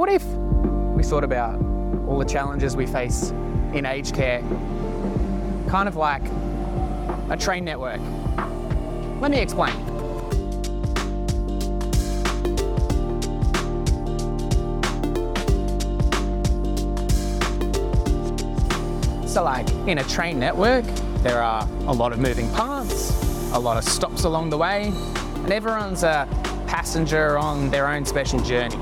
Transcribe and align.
What 0.00 0.08
if 0.08 0.24
we 0.24 1.02
thought 1.02 1.24
about 1.24 1.60
all 2.08 2.18
the 2.18 2.24
challenges 2.24 2.74
we 2.74 2.86
face 2.86 3.32
in 3.74 3.84
aged 3.84 4.14
care, 4.14 4.40
kind 5.68 5.86
of 5.86 5.94
like 5.94 6.22
a 7.28 7.36
train 7.38 7.66
network? 7.66 8.00
Let 9.20 9.30
me 9.30 9.38
explain. 9.40 9.76
So, 19.28 19.44
like 19.44 19.68
in 19.86 19.98
a 19.98 20.04
train 20.04 20.38
network, 20.38 20.86
there 21.16 21.42
are 21.42 21.68
a 21.86 21.92
lot 21.92 22.14
of 22.14 22.20
moving 22.20 22.50
parts, 22.52 23.10
a 23.52 23.58
lot 23.58 23.76
of 23.76 23.84
stops 23.84 24.24
along 24.24 24.48
the 24.48 24.56
way, 24.56 24.94
and 25.34 25.52
everyone's 25.52 26.04
a 26.04 26.26
passenger 26.66 27.36
on 27.36 27.68
their 27.68 27.86
own 27.86 28.06
special 28.06 28.40
journey. 28.40 28.78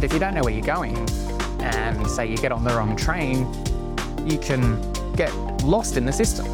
But 0.00 0.06
if 0.06 0.14
you 0.14 0.18
don't 0.18 0.32
know 0.32 0.40
where 0.40 0.54
you're 0.54 0.64
going, 0.64 0.96
and 1.60 2.06
say 2.08 2.26
you 2.26 2.38
get 2.38 2.52
on 2.52 2.64
the 2.64 2.70
wrong 2.70 2.96
train, 2.96 3.40
you 4.26 4.38
can 4.38 4.80
get 5.12 5.30
lost 5.62 5.98
in 5.98 6.06
the 6.06 6.12
system. 6.12 6.46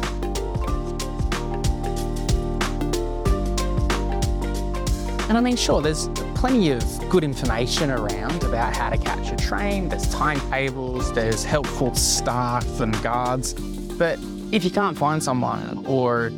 And 5.29 5.37
I 5.37 5.39
mean, 5.39 5.55
sure, 5.55 5.81
there's 5.81 6.09
plenty 6.35 6.71
of 6.71 6.83
good 7.09 7.23
information 7.23 7.89
around 7.89 8.43
about 8.43 8.75
how 8.75 8.89
to 8.89 8.97
catch 8.97 9.31
a 9.31 9.37
train. 9.37 9.87
There's 9.87 10.13
timetables, 10.13 11.13
there's 11.13 11.45
helpful 11.45 11.95
staff 11.95 12.81
and 12.81 13.01
guards. 13.01 13.53
But 13.53 14.19
if 14.51 14.65
you 14.65 14.71
can't 14.71 14.97
find 14.97 15.23
someone 15.23 15.85
or 15.85 16.33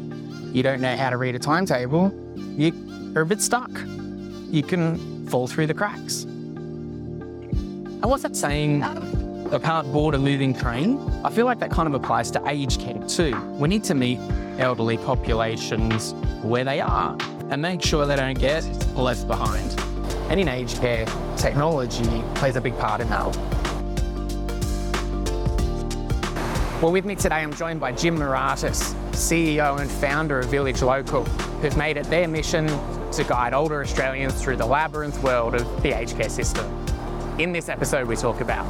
you 0.54 0.62
don't 0.62 0.80
know 0.80 0.96
how 0.96 1.10
to 1.10 1.18
read 1.18 1.34
a 1.34 1.40
timetable, 1.40 2.14
you 2.56 2.72
are 3.16 3.24
a 3.24 3.26
bit 3.26 3.42
stuck. 3.42 3.72
You 4.52 4.62
can 4.62 5.26
fall 5.26 5.48
through 5.48 5.66
the 5.66 5.74
cracks. 5.74 6.28
And 8.02 8.10
what's 8.10 8.24
that 8.24 8.34
saying? 8.34 8.82
A 9.52 9.60
can't 9.60 9.92
board 9.92 10.16
a 10.16 10.18
moving 10.18 10.54
train? 10.54 10.98
I 11.26 11.30
feel 11.30 11.46
like 11.46 11.60
that 11.60 11.70
kind 11.70 11.86
of 11.86 11.94
applies 11.94 12.32
to 12.32 12.48
aged 12.48 12.80
care 12.80 12.98
too. 13.10 13.38
We 13.60 13.68
need 13.68 13.84
to 13.86 13.94
meet 13.94 14.20
elderly 14.58 14.98
populations 14.98 16.14
where 16.42 16.64
they 16.64 16.80
are 16.80 17.18
and 17.50 17.62
make 17.62 17.82
sure 17.82 18.06
they 18.06 18.16
don't 18.16 18.40
get 18.40 18.64
left 18.96 19.28
behind. 19.28 19.78
And 20.30 20.40
in 20.40 20.48
aged 20.48 20.80
care, 20.80 21.06
technology 21.36 22.24
plays 22.36 22.56
a 22.56 22.62
big 22.62 22.78
part 22.78 23.02
in 23.02 23.10
that. 23.10 23.36
Well, 26.82 26.94
with 26.94 27.04
me 27.04 27.16
today, 27.16 27.38
I'm 27.38 27.54
joined 27.54 27.82
by 27.82 27.92
Jim 27.92 28.18
Moratis, 28.18 28.94
CEO 29.12 29.82
and 29.82 29.92
founder 29.92 30.40
of 30.40 30.46
Village 30.46 30.82
Local, 30.82 31.26
who've 31.26 31.76
made 31.76 31.98
it 31.98 32.06
their 32.06 32.30
mission 32.30 32.66
to 33.12 33.26
guide 33.26 33.54
older 33.54 33.82
Australians 33.82 34.42
through 34.42 34.56
the 34.56 34.66
labyrinth 34.66 35.22
world 35.22 35.56
of 35.56 35.84
the 35.84 35.92
aged 35.92 36.16
care 36.16 36.30
system. 36.30 36.79
In 37.40 37.54
this 37.54 37.70
episode, 37.70 38.06
we 38.06 38.18
talk 38.18 38.42
about 38.42 38.68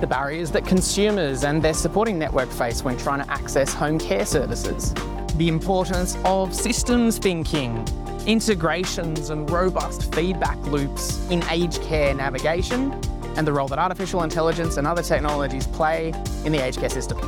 the 0.00 0.06
barriers 0.06 0.52
that 0.52 0.64
consumers 0.64 1.42
and 1.42 1.60
their 1.60 1.74
supporting 1.74 2.20
network 2.20 2.48
face 2.48 2.84
when 2.84 2.96
trying 2.96 3.20
to 3.20 3.28
access 3.28 3.74
home 3.74 3.98
care 3.98 4.24
services, 4.24 4.94
the 5.34 5.48
importance 5.48 6.16
of 6.24 6.54
systems 6.54 7.18
thinking, 7.18 7.84
integrations 8.24 9.30
and 9.30 9.50
robust 9.50 10.14
feedback 10.14 10.56
loops 10.66 11.28
in 11.30 11.42
aged 11.50 11.82
care 11.82 12.14
navigation, 12.14 12.92
and 13.36 13.44
the 13.44 13.52
role 13.52 13.66
that 13.66 13.80
artificial 13.80 14.22
intelligence 14.22 14.76
and 14.76 14.86
other 14.86 15.02
technologies 15.02 15.66
play 15.66 16.12
in 16.44 16.52
the 16.52 16.64
aged 16.64 16.78
care 16.78 16.88
system. 16.88 17.18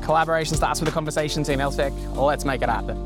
Collaboration 0.00 0.56
starts 0.56 0.80
with 0.80 0.88
a 0.88 0.92
conversation, 0.92 1.44
Team 1.44 1.58
Health 1.58 1.76
Tech. 1.76 1.92
Let's 2.14 2.46
make 2.46 2.62
it 2.62 2.70
happen. 2.70 2.96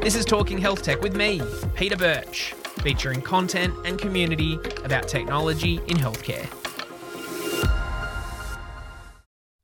This 0.00 0.14
is 0.14 0.24
Talking 0.24 0.56
Health 0.56 0.82
Tech 0.82 1.02
with 1.02 1.14
me, 1.14 1.42
Peter 1.74 1.96
Birch, 1.96 2.54
featuring 2.84 3.20
content 3.20 3.74
and 3.84 3.98
community 3.98 4.58
about 4.84 5.08
technology 5.08 5.80
in 5.88 5.96
healthcare. 5.96 6.46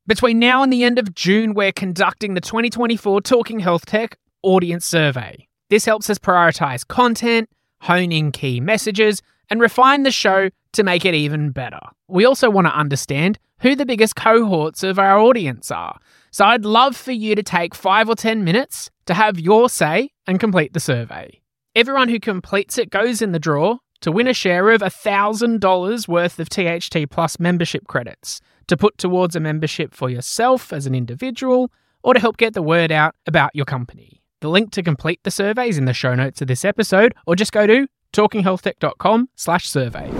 Between 0.06 0.40
now 0.40 0.64
and 0.64 0.72
the 0.72 0.82
end 0.82 0.98
of 0.98 1.14
June, 1.14 1.54
we're 1.54 1.70
conducting 1.70 2.34
the 2.34 2.40
2024 2.40 3.20
Talking 3.20 3.60
Health 3.60 3.86
Tech 3.86 4.18
Audience 4.42 4.84
Survey. 4.84 5.46
This 5.68 5.84
helps 5.84 6.10
us 6.10 6.18
prioritize 6.18 6.84
content, 6.84 7.48
hone 7.82 8.10
in 8.10 8.32
key 8.32 8.58
messages, 8.58 9.22
and 9.50 9.60
refine 9.60 10.02
the 10.02 10.10
show 10.10 10.50
to 10.72 10.82
make 10.82 11.04
it 11.04 11.14
even 11.14 11.50
better. 11.50 11.78
We 12.08 12.24
also 12.24 12.50
want 12.50 12.66
to 12.66 12.74
understand 12.74 13.38
who 13.60 13.76
the 13.76 13.86
biggest 13.86 14.16
cohorts 14.16 14.82
of 14.82 14.98
our 14.98 15.18
audience 15.18 15.70
are. 15.70 15.98
So 16.32 16.44
I'd 16.44 16.64
love 16.64 16.96
for 16.96 17.12
you 17.12 17.34
to 17.34 17.42
take 17.42 17.74
five 17.74 18.08
or 18.08 18.16
10 18.16 18.42
minutes 18.42 18.90
to 19.06 19.14
have 19.14 19.38
your 19.38 19.68
say 19.68 20.10
and 20.26 20.40
complete 20.40 20.72
the 20.72 20.80
survey. 20.80 21.40
Everyone 21.76 22.08
who 22.08 22.18
completes 22.18 22.78
it 22.78 22.90
goes 22.90 23.22
in 23.22 23.30
the 23.30 23.38
draw 23.38 23.76
to 24.00 24.10
win 24.10 24.26
a 24.26 24.34
share 24.34 24.70
of 24.70 24.80
$1,000 24.80 26.08
worth 26.08 26.40
of 26.40 26.48
THT 26.48 27.08
Plus 27.08 27.38
membership 27.38 27.86
credits 27.86 28.40
to 28.66 28.76
put 28.76 28.98
towards 28.98 29.36
a 29.36 29.40
membership 29.40 29.94
for 29.94 30.10
yourself 30.10 30.72
as 30.72 30.86
an 30.86 30.96
individual 30.96 31.70
or 32.02 32.12
to 32.14 32.18
help 32.18 32.38
get 32.38 32.54
the 32.54 32.62
word 32.62 32.90
out 32.90 33.14
about 33.24 33.54
your 33.54 33.66
company. 33.66 34.20
The 34.40 34.48
link 34.48 34.72
to 34.72 34.82
complete 34.82 35.20
the 35.22 35.30
survey 35.30 35.68
is 35.68 35.78
in 35.78 35.84
the 35.84 35.92
show 35.92 36.12
notes 36.16 36.42
of 36.42 36.48
this 36.48 36.64
episode 36.64 37.14
or 37.24 37.36
just 37.36 37.52
go 37.52 37.68
to 37.68 37.86
talkinghealthtech.com 38.12 39.28
slash 39.36 39.68
survey. 39.68 40.10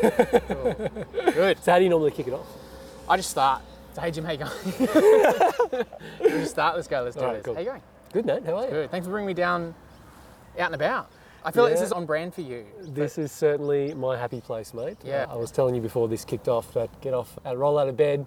Good. 0.00 1.58
So 1.58 1.72
how 1.72 1.78
do 1.78 1.84
you 1.84 1.90
normally 1.90 2.12
kick 2.12 2.28
it 2.28 2.34
off? 2.34 2.46
I 3.08 3.16
just 3.16 3.30
start. 3.30 3.62
So, 3.94 4.00
hey 4.00 4.12
Jim, 4.12 4.24
how 4.24 4.30
you 4.30 4.38
going? 4.38 4.52
we 6.20 6.28
just 6.28 6.52
start. 6.52 6.76
Let's 6.76 6.86
go. 6.86 7.02
Let's 7.02 7.16
do 7.16 7.22
All 7.22 7.26
right, 7.28 7.36
this. 7.38 7.44
cool. 7.44 7.54
How 7.54 7.60
you 7.60 7.66
going? 7.66 7.82
Good, 8.12 8.26
mate. 8.26 8.44
How 8.44 8.56
are 8.58 8.64
you? 8.64 8.70
Good. 8.70 8.90
Thanks 8.90 9.06
for 9.06 9.10
bringing 9.12 9.26
me 9.28 9.34
down, 9.34 9.74
out 10.58 10.66
and 10.66 10.74
about. 10.74 11.10
I 11.44 11.50
feel 11.50 11.64
like 11.64 11.72
this 11.72 11.82
is 11.82 11.92
on 11.92 12.06
brand 12.06 12.34
for 12.34 12.42
you. 12.42 12.64
This 12.80 13.18
is 13.18 13.32
certainly 13.32 13.94
my 13.94 14.16
happy 14.16 14.40
place, 14.40 14.72
mate. 14.74 14.98
Yeah. 15.02 15.26
Uh, 15.28 15.34
I 15.34 15.36
was 15.36 15.50
telling 15.50 15.74
you 15.74 15.80
before 15.80 16.06
this 16.08 16.24
kicked 16.24 16.46
off 16.46 16.72
that 16.74 16.88
get 17.00 17.14
off, 17.14 17.36
uh, 17.44 17.56
roll 17.56 17.78
out 17.78 17.88
of 17.88 17.96
bed. 17.96 18.26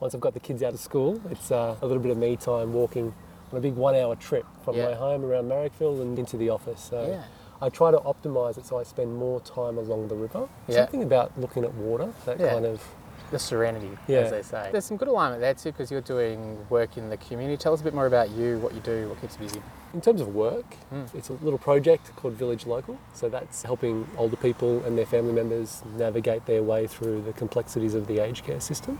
Once 0.00 0.14
I've 0.14 0.20
got 0.20 0.34
the 0.34 0.40
kids 0.40 0.62
out 0.62 0.74
of 0.74 0.80
school, 0.80 1.20
it's 1.30 1.50
uh, 1.52 1.76
a 1.80 1.86
little 1.86 2.02
bit 2.02 2.10
of 2.10 2.18
me 2.18 2.36
time 2.36 2.72
walking 2.72 3.14
on 3.52 3.58
a 3.58 3.60
big 3.60 3.74
one-hour 3.74 4.16
trip 4.16 4.44
from 4.64 4.74
Yeah. 4.76 4.88
my 4.88 4.94
home 4.94 5.24
around 5.24 5.48
Marrickville 5.48 6.00
and 6.02 6.18
into 6.18 6.36
the 6.36 6.50
office. 6.50 6.80
So 6.80 7.06
Yeah. 7.06 7.22
I 7.62 7.68
try 7.68 7.90
to 7.90 7.98
optimise 7.98 8.58
it 8.58 8.66
so 8.66 8.78
I 8.78 8.82
spend 8.82 9.16
more 9.16 9.40
time 9.40 9.78
along 9.78 10.08
the 10.08 10.16
river. 10.16 10.48
Yeah. 10.66 10.76
Something 10.76 11.02
about 11.02 11.38
looking 11.38 11.62
at 11.64 11.72
water, 11.74 12.12
that 12.24 12.40
Yeah. 12.40 12.50
kind 12.52 12.66
of 12.66 12.82
The 13.30 13.38
serenity, 13.38 13.90
Yeah. 14.06 14.18
as 14.20 14.30
they 14.30 14.42
say. 14.42 14.68
There's 14.70 14.84
some 14.84 14.96
good 14.96 15.08
alignment 15.08 15.40
there 15.40 15.54
too, 15.54 15.72
because 15.72 15.90
you're 15.90 16.00
doing 16.00 16.64
work 16.70 16.96
in 16.96 17.10
the 17.10 17.16
community. 17.16 17.56
Tell 17.56 17.72
us 17.72 17.80
a 17.80 17.84
bit 17.84 17.92
more 17.94 18.06
about 18.06 18.30
you, 18.30 18.58
what 18.58 18.72
you 18.74 18.80
do, 18.80 19.08
what 19.08 19.20
keeps 19.20 19.34
you 19.34 19.40
busy. 19.40 19.62
In 19.94 20.00
terms 20.00 20.20
of 20.20 20.34
work, 20.34 20.76
Mm. 20.92 21.12
it's 21.14 21.28
a 21.28 21.32
little 21.34 21.58
project 21.58 22.14
called 22.16 22.34
Village 22.34 22.66
Local. 22.66 22.98
So 23.14 23.28
that's 23.28 23.62
helping 23.62 24.06
older 24.16 24.36
people 24.36 24.82
and 24.84 24.96
their 24.96 25.06
family 25.06 25.32
members 25.32 25.82
navigate 25.96 26.46
their 26.46 26.62
way 26.62 26.86
through 26.86 27.22
the 27.22 27.32
complexities 27.32 27.94
of 27.94 28.06
the 28.06 28.18
aged 28.20 28.44
care 28.44 28.60
system. 28.60 28.98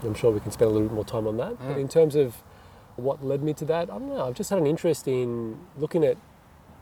And 0.00 0.08
I'm 0.10 0.14
sure 0.14 0.30
we 0.30 0.40
can 0.40 0.50
spend 0.52 0.70
a 0.70 0.72
little 0.74 0.88
bit 0.88 0.94
more 0.94 1.04
time 1.04 1.26
on 1.26 1.36
that. 1.38 1.58
But 1.58 1.76
Mm. 1.76 1.80
in 1.80 1.88
terms 1.88 2.14
of 2.16 2.42
what 2.96 3.24
led 3.24 3.42
me 3.42 3.52
to 3.54 3.64
that, 3.66 3.90
I 3.90 3.98
don't 3.98 4.08
know. 4.08 4.24
I've 4.26 4.34
just 4.34 4.50
had 4.50 4.58
an 4.58 4.66
interest 4.66 5.08
in 5.08 5.58
looking 5.78 6.04
at 6.04 6.16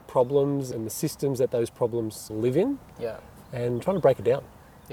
problems 0.07 0.71
and 0.71 0.85
the 0.87 0.91
systems 0.91 1.39
that 1.39 1.51
those 1.51 1.71
problems 1.71 2.31
live 2.31 2.57
in 2.57 2.79
Yeah. 2.99 3.17
and 3.53 3.81
trying 3.83 3.97
to 3.97 4.01
break 4.01 4.19
it 4.19 4.25
down. 4.25 4.43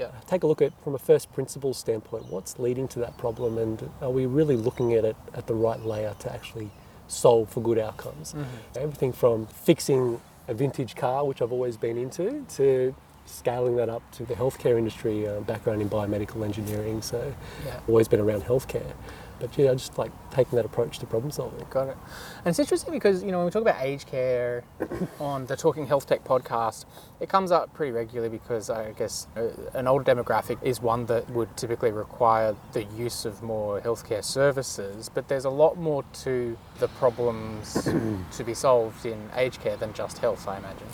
Yeah. 0.00 0.08
Take 0.26 0.42
a 0.42 0.46
look 0.46 0.62
at 0.62 0.72
from 0.82 0.94
a 0.94 0.98
first 0.98 1.30
principles 1.32 1.76
standpoint, 1.78 2.30
what's 2.30 2.58
leading 2.58 2.88
to 2.88 2.98
that 3.00 3.18
problem 3.18 3.58
and 3.58 3.90
are 4.00 4.10
we 4.10 4.24
really 4.24 4.56
looking 4.56 4.94
at 4.94 5.04
it 5.04 5.16
at 5.34 5.46
the 5.46 5.54
right 5.54 5.80
layer 5.84 6.14
to 6.20 6.32
actually 6.32 6.70
solve 7.06 7.50
for 7.50 7.60
good 7.60 7.78
outcomes? 7.78 8.34
Everything 8.76 9.12
from 9.12 9.46
fixing 9.46 10.20
a 10.48 10.54
vintage 10.54 10.96
car, 10.96 11.26
which 11.26 11.42
I've 11.42 11.52
always 11.52 11.76
been 11.76 11.98
into, 11.98 12.46
to 12.56 12.94
scaling 13.26 13.76
that 13.76 13.88
up 13.90 14.02
to 14.12 14.24
the 14.24 14.34
healthcare 14.34 14.78
industry, 14.78 15.28
uh, 15.28 15.40
background 15.40 15.82
in 15.82 15.90
biomedical 15.90 16.44
engineering, 16.44 17.02
so 17.02 17.32
Yeah. 17.66 17.78
always 17.86 18.08
been 18.08 18.20
around 18.20 18.44
healthcare. 18.44 18.92
But 19.40 19.56
yeah, 19.56 19.70
I 19.70 19.74
just 19.74 19.98
like 19.98 20.12
taking 20.30 20.56
that 20.56 20.64
approach 20.64 20.98
to 20.98 21.06
problem 21.06 21.30
solving. 21.30 21.64
Got 21.70 21.88
it. 21.88 21.96
And 22.44 22.48
it's 22.48 22.58
interesting 22.58 22.92
because, 22.92 23.22
you 23.22 23.32
know, 23.32 23.38
when 23.38 23.46
we 23.46 23.50
talk 23.50 23.62
about 23.62 23.80
aged 23.80 24.06
care 24.06 24.62
on 25.20 25.46
the 25.46 25.56
Talking 25.56 25.86
Health 25.86 26.06
Tech 26.06 26.24
podcast, 26.24 26.84
it 27.20 27.28
comes 27.28 27.50
up 27.50 27.72
pretty 27.74 27.92
regularly 27.92 28.28
because 28.28 28.70
I 28.70 28.92
guess 28.92 29.26
uh, 29.36 29.48
an 29.74 29.86
older 29.86 30.04
demographic 30.04 30.62
is 30.62 30.80
one 30.80 31.06
that 31.06 31.28
would 31.30 31.56
typically 31.56 31.90
require 31.90 32.54
the 32.72 32.84
use 32.84 33.24
of 33.24 33.42
more 33.42 33.80
healthcare 33.80 34.22
services, 34.22 35.10
but 35.12 35.28
there's 35.28 35.44
a 35.44 35.50
lot 35.50 35.76
more 35.76 36.04
to 36.22 36.56
the 36.78 36.88
problems 36.88 37.88
to 38.36 38.44
be 38.44 38.54
solved 38.54 39.06
in 39.06 39.30
aged 39.34 39.60
care 39.60 39.76
than 39.76 39.92
just 39.94 40.18
health, 40.18 40.46
I 40.46 40.58
imagine. 40.58 40.86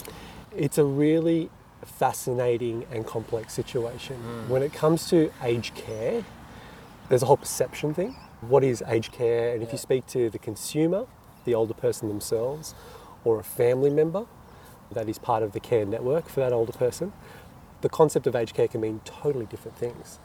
It's 0.56 0.78
a 0.78 0.84
really 0.84 1.50
fascinating 1.84 2.86
and 2.90 3.06
complex 3.06 3.52
situation. 3.52 4.16
When 4.48 4.62
it 4.62 4.72
comes 4.72 5.08
to 5.10 5.32
aged 5.42 5.74
care, 5.74 6.24
there's 7.08 7.22
a 7.22 7.26
whole 7.26 7.36
perception 7.36 7.94
thing. 7.94 8.16
What 8.40 8.62
is 8.64 8.82
aged 8.86 9.12
care? 9.12 9.54
And 9.54 9.62
if 9.62 9.72
you 9.72 9.78
speak 9.78 10.06
to 10.08 10.30
the 10.30 10.38
consumer, 10.38 11.06
the 11.44 11.54
older 11.54 11.74
person 11.74 12.08
themselves, 12.08 12.74
or 13.24 13.40
a 13.40 13.44
family 13.44 13.90
member 13.90 14.26
that 14.92 15.08
is 15.08 15.18
part 15.18 15.42
of 15.42 15.52
the 15.52 15.60
care 15.60 15.84
network 15.84 16.28
for 16.28 16.40
that 16.40 16.52
older 16.52 16.72
person, 16.72 17.12
the 17.80 17.88
concept 17.88 18.26
of 18.26 18.36
aged 18.36 18.54
care 18.54 18.68
can 18.68 18.80
mean 18.80 19.00
totally 19.04 19.46
different 19.46 19.76
things. 19.76 20.18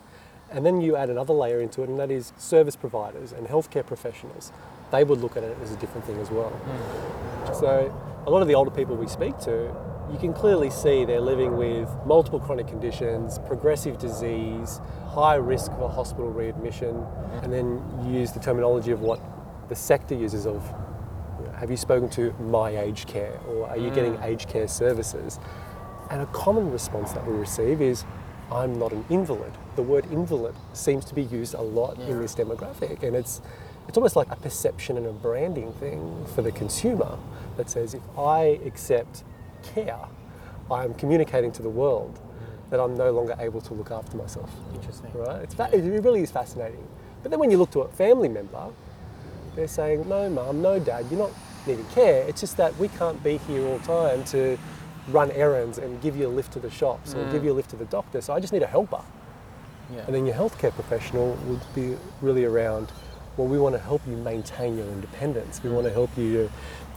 And 0.51 0.65
then 0.65 0.81
you 0.81 0.97
add 0.97 1.09
another 1.09 1.33
layer 1.33 1.61
into 1.61 1.81
it, 1.81 1.89
and 1.89 1.97
that 1.99 2.11
is 2.11 2.33
service 2.37 2.75
providers 2.75 3.31
and 3.31 3.47
healthcare 3.47 3.85
professionals. 3.85 4.51
They 4.91 5.03
would 5.05 5.21
look 5.21 5.37
at 5.37 5.43
it 5.43 5.57
as 5.63 5.71
a 5.71 5.77
different 5.77 6.05
thing 6.05 6.19
as 6.19 6.29
well. 6.29 6.49
Hmm. 6.49 7.53
So 7.53 7.93
a 8.25 8.29
lot 8.29 8.41
of 8.41 8.49
the 8.49 8.55
older 8.55 8.71
people 8.71 8.95
we 8.95 9.07
speak 9.07 9.39
to, 9.39 9.73
you 10.11 10.17
can 10.19 10.33
clearly 10.33 10.69
see 10.69 11.05
they're 11.05 11.21
living 11.21 11.55
with 11.55 11.89
multiple 12.05 12.39
chronic 12.39 12.67
conditions, 12.67 13.39
progressive 13.39 13.97
disease, 13.97 14.81
high 15.07 15.35
risk 15.35 15.71
for 15.77 15.89
hospital 15.89 16.29
readmission, 16.29 17.05
and 17.41 17.51
then 17.51 17.81
you 18.03 18.19
use 18.19 18.31
the 18.31 18.39
terminology 18.39 18.91
of 18.91 19.01
what 19.01 19.21
the 19.69 19.75
sector 19.75 20.13
uses 20.13 20.45
of 20.45 20.63
you 21.39 21.45
know, 21.45 21.53
have 21.53 21.71
you 21.71 21.77
spoken 21.77 22.09
to 22.09 22.33
my 22.41 22.77
aged 22.77 23.07
care 23.07 23.39
or 23.47 23.69
are 23.69 23.77
you 23.77 23.89
getting 23.89 24.13
mm. 24.17 24.23
aged 24.23 24.49
care 24.49 24.67
services? 24.67 25.39
And 26.09 26.21
a 26.21 26.25
common 26.27 26.71
response 26.71 27.13
that 27.13 27.25
we 27.25 27.33
receive 27.33 27.81
is 27.81 28.03
I'm 28.51 28.77
not 28.77 28.91
an 28.91 29.05
invalid. 29.09 29.53
The 29.77 29.81
word 29.81 30.05
invalid 30.11 30.55
seems 30.73 31.05
to 31.05 31.15
be 31.15 31.23
used 31.23 31.53
a 31.53 31.61
lot 31.61 31.97
in 31.99 32.19
this 32.19 32.35
demographic 32.35 33.01
and 33.03 33.15
it's 33.15 33.41
it's 33.87 33.97
almost 33.97 34.15
like 34.15 34.29
a 34.29 34.35
perception 34.35 34.97
and 34.97 35.05
a 35.05 35.11
branding 35.11 35.73
thing 35.73 36.25
for 36.35 36.41
the 36.41 36.51
consumer 36.51 37.17
that 37.57 37.69
says 37.69 37.93
if 37.93 38.01
I 38.17 38.59
accept 38.65 39.23
care, 39.63 39.99
I 40.69 40.83
am 40.83 40.93
communicating 40.93 41.51
to 41.53 41.61
the 41.61 41.69
world 41.69 42.19
that 42.69 42.79
I'm 42.79 42.95
no 42.95 43.11
longer 43.11 43.35
able 43.39 43.61
to 43.61 43.73
look 43.73 43.91
after 43.91 44.17
myself. 44.17 44.49
Interesting. 44.73 45.11
Right? 45.13 45.41
It's 45.43 45.53
it 45.53 46.03
really 46.03 46.21
is 46.21 46.31
fascinating. 46.31 46.87
But 47.21 47.31
then 47.31 47.39
when 47.39 47.51
you 47.51 47.57
look 47.57 47.71
to 47.71 47.81
a 47.81 47.87
family 47.89 48.29
member, 48.29 48.69
they're 49.55 49.67
saying, 49.67 50.07
no, 50.07 50.29
mum, 50.29 50.61
no, 50.61 50.79
dad, 50.79 51.05
you're 51.11 51.19
not 51.19 51.31
needing 51.67 51.85
care. 51.87 52.23
It's 52.27 52.41
just 52.41 52.57
that 52.57 52.75
we 52.77 52.87
can't 52.87 53.21
be 53.23 53.37
here 53.37 53.65
all 53.67 53.77
the 53.77 53.85
time 53.85 54.23
to 54.25 54.57
run 55.09 55.31
errands 55.31 55.77
and 55.77 56.01
give 56.01 56.15
you 56.15 56.27
a 56.27 56.29
lift 56.29 56.53
to 56.53 56.59
the 56.59 56.69
shops 56.69 57.13
or 57.13 57.23
give 57.31 57.41
mm. 57.41 57.45
you 57.45 57.51
a 57.51 57.53
lift 57.53 57.69
to 57.71 57.75
the 57.75 57.85
doctor. 57.85 58.21
So 58.21 58.33
I 58.33 58.39
just 58.39 58.53
need 58.53 58.63
a 58.63 58.67
helper. 58.67 59.01
Yeah. 59.93 60.05
And 60.05 60.15
then 60.15 60.25
your 60.25 60.35
healthcare 60.35 60.71
professional 60.71 61.37
would 61.47 61.61
be 61.75 61.97
really 62.21 62.45
around, 62.45 62.91
well, 63.35 63.47
we 63.47 63.59
want 63.59 63.75
to 63.75 63.81
help 63.81 64.01
you 64.07 64.15
maintain 64.15 64.77
your 64.77 64.87
independence. 64.87 65.61
We 65.61 65.69
mm. 65.69 65.73
want 65.73 65.87
to 65.87 65.93
help 65.93 66.17
you 66.17 66.49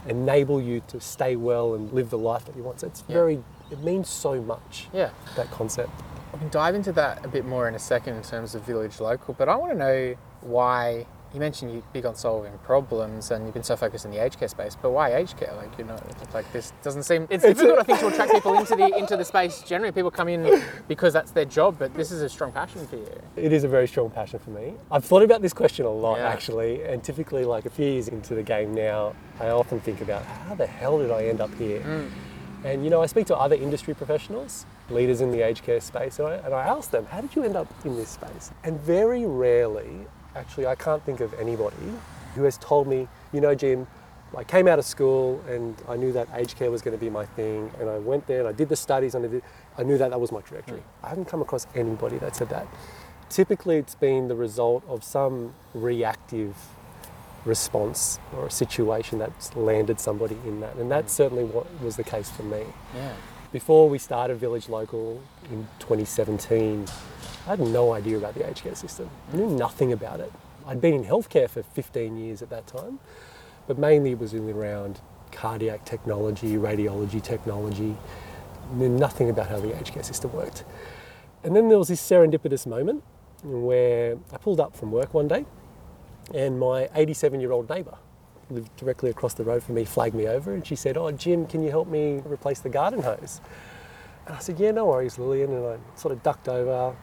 enable 0.07 0.61
you 0.61 0.81
to 0.87 0.99
stay 0.99 1.35
well 1.35 1.73
and 1.75 1.91
live 1.91 2.09
the 2.09 2.17
life 2.17 2.45
that 2.45 2.55
you 2.55 2.63
want. 2.63 2.79
So 2.81 2.87
it's 2.87 3.03
Yeah. 3.07 3.13
very, 3.15 3.43
it 3.71 3.79
means 3.83 4.07
so 4.09 4.41
much, 4.41 4.87
yeah. 4.93 5.09
that 5.35 5.49
concept. 5.51 5.89
We 6.33 6.39
can 6.39 6.49
dive 6.49 6.75
into 6.75 6.91
that 6.93 7.23
a 7.25 7.27
bit 7.27 7.45
more 7.45 7.67
in 7.67 7.75
a 7.75 7.79
second 7.79 8.15
in 8.15 8.23
terms 8.23 8.55
of 8.55 8.61
village 8.63 8.99
local, 8.99 9.33
but 9.33 9.47
I 9.49 9.55
want 9.55 9.71
to 9.71 9.77
know 9.77 10.15
why 10.41 11.05
you 11.35 11.41
mentioned 11.41 11.71
you're 11.73 11.83
big 11.93 12.05
on 12.05 12.15
solving 12.15 12.57
problems 12.59 13.29
and 13.31 13.45
you've 13.45 13.53
been 13.53 13.63
so 13.63 13.75
focused 13.75 14.05
in 14.05 14.11
the 14.11 14.23
aged 14.23 14.39
care 14.39 14.47
space, 14.47 14.75
but 14.81 14.89
why 14.91 15.13
aged 15.13 15.37
care? 15.37 15.53
Like 15.55 15.77
you're 15.77 15.87
not 15.87 16.01
like 16.33 16.51
this 16.51 16.73
doesn't 16.81 17.03
seem 17.03 17.27
it's, 17.29 17.43
difficult 17.43 17.79
I 17.79 17.83
think 17.83 17.99
to 17.99 18.07
attract 18.07 18.31
people 18.31 18.57
into 18.57 18.75
the 18.75 18.97
into 18.97 19.17
the 19.17 19.25
space 19.25 19.61
generally. 19.61 19.91
People 19.91 20.11
come 20.11 20.29
in 20.29 20.61
because 20.87 21.13
that's 21.13 21.31
their 21.31 21.45
job, 21.45 21.75
but 21.77 21.93
this 21.93 22.11
is 22.11 22.21
a 22.21 22.29
strong 22.29 22.51
passion 22.51 22.87
for 22.87 22.95
you. 22.95 23.21
It 23.35 23.53
is 23.53 23.63
a 23.63 23.67
very 23.67 23.87
strong 23.87 24.09
passion 24.09 24.39
for 24.39 24.49
me. 24.49 24.73
I've 24.91 25.05
thought 25.05 25.23
about 25.23 25.41
this 25.41 25.53
question 25.53 25.85
a 25.85 25.89
lot 25.89 26.17
Yeah. 26.17 26.29
actually, 26.29 26.83
and 26.83 27.03
typically, 27.03 27.45
like 27.45 27.65
a 27.65 27.69
few 27.69 27.85
years 27.85 28.07
into 28.07 28.33
the 28.33 28.43
game 28.43 28.73
now, 28.73 29.13
I 29.39 29.49
often 29.49 29.79
think 29.81 30.01
about 30.01 30.23
how 30.23 30.55
the 30.55 30.65
hell 30.65 30.97
did 30.99 31.11
I 31.11 31.25
end 31.25 31.41
up 31.41 31.53
here? 31.55 31.81
Mm. 31.81 32.09
And 32.63 32.83
you 32.83 32.89
know, 32.89 33.01
I 33.01 33.05
speak 33.05 33.27
to 33.27 33.37
other 33.37 33.55
industry 33.55 33.93
professionals, 33.93 34.65
leaders 34.89 35.21
in 35.21 35.29
the 35.31 35.41
aged 35.41 35.63
care 35.63 35.79
space, 35.79 36.17
and 36.17 36.27
I, 36.27 36.33
and 36.37 36.53
I 36.53 36.63
ask 36.63 36.89
them, 36.89 37.05
how 37.05 37.21
did 37.21 37.35
you 37.35 37.43
end 37.43 37.55
up 37.55 37.67
in 37.83 37.95
this 37.95 38.09
space? 38.09 38.51
And 38.63 38.79
very 38.81 39.25
rarely, 39.25 40.07
actually, 40.35 40.67
I 40.67 40.75
can't 40.75 41.03
think 41.03 41.19
of 41.19 41.33
anybody 41.35 41.75
who 42.35 42.43
has 42.43 42.57
told 42.57 42.87
me, 42.87 43.07
you 43.31 43.41
know, 43.41 43.55
Jim, 43.55 43.87
I 44.35 44.43
came 44.43 44.67
out 44.67 44.79
of 44.79 44.85
school 44.85 45.41
and 45.47 45.75
I 45.87 45.95
knew 45.95 46.11
that 46.13 46.27
aged 46.35 46.57
care 46.57 46.69
was 46.69 46.81
going 46.81 46.97
to 46.97 47.03
be 47.03 47.09
my 47.09 47.25
thing, 47.25 47.71
and 47.79 47.89
I 47.89 47.97
went 47.99 48.27
there 48.27 48.39
and 48.39 48.47
I 48.47 48.51
did 48.51 48.69
the 48.69 48.75
studies 48.75 49.15
and 49.15 49.25
I, 49.25 49.29
did, 49.29 49.43
I 49.77 49.83
knew 49.83 49.97
that 49.97 50.09
that 50.09 50.19
was 50.19 50.31
my 50.31 50.41
trajectory. 50.41 50.79
Mm. 50.79 51.03
I 51.03 51.09
haven't 51.09 51.25
come 51.25 51.41
across 51.41 51.67
anybody 51.75 52.17
that 52.17 52.35
said 52.35 52.49
that. 52.49 52.67
Typically, 53.29 53.77
it's 53.77 53.95
been 53.95 54.27
the 54.27 54.35
result 54.35 54.83
of 54.87 55.03
some 55.03 55.53
reactive 55.73 56.55
response 57.45 58.19
or 58.35 58.47
a 58.47 58.51
situation 58.51 59.19
that's 59.19 59.55
landed 59.55 59.99
somebody 59.99 60.37
in 60.45 60.59
that, 60.61 60.75
and 60.75 60.91
that's 60.91 61.13
mm. 61.13 61.17
certainly 61.17 61.43
what 61.43 61.67
was 61.81 61.95
the 61.95 62.03
case 62.03 62.29
for 62.29 62.43
me. 62.43 62.63
Yeah. 62.95 63.13
Before 63.51 63.87
we 63.87 63.99
started 63.99 64.35
Village 64.37 64.67
Local 64.67 65.21
in 65.49 65.67
2017, 65.79 66.87
I 67.45 67.49
had 67.49 67.59
no 67.59 67.93
idea 67.93 68.17
about 68.17 68.33
the 68.33 68.47
aged 68.49 68.63
care 68.63 68.73
system. 68.73 69.07
I 69.31 69.37
knew 69.37 69.47
nothing 69.47 69.93
about 69.93 70.19
it. 70.19 70.31
I'd 70.65 70.81
been 70.81 70.95
in 70.95 71.03
healthcare 71.03 71.47
for 71.47 71.61
15 71.61 72.17
years 72.17 72.41
at 72.41 72.49
that 72.49 72.65
time, 72.65 72.97
but 73.67 73.77
mainly 73.77 74.11
it 74.11 74.19
was 74.19 74.33
in 74.33 74.49
around 74.49 74.99
cardiac 75.31 75.85
technology, 75.85 76.55
radiology 76.55 77.21
technology. 77.21 77.95
Knew 78.73 78.89
nothing 78.89 79.29
about 79.29 79.49
how 79.49 79.59
the 79.59 79.77
aged 79.77 79.93
care 79.93 80.01
system 80.01 80.33
worked. 80.33 80.63
And 81.43 81.55
then 81.55 81.69
there 81.69 81.77
was 81.77 81.89
this 81.89 82.01
serendipitous 82.01 82.65
moment 82.65 83.03
where 83.43 84.17
I 84.33 84.37
pulled 84.37 84.59
up 84.59 84.75
from 84.75 84.91
work 84.91 85.13
one 85.13 85.27
day 85.27 85.45
and 86.33 86.59
my 86.59 86.89
87 86.95 87.39
year 87.39 87.51
old 87.51 87.69
neighbour 87.69 87.95
lived 88.49 88.75
directly 88.75 89.11
across 89.11 89.35
the 89.35 89.43
road 89.43 89.61
from 89.61 89.75
me 89.75 89.85
flagged 89.85 90.15
me 90.15 90.27
over 90.27 90.51
and 90.51 90.65
she 90.65 90.75
said, 90.75 90.97
Oh, 90.97 91.11
Jim, 91.11 91.45
can 91.45 91.61
you 91.61 91.69
help 91.69 91.87
me 91.87 92.23
replace 92.25 92.59
the 92.59 92.69
garden 92.69 93.03
hose? 93.03 93.39
And 94.25 94.35
I 94.35 94.39
said, 94.39 94.59
Yeah, 94.59 94.71
no 94.71 94.87
worries, 94.87 95.19
Lillian. 95.19 95.51
And 95.51 95.65
I 95.65 95.77
sort 95.95 96.11
of 96.11 96.23
ducked 96.23 96.47
over. 96.47 96.95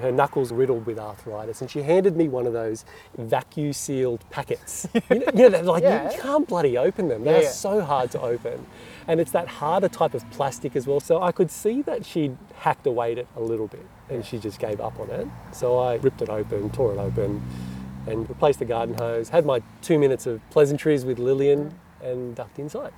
Her 0.00 0.12
knuckles 0.12 0.52
riddled 0.52 0.86
with 0.86 0.98
arthritis, 0.98 1.60
and 1.60 1.70
she 1.70 1.82
handed 1.82 2.16
me 2.16 2.28
one 2.28 2.46
of 2.46 2.52
those 2.52 2.84
vacuum 3.16 3.72
sealed 3.72 4.24
packets. 4.30 4.86
you 4.94 5.18
know, 5.18 5.26
you 5.34 5.42
know, 5.42 5.48
they're 5.50 5.62
like 5.62 5.82
Yeah. 5.82 6.12
you 6.12 6.18
can't 6.20 6.46
bloody 6.46 6.78
open 6.78 7.08
them. 7.08 7.24
They're 7.24 7.42
yeah. 7.42 7.50
so 7.50 7.80
hard 7.80 8.10
to 8.12 8.20
open. 8.20 8.66
And 9.06 9.20
it's 9.20 9.32
that 9.32 9.48
harder 9.48 9.88
type 9.88 10.14
of 10.14 10.28
plastic 10.30 10.76
as 10.76 10.86
well. 10.86 11.00
So 11.00 11.22
I 11.22 11.32
could 11.32 11.50
see 11.50 11.82
that 11.82 12.04
she'd 12.04 12.36
hacked 12.56 12.86
away 12.86 13.12
at 13.12 13.18
it 13.18 13.28
a 13.36 13.40
little 13.40 13.66
bit 13.66 13.86
and 14.10 14.24
she 14.24 14.38
just 14.38 14.58
gave 14.58 14.80
up 14.80 14.98
on 15.00 15.10
it. 15.10 15.26
So 15.52 15.78
I 15.78 15.94
ripped 15.96 16.22
it 16.22 16.28
open, 16.28 16.70
tore 16.70 16.92
it 16.92 16.98
open, 16.98 17.42
and 18.06 18.28
replaced 18.28 18.58
the 18.58 18.64
garden 18.64 18.94
hose, 18.96 19.28
had 19.30 19.44
my 19.44 19.62
two 19.82 19.98
minutes 19.98 20.26
of 20.26 20.40
pleasantries 20.50 21.04
with 21.04 21.18
Lillian 21.18 21.74
and 22.02 22.34
ducked 22.34 22.58
inside. 22.58 22.92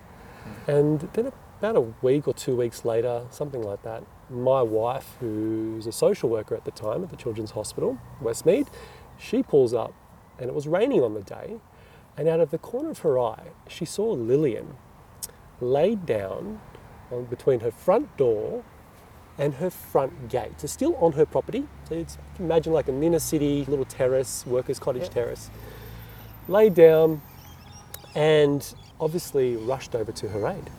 Hmm. 0.67 0.71
And 0.71 1.01
then 1.15 1.33
about 1.59 1.77
a 1.77 1.81
week 2.03 2.29
or 2.29 2.35
two 2.35 2.57
weeks 2.57 2.85
later, 2.85 3.27
something 3.31 3.63
like 3.63 3.83
that, 3.83 4.05
my 4.31 4.63
wife, 4.63 5.17
who's 5.21 5.87
a 5.87 5.93
social 5.93 6.29
worker 6.29 6.55
at 6.55 6.65
the 6.65 6.71
time 6.71 7.03
at 7.03 7.11
the 7.11 7.17
Children's 7.17 7.53
Hospital, 7.53 7.99
Westmead, 8.23 8.69
she 9.19 9.43
pulls 9.43 9.75
up 9.75 9.93
and 10.39 10.49
it 10.49 10.55
was 10.55 10.67
raining 10.67 11.03
on 11.03 11.15
the 11.15 11.23
day. 11.23 11.57
And 12.17 12.29
out 12.29 12.41
of 12.41 12.51
the 12.51 12.59
corner 12.59 12.91
of 12.91 13.01
her 13.01 13.19
eye, 13.19 13.49
she 13.69 13.85
saw 13.85 14.11
Lillian 14.11 14.77
laid 15.61 16.07
down 16.07 16.61
on, 17.11 17.25
between 17.25 17.61
her 17.61 17.71
front 17.71 18.17
door 18.17 18.65
and 19.39 19.55
her 19.55 19.71
front 19.71 20.29
gate. 20.29 20.61
So 20.61 20.67
still 20.67 20.97
on 20.97 21.13
her 21.13 21.25
property. 21.25 21.67
So 21.89 21.95
it's 21.95 22.19
imagine 22.39 22.73
like 22.73 22.89
an 22.89 23.03
inner 23.03 23.19
city 23.19 23.65
little 23.67 23.85
terrace, 23.85 24.47
workers' 24.47 24.79
cottage 24.79 25.05
Yep. 25.05 25.13
terrace. 25.13 25.51
Laid 26.49 26.75
down 26.75 27.23
and 28.15 28.75
obviously 29.01 29.57
rushed 29.57 29.95
over 29.95 30.13
to 30.13 30.29
her 30.31 30.47
aid. 30.47 30.71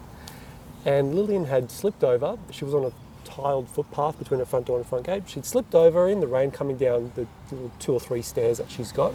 And 0.85 1.15
Lillian 1.15 1.45
had 1.45 1.71
slipped 1.71 2.03
over. 2.03 2.37
She 2.51 2.65
was 2.65 2.73
on 2.73 2.85
a 2.85 2.91
tiled 3.31 3.69
footpath 3.69 4.19
between 4.19 4.39
her 4.39 4.45
front 4.45 4.65
door 4.65 4.77
and 4.77 4.85
front 4.85 5.05
gate. 5.05 5.23
She'd 5.27 5.45
slipped 5.45 5.73
over 5.73 6.07
in 6.07 6.19
the 6.19 6.27
rain 6.27 6.51
coming 6.51 6.77
down 6.77 7.11
the 7.15 7.27
two 7.79 7.93
or 7.93 7.99
three 7.99 8.21
stairs 8.21 8.57
that 8.57 8.69
she's 8.69 8.91
got. 8.91 9.13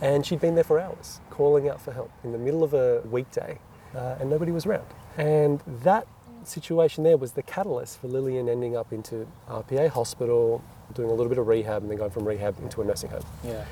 And 0.00 0.26
she'd 0.26 0.40
been 0.40 0.54
there 0.54 0.64
for 0.64 0.78
hours, 0.78 1.20
calling 1.30 1.68
out 1.68 1.80
for 1.80 1.92
help 1.92 2.10
in 2.22 2.32
the 2.32 2.38
middle 2.38 2.62
of 2.62 2.74
a 2.74 3.00
weekday, 3.10 3.58
uh, 3.94 4.16
and 4.20 4.28
nobody 4.28 4.52
was 4.52 4.66
around. 4.66 4.86
And 5.16 5.60
that 5.82 6.06
situation 6.44 7.02
there 7.02 7.16
was 7.16 7.32
the 7.32 7.42
catalyst 7.42 8.00
for 8.00 8.08
Lillian 8.08 8.48
ending 8.48 8.76
up 8.76 8.92
into 8.92 9.26
RPA 9.48 9.88
hospital, 9.88 10.62
doing 10.94 11.08
a 11.08 11.12
little 11.12 11.28
bit 11.28 11.38
of 11.38 11.46
rehab, 11.46 11.82
and 11.82 11.90
then 11.90 11.98
going 11.98 12.10
from 12.10 12.28
rehab 12.28 12.58
into 12.60 12.82
a 12.82 12.84
nursing 12.84 13.10
home. 13.10 13.24
Yeah. 13.42 13.64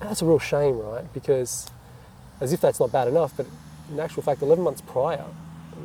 And 0.00 0.08
that's 0.08 0.22
a 0.22 0.26
real 0.26 0.38
shame, 0.38 0.78
right? 0.78 1.10
Because 1.14 1.70
as 2.40 2.52
if 2.52 2.60
that's 2.60 2.80
not 2.80 2.90
bad 2.90 3.06
enough, 3.06 3.36
but 3.36 3.46
in 3.90 4.00
actual 4.00 4.22
fact, 4.22 4.42
11 4.42 4.64
months 4.64 4.80
prior, 4.80 5.24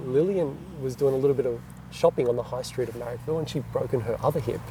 Lillian 0.05 0.57
was 0.81 0.95
doing 0.95 1.13
a 1.13 1.17
little 1.17 1.35
bit 1.35 1.45
of 1.45 1.61
shopping 1.95 2.27
on 2.27 2.35
the 2.35 2.43
high 2.43 2.61
street 2.61 2.89
of 2.89 2.95
Marrickville 2.95 3.39
and 3.39 3.49
she'd 3.49 3.69
broken 3.71 4.01
her 4.01 4.17
other 4.21 4.39
hip. 4.39 4.61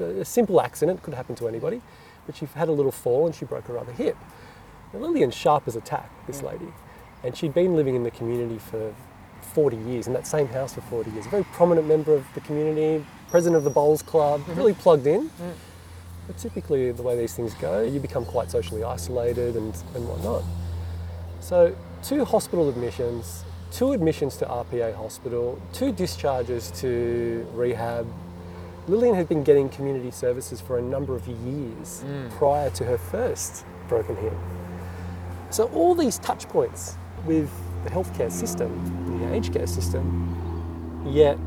A 0.00 0.24
simple 0.24 0.60
accident, 0.60 1.02
could 1.02 1.14
happen 1.14 1.34
to 1.36 1.48
anybody, 1.48 1.80
but 2.26 2.36
she 2.36 2.46
had 2.46 2.68
a 2.68 2.72
little 2.72 2.92
fall 2.92 3.26
and 3.26 3.34
she 3.34 3.44
broke 3.44 3.66
her 3.66 3.78
other 3.78 3.92
hip. 3.92 4.16
Now, 4.92 5.00
Lillian's 5.00 5.34
sharp 5.34 5.66
as 5.66 5.76
attacked, 5.76 6.04
tack, 6.04 6.26
this 6.26 6.40
mm. 6.40 6.52
lady, 6.52 6.72
and 7.22 7.36
she'd 7.36 7.54
been 7.54 7.76
living 7.76 7.94
in 7.94 8.02
the 8.02 8.10
community 8.10 8.58
for 8.58 8.94
40 9.54 9.76
years, 9.76 10.06
in 10.06 10.12
that 10.12 10.26
same 10.26 10.48
house 10.48 10.74
for 10.74 10.80
40 10.82 11.10
years. 11.10 11.26
A 11.26 11.28
very 11.28 11.44
prominent 11.44 11.86
member 11.86 12.14
of 12.14 12.24
the 12.34 12.40
community, 12.40 13.04
president 13.28 13.56
of 13.56 13.64
the 13.64 13.70
Bowls 13.70 14.02
Club, 14.02 14.40
mm-hmm. 14.40 14.54
really 14.54 14.74
plugged 14.74 15.06
in. 15.06 15.28
Mm. 15.28 15.52
But 16.26 16.38
typically, 16.38 16.92
the 16.92 17.02
way 17.02 17.16
these 17.16 17.34
things 17.34 17.54
go, 17.54 17.82
you 17.82 17.98
become 17.98 18.24
quite 18.24 18.50
socially 18.50 18.84
isolated 18.84 19.56
and, 19.56 19.74
and 19.94 20.08
whatnot. 20.08 20.44
So, 21.40 21.74
two 22.02 22.24
hospital 22.24 22.68
admissions, 22.68 23.44
two 23.72 23.92
admissions 23.92 24.36
to 24.36 24.44
RPA 24.44 24.94
hospital, 24.94 25.60
two 25.72 25.92
discharges 25.92 26.70
to 26.72 27.46
rehab. 27.54 28.06
Lillian 28.86 29.14
had 29.14 29.28
been 29.28 29.42
getting 29.42 29.68
community 29.70 30.10
services 30.10 30.60
for 30.60 30.78
a 30.78 30.82
number 30.82 31.16
of 31.16 31.26
years 31.26 32.02
hmm. 32.02 32.28
prior 32.30 32.68
to 32.70 32.84
her 32.84 32.98
first 32.98 33.64
broken 33.88 34.14
hip. 34.16 34.34
So, 35.50 35.64
all 35.68 35.94
these 35.94 36.18
touch 36.18 36.48
points 36.48 36.96
with 37.24 37.50
the 37.84 37.90
healthcare 37.90 38.30
system, 38.30 39.18
the 39.20 39.32
aged 39.34 39.52
care 39.52 39.66
system, 39.66 41.04
yet 41.06 41.38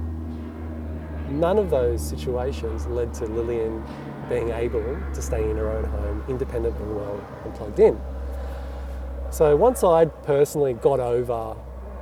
none 1.29 1.58
of 1.58 1.70
those 1.70 2.08
situations 2.08 2.86
led 2.88 3.13
to 3.15 3.25
Lillian 3.25 3.84
being 4.29 4.50
able 4.50 4.82
to 5.13 5.22
stay 5.22 5.50
in 5.50 5.58
her 5.58 5.72
own 5.72 5.84
home, 5.84 6.24
independent 6.27 6.75
and 6.77 6.96
well 6.96 7.24
and 7.44 7.53
plugged 7.53 7.79
in. 7.79 8.00
So 9.29 9.55
once 9.55 9.84
I'd 9.84 10.24
personally 10.24 10.74
got 10.74 11.00
over 11.00 11.55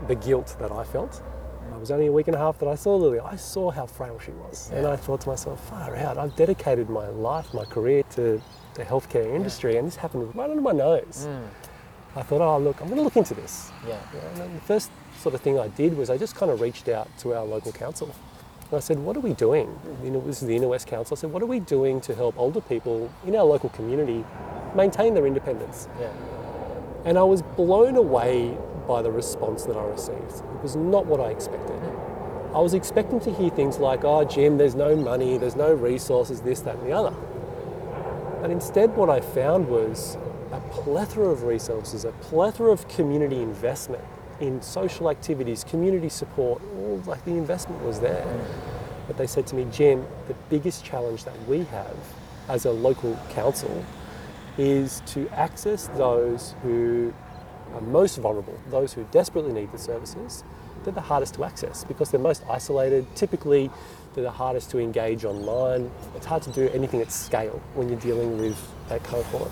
the 0.08 0.16
guilt 0.16 0.56
that 0.60 0.72
I 0.72 0.84
felt. 0.84 1.22
It 1.72 1.80
was 1.80 1.92
only 1.92 2.08
a 2.08 2.12
week 2.12 2.28
and 2.28 2.36
a 2.36 2.40
half 2.40 2.60
that 2.60 2.70
I 2.70 2.76
saw 2.76 2.96
Lily. 2.96 3.20
I 3.20 3.36
saw 3.36 3.72
how 3.72 3.86
frail 3.86 4.20
she 4.20 4.32
was. 4.32 4.70
And 4.74 4.86
I 4.86 4.96
thought 4.96 5.22
to 5.22 5.30
myself, 5.30 5.68
far 5.70 5.96
out, 5.96 6.18
I've 6.18 6.36
dedicated 6.36 6.90
my 6.90 7.08
life, 7.08 7.54
my 7.54 7.66
career 7.66 8.04
to 8.12 8.42
the 8.76 8.84
healthcare 8.84 9.34
industry, 9.36 9.78
and 9.78 9.88
this 9.88 9.96
happened 9.96 10.34
right 10.36 10.50
under 10.50 10.62
my 10.62 10.72
nose. 10.72 11.28
Mm. 11.28 11.48
I 12.16 12.22
thought, 12.22 12.42
oh, 12.42 12.58
look, 12.60 12.80
I'm 12.80 12.88
going 12.88 12.98
to 12.98 13.04
look 13.04 13.18
into 13.18 13.34
this. 13.34 13.72
Yeah. 13.88 13.98
And 14.42 14.56
the 14.56 14.62
first 14.62 14.92
sort 15.20 15.36
of 15.36 15.42
thing 15.42 15.60
I 15.60 15.68
did 15.70 15.98
was 15.98 16.10
I 16.10 16.18
just 16.18 16.36
kind 16.36 16.52
of 16.52 16.62
reached 16.62 16.88
out 16.88 17.10
to 17.20 17.34
our 17.34 17.44
local 17.44 17.72
council. 17.72 18.14
And 18.70 18.78
I 18.78 18.80
said, 18.80 19.00
what 19.00 19.18
are 19.18 19.22
we 19.22 19.34
doing? 19.34 19.78
You 20.04 20.12
know, 20.12 20.22
this 20.22 20.42
is 20.42 20.48
the 20.48 20.56
Inner 20.56 20.68
West 20.68 20.88
Council. 20.88 21.18
I 21.18 21.20
said, 21.20 21.32
what 21.32 21.42
are 21.42 21.48
we 21.48 21.60
doing 21.60 22.00
to 22.02 22.14
help 22.16 22.38
older 22.38 22.62
people 22.62 23.12
in 23.26 23.36
our 23.36 23.44
local 23.44 23.70
community 23.70 24.24
maintain 24.76 25.14
their 25.16 25.26
independence? 25.26 25.88
Yeah. 26.00 26.12
And 27.06 27.18
I 27.18 27.24
was 27.24 27.42
blown 27.42 27.96
away 27.96 28.58
by 28.88 29.02
the 29.02 29.12
response 29.12 29.64
that 29.64 29.78
I 29.78 29.84
received. 29.86 30.44
It 30.56 30.62
was 30.62 30.76
not 30.76 31.06
what 31.06 31.20
I 31.20 31.30
expected. 31.30 31.82
I 32.54 32.60
was 32.60 32.74
expecting 32.74 33.20
to 33.22 33.34
hear 33.34 33.50
things 33.50 33.80
like, 33.80 34.04
oh, 34.04 34.24
Jim, 34.26 34.58
there's 34.58 34.76
no 34.76 34.96
money, 34.96 35.38
there's 35.38 35.56
no 35.56 35.74
resources, 35.74 36.42
this, 36.42 36.62
that, 36.62 36.76
and 36.76 36.88
the 36.88 36.92
other. 36.92 37.16
But 38.42 38.52
instead, 38.52 38.96
what 38.96 39.10
I 39.10 39.22
found 39.22 39.68
was 39.68 40.18
a 40.52 40.60
plethora 40.70 41.30
of 41.30 41.44
resources, 41.44 42.06
a 42.06 42.12
plethora 42.12 42.72
of 42.72 42.88
community 42.88 43.42
investment 43.42 44.04
in 44.40 44.62
social 44.62 45.10
activities, 45.10 45.64
community 45.64 46.10
support, 46.10 46.62
all 46.76 47.02
like 47.06 47.24
the 47.26 47.32
investment 47.32 47.84
was 47.84 48.00
there. 48.00 48.28
But 49.08 49.18
they 49.18 49.28
said 49.28 49.48
to 49.48 49.56
me, 49.56 49.66
Jim, 49.72 50.06
the 50.28 50.36
biggest 50.50 50.86
challenge 50.86 51.24
that 51.24 51.48
we 51.48 51.64
have 51.66 51.96
as 52.50 52.66
a 52.66 52.72
local 52.72 53.18
council 53.30 53.84
is 54.58 55.02
to 55.08 55.28
access 55.30 55.88
those 55.96 56.56
who 56.62 57.14
are 57.74 57.82
most 57.82 58.18
vulnerable, 58.18 58.58
those 58.70 58.94
who 58.94 59.04
desperately 59.12 59.52
need 59.54 59.72
the 59.72 59.78
services. 59.78 60.44
They're 60.84 60.94
the 60.94 61.02
hardest 61.02 61.36
to 61.36 61.44
access 61.46 61.84
because 61.84 62.12
they're 62.12 62.20
most 62.20 62.44
isolated. 62.50 63.06
Typically, 63.16 63.70
they're 64.14 64.24
the 64.24 64.32
hardest 64.32 64.70
to 64.72 64.80
engage 64.80 65.24
online. 65.26 65.90
It's 66.16 66.26
hard 66.26 66.44
to 66.44 66.52
do 66.52 66.70
anything 66.70 67.02
at 67.02 67.12
scale 67.12 67.62
when 67.74 67.90
you're 67.90 68.00
dealing 68.00 68.38
with 68.38 68.58
that 68.90 69.04
cohort. 69.04 69.52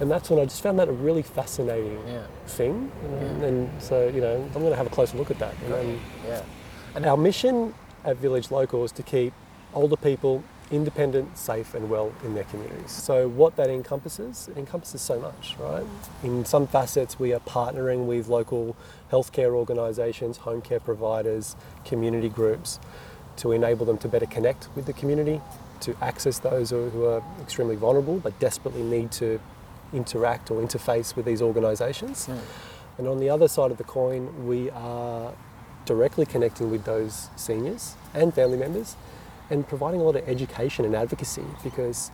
And 0.00 0.10
that's 0.10 0.28
when 0.28 0.38
I 0.40 0.44
just 0.44 0.62
found 0.62 0.78
that 0.80 0.88
a 0.88 0.92
really 0.92 1.22
fascinating 1.22 1.98
Yeah. 2.06 2.22
thing. 2.46 2.90
And, 3.04 3.42
and 3.44 3.82
so, 3.82 4.08
you 4.08 4.20
know, 4.20 4.34
I'm 4.36 4.52
going 4.60 4.70
to 4.70 4.76
have 4.76 4.86
a 4.86 4.90
closer 4.90 5.16
look 5.16 5.30
at 5.30 5.38
that. 5.38 5.54
And 5.64 5.72
then 5.72 6.00
Yeah. 6.26 6.42
and 6.94 7.06
our 7.06 7.16
mission 7.16 7.74
at 8.04 8.16
Village 8.18 8.50
Local 8.50 8.84
is 8.84 8.92
to 8.92 9.02
keep 9.02 9.32
older 9.72 9.96
people 9.96 10.42
independent, 10.70 11.36
safe, 11.36 11.74
and 11.74 11.90
well 11.90 12.12
in 12.24 12.34
their 12.34 12.44
communities. 12.44 12.90
So, 12.90 13.28
what 13.28 13.56
that 13.56 13.68
encompasses, 13.68 14.48
it 14.48 14.56
encompasses 14.56 15.00
so 15.00 15.20
much, 15.20 15.56
right? 15.58 15.84
In 16.22 16.44
some 16.44 16.66
facets, 16.66 17.18
we 17.18 17.32
are 17.32 17.40
partnering 17.40 18.06
with 18.06 18.28
local 18.28 18.76
healthcare 19.10 19.52
organisations, 19.54 20.38
home 20.38 20.62
care 20.62 20.80
providers, 20.80 21.56
community 21.84 22.28
groups 22.28 22.80
to 23.36 23.52
enable 23.52 23.84
them 23.84 23.98
to 23.98 24.08
better 24.08 24.26
connect 24.26 24.68
with 24.74 24.86
the 24.86 24.92
community, 24.92 25.40
to 25.80 25.96
access 26.00 26.38
those 26.38 26.70
who 26.70 27.04
are 27.04 27.22
extremely 27.42 27.76
vulnerable 27.76 28.18
but 28.18 28.38
desperately 28.38 28.82
need 28.82 29.10
to 29.10 29.40
interact 29.92 30.50
or 30.50 30.62
interface 30.62 31.14
with 31.14 31.26
these 31.26 31.42
organisations. 31.42 32.26
Hmm. 32.26 32.38
And 32.98 33.08
on 33.08 33.18
the 33.18 33.28
other 33.28 33.48
side 33.48 33.70
of 33.70 33.76
the 33.76 33.84
coin, 33.84 34.46
we 34.46 34.70
are 34.70 35.32
directly 35.84 36.24
connecting 36.26 36.70
with 36.70 36.84
those 36.84 37.28
seniors 37.36 37.96
and 38.14 38.32
family 38.32 38.56
members 38.56 38.96
and 39.50 39.66
providing 39.66 40.00
a 40.00 40.04
lot 40.04 40.16
of 40.16 40.28
education 40.28 40.84
and 40.84 40.94
advocacy 40.94 41.44
because 41.62 42.10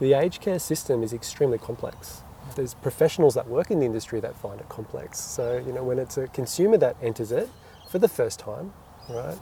the 0.00 0.12
aged 0.14 0.40
care 0.40 0.58
system 0.58 1.02
is 1.02 1.12
extremely 1.12 1.58
complex. 1.58 2.22
There's 2.54 2.74
professionals 2.74 3.34
that 3.34 3.48
work 3.48 3.70
in 3.70 3.80
the 3.80 3.86
industry 3.86 4.20
that 4.20 4.36
find 4.36 4.60
it 4.60 4.68
complex. 4.68 5.18
So, 5.18 5.62
you 5.64 5.72
know, 5.72 5.82
when 5.82 5.98
it's 5.98 6.16
a 6.16 6.28
consumer 6.28 6.78
that 6.78 6.96
enters 7.02 7.32
it 7.32 7.48
for 7.88 7.98
the 7.98 8.08
first 8.08 8.38
time, 8.38 8.72
right, 9.10 9.38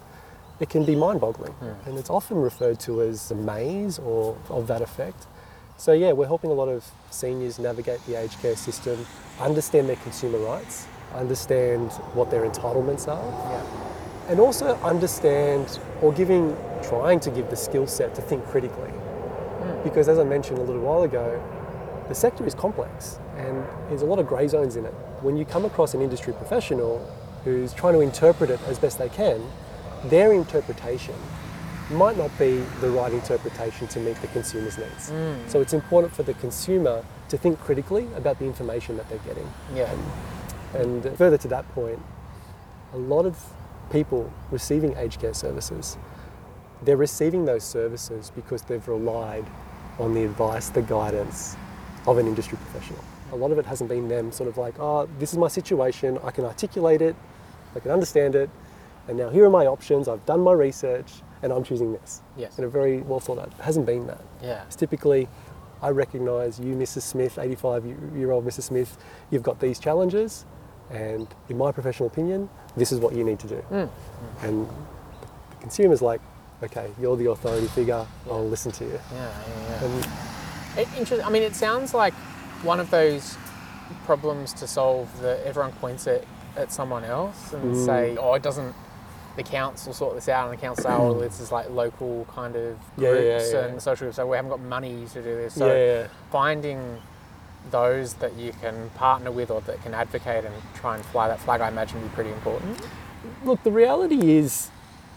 it 0.60 0.70
can 0.70 0.84
be 0.84 0.96
mind 0.96 1.20
boggling. 1.20 1.52
Hmm. 1.52 1.88
And 1.88 1.98
it's 1.98 2.10
often 2.10 2.38
referred 2.38 2.80
to 2.80 3.02
as 3.02 3.30
a 3.30 3.34
maze 3.34 3.98
or 3.98 4.36
of 4.48 4.66
that 4.68 4.82
effect. 4.82 5.26
So, 5.76 5.92
yeah, 5.92 6.12
we're 6.12 6.26
helping 6.26 6.50
a 6.50 6.54
lot 6.54 6.68
of 6.68 6.90
seniors 7.10 7.58
navigate 7.58 8.04
the 8.06 8.14
aged 8.16 8.40
care 8.40 8.56
system, 8.56 9.06
understand 9.38 9.88
their 9.88 9.96
consumer 9.96 10.38
rights, 10.38 10.86
understand 11.14 11.92
what 12.14 12.30
their 12.30 12.48
entitlements 12.48 13.08
are, 13.08 13.52
Yeah. 13.52 13.62
And 14.28 14.40
also 14.40 14.76
understand 14.82 15.78
or 16.02 16.12
giving, 16.12 16.56
trying 16.82 17.20
to 17.20 17.30
give 17.30 17.48
the 17.50 17.56
skill 17.56 17.86
set 17.86 18.14
to 18.14 18.22
think 18.22 18.44
critically. 18.46 18.90
Hmm. 18.90 19.82
Because 19.82 20.08
as 20.08 20.18
I 20.18 20.24
mentioned 20.24 20.58
a 20.58 20.62
little 20.62 20.82
while 20.82 21.02
ago, 21.02 21.42
the 22.08 22.14
sector 22.14 22.46
is 22.46 22.54
complex 22.54 23.18
and 23.36 23.64
there's 23.88 24.02
a 24.02 24.06
lot 24.06 24.18
of 24.18 24.26
grey 24.26 24.48
zones 24.48 24.76
in 24.76 24.84
it. 24.84 24.94
When 25.22 25.36
you 25.36 25.44
come 25.44 25.64
across 25.64 25.94
an 25.94 26.00
industry 26.00 26.32
professional 26.32 26.98
who's 27.44 27.72
trying 27.72 27.94
to 27.94 28.00
interpret 28.00 28.50
it 28.50 28.60
as 28.66 28.78
best 28.78 28.98
they 28.98 29.08
can, 29.08 29.42
their 30.04 30.32
interpretation 30.32 31.14
might 31.90 32.16
not 32.16 32.36
be 32.38 32.58
the 32.80 32.90
right 32.90 33.12
interpretation 33.12 33.86
to 33.86 34.00
meet 34.00 34.16
the 34.16 34.26
consumer's 34.28 34.76
needs. 34.76 35.10
Hmm. 35.10 35.34
So 35.48 35.60
it's 35.60 35.72
important 35.72 36.12
for 36.12 36.24
the 36.24 36.34
consumer 36.34 37.04
to 37.28 37.38
think 37.38 37.60
critically 37.60 38.08
about 38.16 38.38
the 38.38 38.44
information 38.44 38.96
that 38.96 39.08
they're 39.08 39.18
getting. 39.18 39.48
Yeah. 39.74 39.94
And 40.74 41.04
further 41.16 41.38
to 41.38 41.48
that 41.48 41.68
point, 41.74 42.00
a 42.92 42.98
lot 42.98 43.24
of 43.24 43.38
people 43.90 44.32
receiving 44.50 44.96
aged 44.96 45.20
care 45.20 45.34
services, 45.34 45.96
they're 46.82 46.96
receiving 46.96 47.44
those 47.44 47.64
services 47.64 48.30
because 48.34 48.62
they've 48.62 48.86
relied 48.86 49.46
on 49.98 50.14
the 50.14 50.24
advice, 50.24 50.68
the 50.68 50.82
guidance 50.82 51.56
of 52.06 52.18
an 52.18 52.26
industry 52.26 52.58
professional. 52.58 53.02
A 53.32 53.36
lot 53.36 53.50
of 53.50 53.58
it 53.58 53.66
hasn't 53.66 53.88
been 53.88 54.08
them 54.08 54.30
sort 54.30 54.48
of 54.48 54.56
like, 54.56 54.78
oh, 54.78 55.08
this 55.18 55.32
is 55.32 55.38
my 55.38 55.48
situation, 55.48 56.18
I 56.22 56.30
can 56.30 56.44
articulate 56.44 57.02
it, 57.02 57.16
I 57.74 57.80
can 57.80 57.90
understand 57.90 58.34
it, 58.34 58.50
and 59.08 59.16
now 59.16 59.30
here 59.30 59.44
are 59.44 59.50
my 59.50 59.66
options, 59.66 60.08
I've 60.08 60.24
done 60.26 60.40
my 60.40 60.52
research, 60.52 61.10
and 61.42 61.52
I'm 61.52 61.64
choosing 61.64 61.92
this. 61.92 62.22
Yes. 62.36 62.58
In 62.58 62.64
a 62.64 62.68
very 62.68 62.98
well 62.98 63.20
thought 63.20 63.38
out. 63.38 63.48
It 63.48 63.62
hasn't 63.62 63.86
been 63.86 64.06
that. 64.06 64.22
Yeah. 64.42 64.64
It's 64.64 64.76
typically, 64.76 65.28
I 65.82 65.90
recognise 65.90 66.58
you, 66.58 66.74
Mrs. 66.74 67.02
Smith, 67.02 67.38
85 67.38 67.86
year 68.16 68.32
old 68.32 68.46
Mrs. 68.46 68.62
Smith, 68.62 68.96
you've 69.30 69.42
got 69.42 69.60
these 69.60 69.78
challenges, 69.78 70.44
and 70.90 71.26
in 71.48 71.58
my 71.58 71.72
professional 71.72 72.08
opinion, 72.08 72.48
this 72.76 72.92
is 72.92 73.00
what 73.00 73.14
you 73.14 73.24
need 73.24 73.38
to 73.40 73.46
do. 73.48 73.62
And 74.42 74.66
the 74.68 75.56
consumer's 75.60 76.02
like, 76.02 76.20
okay, 76.62 76.90
you're 77.00 77.16
the 77.16 77.30
authority 77.30 77.66
figure, 77.68 78.06
I'll 78.30 78.48
listen 78.48 78.72
to 78.72 78.84
you. 78.84 79.00
Yeah. 79.12 79.30
Yeah. 79.70 79.84
And 79.84 80.06
It, 80.78 80.88
interest, 80.98 81.26
I 81.26 81.30
mean, 81.30 81.42
it 81.42 81.54
sounds 81.54 81.94
like 81.94 82.14
one 82.62 82.80
of 82.80 82.90
those 82.90 83.36
problems 84.04 84.52
to 84.54 84.66
solve 84.66 85.08
that 85.22 85.44
everyone 85.46 85.72
points 85.72 86.06
it 86.06 86.26
at 86.56 86.72
someone 86.72 87.04
else 87.04 87.52
and 87.52 87.74
Mm. 87.74 87.84
say, 87.86 88.16
oh, 88.18 88.34
it 88.34 88.42
doesn't. 88.42 88.74
The 89.36 89.42
council 89.42 89.92
sort 89.92 90.14
this 90.14 90.30
out, 90.30 90.48
and 90.48 90.56
the 90.56 90.60
council 90.62 90.84
say, 90.84 90.90
oh, 90.90 91.12
this 91.20 91.40
is 91.40 91.52
like 91.52 91.68
local 91.68 92.26
kind 92.34 92.56
of 92.56 92.78
Yeah, 92.96 93.10
yeah, 93.12 93.20
groups 93.38 93.52
yeah. 93.52 93.64
and 93.66 93.82
social 93.82 94.06
groups. 94.06 94.16
So 94.16 94.26
we 94.26 94.34
haven't 94.36 94.50
got 94.50 94.60
money 94.60 95.04
to 95.12 95.22
do 95.22 95.34
this. 95.36 95.54
So 95.54 95.66
yeah, 95.66 95.74
yeah. 96.02 96.06
finding 96.32 96.96
those 97.70 98.14
that 98.14 98.34
you 98.36 98.52
can 98.52 98.90
partner 98.90 99.30
with 99.30 99.50
or 99.50 99.60
that 99.62 99.82
can 99.82 99.94
advocate 99.94 100.44
and 100.44 100.54
try 100.74 100.96
and 100.96 101.04
fly 101.06 101.28
that 101.28 101.40
flag, 101.40 101.60
I 101.60 101.68
imagine, 101.68 102.00
would 102.00 102.10
be 102.10 102.14
pretty 102.14 102.30
important. 102.30 102.80
Look, 103.44 103.62
the 103.62 103.72
reality 103.72 104.36
is 104.36 104.70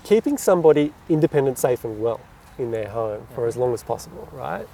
keeping 0.04 0.38
somebody 0.38 0.94
independent, 1.08 1.58
safe, 1.58 1.84
and 1.84 2.02
well 2.02 2.20
in 2.58 2.72
their 2.72 2.90
home 2.90 3.28
for 3.34 3.48
as 3.48 3.56
long 3.56 3.74
as 3.74 3.84
possible, 3.84 4.28
right? 4.32 4.68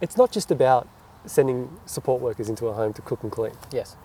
It's 0.00 0.16
not 0.16 0.32
just 0.32 0.50
about 0.50 0.88
sending 1.26 1.78
support 1.86 2.20
workers 2.20 2.48
into 2.48 2.66
a 2.66 2.72
home 2.72 2.92
to 2.94 3.02
cook 3.02 3.22
and 3.22 3.30
clean. 3.30 3.52
Yes. 3.70 3.96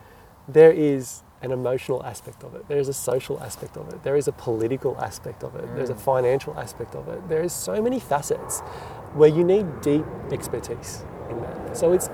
There 0.47 0.71
is 0.71 1.23
an 1.41 1.51
emotional 1.51 2.03
aspect 2.03 2.43
of 2.43 2.55
it, 2.55 2.67
there 2.67 2.79
is 2.79 2.87
a 2.87 2.93
social 2.93 3.39
aspect 3.41 3.77
of 3.77 3.87
it, 3.89 4.03
there 4.03 4.15
is 4.15 4.27
a 4.27 4.31
political 4.31 4.99
aspect 4.99 5.43
of 5.43 5.55
it, 5.55 5.63
mm. 5.65 5.75
there's 5.75 5.91
a 5.91 5.95
financial 5.95 6.57
aspect 6.59 6.95
of 6.95 7.07
it. 7.07 7.27
There 7.29 7.43
is 7.43 7.53
so 7.53 7.79
many 7.81 7.99
facets 7.99 8.61
where 9.13 9.29
you 9.29 9.43
need 9.43 9.81
deep 9.81 10.05
expertise 10.31 11.05
in 11.29 11.39
that. 11.41 11.77
So 11.77 11.93
it's 11.93 12.09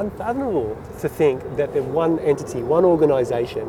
unfathomable 0.00 0.76
to 1.00 1.08
think 1.08 1.42
that 1.56 1.72
the 1.74 1.82
one 1.82 2.18
entity, 2.20 2.62
one 2.62 2.84
organisation 2.84 3.68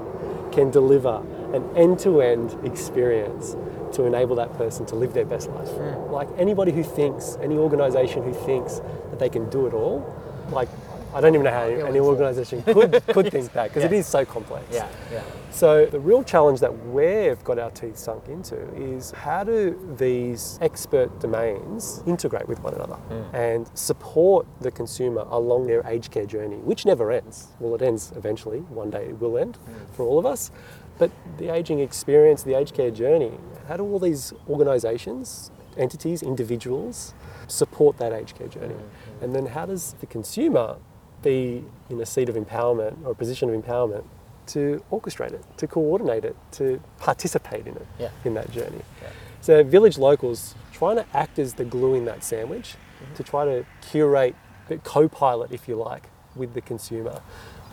can 0.52 0.72
deliver 0.72 1.24
an 1.54 1.68
end-to-end 1.76 2.58
experience 2.66 3.56
to 3.94 4.06
enable 4.06 4.36
that 4.36 4.54
person 4.54 4.86
to 4.86 4.96
live 4.96 5.14
their 5.14 5.26
best 5.26 5.50
life. 5.50 5.70
Hmm. 5.70 6.12
Like 6.12 6.28
anybody 6.38 6.72
who 6.72 6.84
thinks, 6.84 7.38
any 7.42 7.58
organisation 7.58 8.24
who 8.24 8.34
thinks 8.34 8.80
that 9.10 9.20
they 9.20 9.30
can 9.30 9.50
do 9.50 9.68
it 9.68 9.74
all, 9.74 10.06
like 10.52 10.70
I 11.14 11.22
don't 11.22 11.34
even 11.34 11.44
know 11.46 11.52
how 11.52 11.64
any 11.64 11.80
it's- 11.80 11.96
organisation 11.98 12.62
could 12.64 13.04
could 13.08 13.32
think 13.36 13.52
that 13.54 13.70
because 13.70 13.84
it 13.84 13.94
is 13.94 14.06
so 14.06 14.26
complex. 14.26 14.66
Yeah. 14.72 14.88
Yeah. 15.12 15.24
So 15.52 15.86
the 15.88 16.00
real 16.00 16.24
challenge 16.24 16.60
that 16.60 16.86
we've 16.88 17.44
got 17.44 17.58
our 17.58 17.72
teeth 17.72 17.98
sunk 17.98 18.28
into 18.28 18.56
is 18.76 19.12
how 19.12 19.44
do 19.44 19.96
these 19.98 20.60
expert 20.62 21.20
domains 21.20 22.04
integrate 22.06 22.48
with 22.48 22.60
one 22.62 22.76
another 22.76 22.98
and 23.34 23.70
support 23.74 24.46
the 24.62 24.70
consumer 24.72 25.26
along 25.30 25.66
their 25.68 25.82
aged 25.88 26.12
care 26.12 26.26
journey, 26.28 26.58
which 26.58 26.86
never 26.86 27.12
ends. 27.12 27.48
Well, 27.60 27.74
it 27.76 27.82
ends 27.82 28.14
eventually. 28.16 28.60
One 28.60 28.90
day 28.92 29.06
it 29.06 29.20
will 29.20 29.38
end 29.38 29.58
for 29.94 30.06
all 30.06 30.20
of 30.20 30.26
us. 30.26 30.52
But 31.00 31.12
the 31.38 31.50
aging 31.54 31.80
experience, 31.80 32.44
the 32.44 32.54
aged 32.56 32.76
care 32.76 32.92
journey, 32.92 33.32
how 33.68 33.78
do 33.78 33.84
all 33.84 34.00
these 34.00 34.34
organisations, 34.50 35.50
entities, 35.78 36.22
individuals 36.22 37.14
support 37.48 37.98
that 37.98 38.14
aged 38.14 38.38
care 38.38 38.48
journey? 38.48 38.76
And 39.22 39.34
then 39.34 39.48
how 39.48 39.66
does 39.66 39.96
the 40.00 40.06
consumer 40.06 40.76
be 41.22 41.64
in 41.90 42.00
a 42.02 42.06
seat 42.06 42.30
of 42.30 42.36
empowerment 42.36 42.96
or 43.06 43.12
a 43.12 43.16
position 43.16 43.54
of 43.54 43.62
empowerment 43.64 44.04
to 44.48 44.84
orchestrate 44.92 45.32
it, 45.34 45.44
to 45.58 45.68
coordinate 45.68 46.26
it, 46.26 46.36
to 46.54 46.82
participate 46.98 47.68
in 47.68 47.76
it, 47.76 47.86
Yeah. 48.00 48.10
in 48.26 48.34
that 48.34 48.52
journey. 48.52 48.82
Yeah. 49.02 49.10
So 49.42 49.64
village 49.64 49.98
locals 49.98 50.56
trying 50.74 50.96
to 50.98 51.06
act 51.14 51.40
as 51.40 51.54
the 51.56 51.66
glue 51.66 51.94
in 51.96 52.06
that 52.06 52.24
sandwich, 52.24 52.76
Mm-hmm. 53.02 53.14
to 53.16 53.24
try 53.24 53.46
to 53.46 53.66
curate, 53.82 54.36
the 54.68 54.78
co-pilot, 54.80 55.52
if 55.54 55.70
you 55.70 55.76
like, 55.78 56.10
with 56.36 56.54
the 56.54 56.60
consumer 56.62 57.22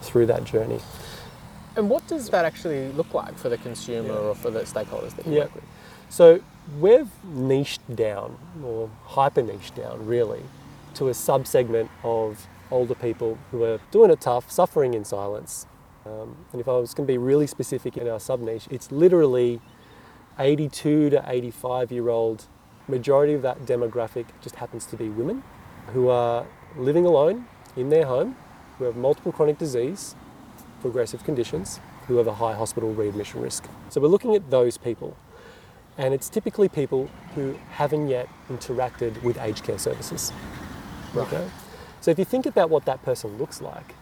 through 0.01 0.27
that 0.27 0.45
journey. 0.45 0.79
And 1.77 1.91
what 1.91 2.07
does 2.07 2.31
that 2.31 2.45
actually 2.45 2.93
look 2.93 3.13
like 3.13 3.37
for 3.37 3.49
the 3.49 3.59
consumer 3.59 4.15
or 4.15 4.35
for 4.37 4.51
the 4.51 4.61
stakeholders 4.61 5.17
that 5.17 5.27
you 5.27 5.33
Yeah. 5.33 5.41
work 5.41 5.55
with? 5.57 5.65
So 6.09 6.41
we've 6.81 7.11
niched 7.25 7.81
down, 7.97 8.39
or 8.65 8.89
hyper 9.05 9.43
niched 9.43 9.75
down, 9.75 10.07
really, 10.07 10.43
to 10.95 11.09
a 11.09 11.13
subsegment 11.13 11.89
of 12.05 12.47
older 12.71 12.95
people 12.95 13.39
who 13.51 13.63
are 13.65 13.81
doing 13.91 14.11
it 14.11 14.21
tough, 14.21 14.51
suffering 14.51 14.95
in 14.95 15.05
silence. 15.05 15.67
Um, 16.05 16.37
and 16.53 16.61
if 16.61 16.69
I 16.69 16.73
was 16.73 16.95
going 16.95 17.07
to 17.07 17.13
be 17.13 17.19
really 17.19 17.47
specific 17.47 17.97
in 17.97 18.09
our 18.09 18.21
sub 18.21 18.41
niche, 18.41 18.67
it's 18.71 18.93
literally 18.93 19.61
82 20.39 21.11
to 21.11 21.25
85 21.27 21.93
year 21.93 22.09
old. 22.09 22.47
Majority 22.89 23.35
of 23.35 23.43
that 23.43 23.67
demographic 23.67 24.27
just 24.41 24.57
happens 24.57 24.87
to 24.87 24.97
be 24.97 25.09
women 25.09 25.43
who 25.89 26.09
are 26.09 26.47
living 26.77 27.05
alone 27.05 27.47
in 27.77 27.89
their 27.89 28.07
home, 28.07 28.37
who 28.79 28.85
have 28.85 28.97
multiple 28.97 29.33
chronic 29.33 29.59
disease, 29.59 30.15
progressive 30.81 31.25
conditions, 31.25 31.81
who 32.07 32.17
have 32.17 32.27
a 32.29 32.35
high 32.35 32.55
hospital 32.55 32.95
readmission 32.95 33.41
risk. 33.41 33.65
So 33.89 34.01
we're 34.01 34.09
looking 34.09 34.37
at 34.37 34.51
those 34.51 34.79
people 34.79 35.17
and 35.99 36.13
it's 36.13 36.29
typically 36.29 36.69
people 36.69 37.09
who 37.35 37.57
haven't 37.71 38.09
yet 38.09 38.29
interacted 38.51 39.21
with 39.23 39.39
aged 39.39 39.65
care 39.65 39.79
services. 39.79 40.33
Okay? 41.17 41.49
So 42.01 42.11
if 42.11 42.19
you 42.19 42.25
think 42.25 42.47
about 42.47 42.71
what 42.71 42.85
that 42.85 43.03
person 43.03 43.37
looks 43.39 43.61
like, 43.61 43.95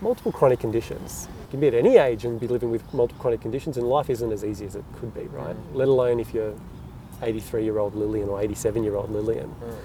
multiple 0.00 0.32
chronic 0.32 0.60
conditions, 0.60 1.28
you 1.40 1.46
can 1.50 1.60
be 1.60 1.68
at 1.68 1.74
any 1.74 1.96
age 1.96 2.24
and 2.24 2.38
be 2.38 2.46
living 2.46 2.70
with 2.70 2.82
multiple 2.92 3.20
chronic 3.20 3.40
conditions, 3.40 3.76
and 3.76 3.88
life 3.88 4.10
isn't 4.10 4.32
as 4.32 4.44
easy 4.44 4.66
as 4.66 4.76
it 4.76 4.84
could 4.96 5.14
be, 5.14 5.22
right? 5.24 5.56
Let 5.72 5.88
alone 5.88 6.20
if 6.20 6.34
you're 6.34 6.54
83 7.22 7.64
year 7.64 7.78
old 7.78 7.94
Lillian 7.94 8.28
or 8.28 8.40
87 8.40 8.84
year 8.84 8.96
old 8.96 9.10
Lillian. 9.10 9.48
Mm. 9.48 9.76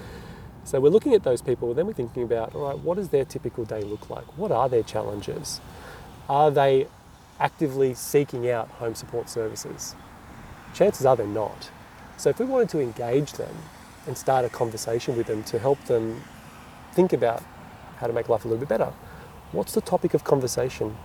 So 0.64 0.78
we're 0.78 0.90
looking 0.90 1.14
at 1.14 1.24
those 1.24 1.42
people, 1.42 1.72
then 1.74 1.86
we're 1.86 1.94
thinking 1.94 2.22
about, 2.22 2.54
all 2.54 2.68
right, 2.68 2.78
what 2.78 2.96
does 2.96 3.08
their 3.08 3.24
typical 3.24 3.64
day 3.64 3.82
look 3.82 4.10
like? 4.10 4.24
What 4.36 4.52
are 4.52 4.68
their 4.68 4.82
challenges? 4.82 5.60
Are 6.28 6.50
they 6.50 6.86
actively 7.40 7.94
seeking 7.94 8.48
out 8.50 8.68
home 8.68 8.94
support 8.94 9.28
services? 9.28 9.96
chances 10.74 11.06
are 11.06 11.16
they're 11.16 11.26
not. 11.26 11.70
So 12.16 12.30
if 12.30 12.38
we 12.38 12.46
wanted 12.46 12.68
to 12.70 12.80
engage 12.80 13.32
them 13.32 13.54
and 14.06 14.16
start 14.16 14.44
a 14.44 14.48
conversation 14.48 15.16
with 15.16 15.26
them 15.26 15.42
to 15.44 15.58
help 15.58 15.82
them 15.84 16.22
think 16.92 17.12
about 17.12 17.42
how 17.98 18.06
to 18.06 18.12
make 18.12 18.28
life 18.28 18.44
a 18.44 18.48
little 18.48 18.60
bit 18.60 18.68
better, 18.68 18.92
what's 19.52 19.72
the 19.72 19.80
topic 19.80 20.14
of 20.14 20.24
conversation 20.24 20.96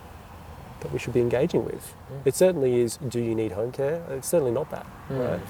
that 0.82 0.92
we 0.92 1.00
should 1.00 1.14
be 1.14 1.22
engaging 1.22 1.66
with? 1.66 1.96
It 2.26 2.36
certainly 2.36 2.82
is, 2.82 2.98
do 2.98 3.20
you 3.20 3.36
need 3.36 3.54
home 3.54 3.72
care? 3.72 4.04
It's 4.10 4.28
certainly 4.28 4.52
not 4.52 4.70
that, 4.72 4.86
hmm. 5.08 5.18
right? 5.18 5.42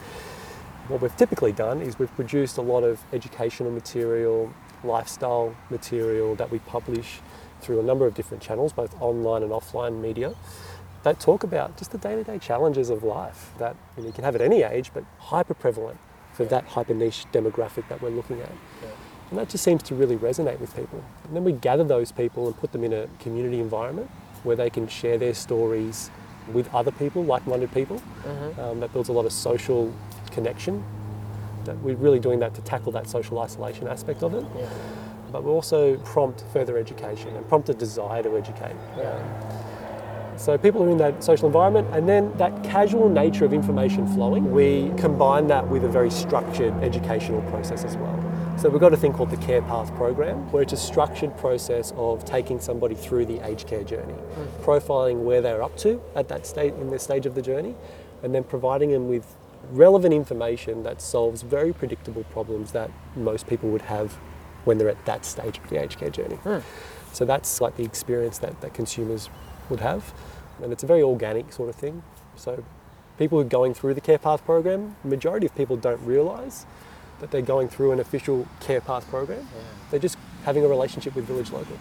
What 0.87 1.01
we've 1.01 1.15
typically 1.17 1.51
done 1.51 1.81
is 1.81 1.97
we've 1.97 2.15
produced 2.15 2.57
a 2.57 2.61
lot 2.61 2.83
of 2.83 3.01
educational 3.11 3.71
material, 3.71 4.53
lifestyle 4.83 5.55
material 5.69 6.35
that 6.35 6.51
we 6.51 6.59
publish 6.59 7.19
through 7.61 7.79
a 7.79 7.83
number 7.83 8.05
of 8.05 8.13
different 8.13 8.43
channels, 8.43 8.71
both 8.71 8.99
online 9.01 9.41
and 9.41 9.51
offline 9.51 9.99
media 9.99 10.35
that 11.05 11.19
talk 11.19 11.43
about 11.43 11.77
just 11.77 11.91
the 11.91 11.99
day-to-day 11.99 12.39
challenges 12.39 12.89
of 12.89 13.03
life 13.03 13.51
that 13.59 13.75
you, 13.95 14.01
know, 14.01 14.07
you 14.07 14.13
can 14.13 14.23
have 14.23 14.35
at 14.35 14.41
any 14.41 14.63
age, 14.63 14.91
but 14.93 15.03
hyper 15.19 15.53
prevalent 15.53 15.99
for 16.33 16.45
that 16.45 16.65
hyper 16.65 16.95
niche 16.95 17.25
demographic 17.31 17.87
that 17.87 18.01
we're 18.01 18.09
looking 18.09 18.41
at. 18.41 18.51
And 19.29 19.39
that 19.39 19.49
just 19.49 19.63
seems 19.63 19.81
to 19.83 19.95
really 19.95 20.17
resonate 20.17 20.59
with 20.59 20.75
people. 20.75 21.03
And 21.25 21.35
then 21.35 21.43
we 21.43 21.51
gather 21.53 21.83
those 21.83 22.11
people 22.11 22.47
and 22.47 22.55
put 22.57 22.71
them 22.71 22.83
in 22.83 22.93
a 22.93 23.07
community 23.19 23.59
environment 23.59 24.09
where 24.43 24.55
they 24.55 24.69
can 24.69 24.87
share 24.87 25.17
their 25.17 25.33
stories 25.33 26.11
with 26.53 26.71
other 26.75 26.91
people, 26.91 27.23
like-minded 27.23 27.71
people. 27.73 28.01
Um, 28.59 28.79
that 28.79 28.93
builds 28.93 29.09
a 29.09 29.13
lot 29.13 29.25
of 29.25 29.31
social 29.31 29.91
connection. 30.31 30.83
That 31.63 31.77
we're 31.79 31.95
really 31.95 32.19
doing 32.19 32.39
that 32.39 32.53
to 32.53 32.61
tackle 32.61 32.91
that 32.91 33.09
social 33.09 33.39
isolation 33.39 33.87
aspect 33.87 34.21
of 34.21 34.35
it. 34.35 34.45
But 35.31 35.43
we 35.43 35.49
also 35.49 35.97
prompt 35.97 36.43
further 36.53 36.77
education 36.77 37.35
and 37.35 37.47
prompt 37.49 37.69
a 37.69 37.73
desire 37.73 38.21
to 38.21 38.37
educate. 38.37 38.75
Um, 39.03 40.37
so 40.37 40.57
people 40.57 40.83
are 40.83 40.89
in 40.89 40.97
that 40.97 41.23
social 41.23 41.47
environment, 41.47 41.87
and 41.93 42.07
then 42.07 42.31
that 42.37 42.63
casual 42.63 43.09
nature 43.09 43.45
of 43.45 43.53
information 43.53 44.05
flowing, 44.05 44.51
we 44.51 44.91
combine 44.97 45.47
that 45.47 45.67
with 45.67 45.83
a 45.83 45.89
very 45.89 46.11
structured 46.11 46.73
educational 46.83 47.41
process 47.43 47.83
as 47.83 47.97
well. 47.97 48.19
So 48.57 48.69
we've 48.69 48.79
got 48.79 48.93
a 48.93 48.97
thing 48.97 49.11
called 49.11 49.31
the 49.31 49.37
Care 49.37 49.61
Path 49.61 49.93
program, 49.95 50.49
where 50.51 50.63
it's 50.63 50.71
a 50.71 50.77
structured 50.77 51.37
process 51.37 51.91
of 51.97 52.23
taking 52.23 52.61
somebody 52.61 52.95
through 52.95 53.25
the 53.25 53.45
aged 53.45 53.67
care 53.67 53.83
journey, 53.83 54.13
hmm. 54.13 54.63
profiling 54.63 55.23
where 55.23 55.41
they're 55.41 55.61
up 55.61 55.75
to 55.79 56.01
at 56.15 56.29
that 56.29 56.47
state 56.47 56.73
in 56.75 56.89
their 56.89 56.97
stage 56.97 57.25
of 57.25 57.35
the 57.35 57.41
journey, 57.41 57.75
and 58.23 58.33
then 58.33 58.45
providing 58.45 58.91
them 58.91 59.09
with 59.09 59.35
relevant 59.71 60.13
information 60.13 60.83
that 60.83 61.01
solves 61.01 61.41
very 61.41 61.73
predictable 61.73 62.23
problems 62.25 62.71
that 62.71 62.89
most 63.15 63.45
people 63.45 63.69
would 63.69 63.81
have 63.81 64.13
when 64.63 64.77
they're 64.77 64.89
at 64.89 65.05
that 65.05 65.25
stage 65.25 65.57
of 65.57 65.69
the 65.69 65.81
aged 65.81 65.99
care 65.99 66.09
journey. 66.09 66.35
Hmm. 66.35 66.59
So 67.11 67.25
that's 67.25 67.59
like 67.59 67.75
the 67.75 67.83
experience 67.83 68.37
that, 68.39 68.61
that 68.61 68.73
consumers 68.73 69.29
would 69.69 69.81
have. 69.81 70.13
And 70.63 70.71
it's 70.71 70.83
a 70.83 70.87
very 70.87 71.01
organic 71.01 71.51
sort 71.51 71.67
of 71.67 71.75
thing. 71.75 72.03
So 72.37 72.63
people 73.17 73.37
who 73.37 73.45
are 73.45 73.49
going 73.49 73.73
through 73.73 73.95
the 73.95 74.01
Care 74.01 74.17
Path 74.17 74.45
program, 74.45 74.95
majority 75.03 75.45
of 75.45 75.53
people 75.55 75.75
don't 75.75 76.01
realise 76.05 76.65
that 77.19 77.31
they're 77.31 77.41
going 77.41 77.67
through 77.67 77.91
an 77.91 77.99
official 77.99 78.47
Care 78.59 78.81
Path 78.81 79.07
program. 79.09 79.47
They're 79.91 79.99
just 79.99 80.17
having 80.43 80.63
a 80.63 80.67
relationship 80.67 81.15
with 81.15 81.25
Village 81.25 81.51
Local. 81.51 81.77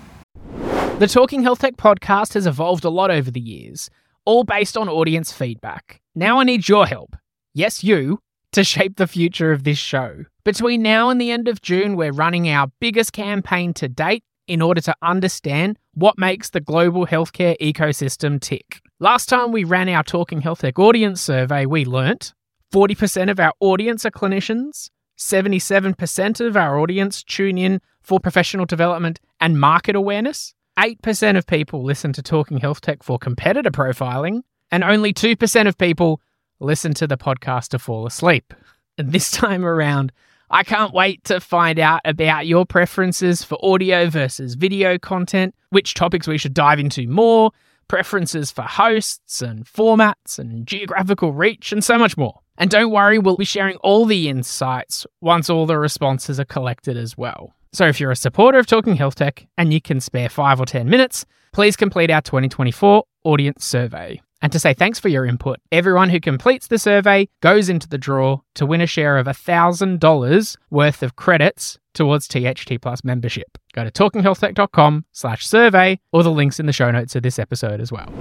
The 0.98 1.08
Talking 1.08 1.42
Health 1.42 1.58
Tech 1.58 1.76
podcast 1.76 2.34
has 2.34 2.46
evolved 2.46 2.84
a 2.84 2.90
lot 2.90 3.10
over 3.10 3.30
the 3.30 3.40
years, 3.40 3.90
all 4.24 4.44
based 4.44 4.76
on 4.76 4.88
audience 4.88 5.32
feedback. 5.32 6.00
Now 6.14 6.40
I 6.40 6.44
need 6.44 6.68
your 6.68 6.86
help. 6.86 7.16
Yes, 7.52 7.82
you. 7.82 8.20
To 8.52 8.62
shape 8.62 8.96
the 8.96 9.08
future 9.08 9.50
of 9.50 9.64
this 9.64 9.78
show. 9.78 10.26
Between 10.44 10.80
now 10.80 11.10
and 11.10 11.20
the 11.20 11.32
end 11.32 11.48
of 11.48 11.60
June, 11.60 11.96
we're 11.96 12.12
running 12.12 12.48
our 12.48 12.68
biggest 12.78 13.12
campaign 13.12 13.74
to 13.74 13.88
date 13.88 14.22
in 14.46 14.62
order 14.62 14.80
to 14.82 14.94
understand 15.02 15.76
what 15.94 16.18
makes 16.18 16.50
the 16.50 16.60
global 16.60 17.06
healthcare 17.06 17.56
ecosystem 17.60 18.40
tick. 18.40 18.80
Last 19.00 19.28
time 19.28 19.50
we 19.50 19.64
ran 19.64 19.88
our 19.88 20.04
Talking 20.04 20.40
Health 20.40 20.60
Tech 20.60 20.78
audience 20.78 21.20
survey, 21.20 21.66
we 21.66 21.84
learnt 21.84 22.32
40% 22.72 23.30
of 23.30 23.40
our 23.40 23.52
audience 23.58 24.04
are 24.06 24.10
clinicians, 24.10 24.90
77% 25.16 26.40
of 26.40 26.56
our 26.56 26.78
audience 26.78 27.22
tune 27.22 27.58
in 27.58 27.80
for 28.02 28.20
professional 28.20 28.66
development 28.66 29.20
and 29.40 29.58
market 29.58 29.96
awareness, 29.96 30.54
8% 30.78 31.36
of 31.36 31.46
people 31.46 31.84
listen 31.84 32.12
to 32.14 32.22
Talking 32.22 32.58
Health 32.58 32.80
Tech 32.80 33.02
for 33.02 33.18
competitor 33.18 33.70
profiling, 33.70 34.42
and 34.70 34.82
only 34.82 35.12
2% 35.12 35.68
of 35.68 35.78
people 35.78 36.20
listen 36.60 36.94
to 36.94 37.06
the 37.06 37.16
podcast 37.16 37.68
to 37.68 37.78
fall 37.78 38.06
asleep. 38.06 38.52
And 38.98 39.12
this 39.12 39.30
time 39.30 39.64
around, 39.64 40.12
I 40.50 40.62
can't 40.62 40.92
wait 40.92 41.24
to 41.24 41.40
find 41.40 41.78
out 41.78 42.00
about 42.04 42.46
your 42.46 42.66
preferences 42.66 43.42
for 43.42 43.58
audio 43.62 44.08
versus 44.08 44.54
video 44.54 44.98
content, 44.98 45.54
which 45.70 45.94
topics 45.94 46.26
we 46.26 46.38
should 46.38 46.54
dive 46.54 46.78
into 46.78 47.06
more, 47.06 47.50
preferences 47.88 48.50
for 48.50 48.62
hosts 48.62 49.42
and 49.42 49.64
formats 49.64 50.38
and 50.38 50.66
geographical 50.66 51.32
reach, 51.32 51.72
and 51.72 51.82
so 51.82 51.98
much 51.98 52.16
more. 52.16 52.40
And 52.56 52.70
don't 52.70 52.90
worry, 52.90 53.18
we'll 53.18 53.36
be 53.36 53.44
sharing 53.44 53.76
all 53.78 54.06
the 54.06 54.28
insights 54.28 55.06
once 55.20 55.50
all 55.50 55.66
the 55.66 55.78
responses 55.78 56.38
are 56.38 56.44
collected 56.44 56.96
as 56.96 57.16
well. 57.16 57.54
So 57.72 57.86
if 57.86 57.98
you're 57.98 58.12
a 58.12 58.16
supporter 58.16 58.58
of 58.58 58.66
Talking 58.66 58.94
Health 58.94 59.16
Tech 59.16 59.46
and 59.58 59.72
you 59.72 59.80
can 59.80 60.00
spare 60.00 60.28
five 60.28 60.60
or 60.60 60.66
10 60.66 60.88
minutes, 60.88 61.26
please 61.52 61.76
complete 61.76 62.10
our 62.10 62.22
2024 62.22 63.04
audience 63.24 63.64
survey. 63.64 64.20
And 64.40 64.52
to 64.52 64.58
say 64.58 64.74
thanks 64.74 65.00
for 65.00 65.08
your 65.08 65.24
input, 65.24 65.58
everyone 65.72 66.10
who 66.10 66.20
completes 66.20 66.66
the 66.66 66.78
survey 66.78 67.28
goes 67.40 67.68
into 67.68 67.88
the 67.88 67.98
draw 67.98 68.40
to 68.54 68.66
win 68.66 68.82
a 68.82 68.86
share 68.86 69.16
of 69.16 69.26
$1,000 69.26 70.56
worth 70.70 71.02
of 71.02 71.16
credits 71.16 71.78
towards 71.94 72.28
THT 72.28 72.80
Plus 72.82 73.02
membership. 73.02 73.56
Go 73.72 73.84
to 73.84 73.90
talkinghealthtech.com 73.90 75.06
slash 75.12 75.46
survey 75.46 75.98
or 76.12 76.22
the 76.22 76.30
links 76.30 76.60
in 76.60 76.66
the 76.66 76.72
show 76.72 76.90
notes 76.90 77.16
of 77.16 77.22
this 77.22 77.38
episode 77.38 77.80
as 77.80 77.90
well. 77.90 78.12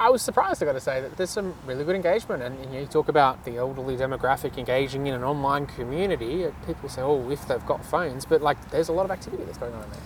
I 0.00 0.10
was 0.10 0.22
surprised, 0.22 0.62
I 0.62 0.66
got 0.66 0.72
to 0.72 0.80
say, 0.80 1.00
that 1.00 1.16
there's 1.16 1.30
some 1.30 1.54
really 1.66 1.84
good 1.84 1.96
engagement. 1.96 2.42
And 2.42 2.72
you, 2.72 2.86
talk 2.86 3.08
about 3.08 3.44
the 3.44 3.56
elderly 3.56 3.96
demographic 3.96 4.56
engaging 4.56 5.06
in 5.06 5.14
an 5.14 5.24
online 5.24 5.66
community. 5.66 6.46
uh, 6.46 6.50
People 6.66 6.88
say, 6.88 7.02
oh, 7.02 7.30
if 7.30 7.46
they've 7.48 7.64
got 7.66 7.84
phones, 7.84 8.24
but 8.24 8.40
like 8.40 8.70
there's 8.70 8.88
a 8.88 8.92
lot 8.92 9.04
of 9.04 9.10
activity 9.10 9.44
that's 9.44 9.58
going 9.58 9.74
on 9.74 9.82
in 9.84 9.90
there. 9.90 10.00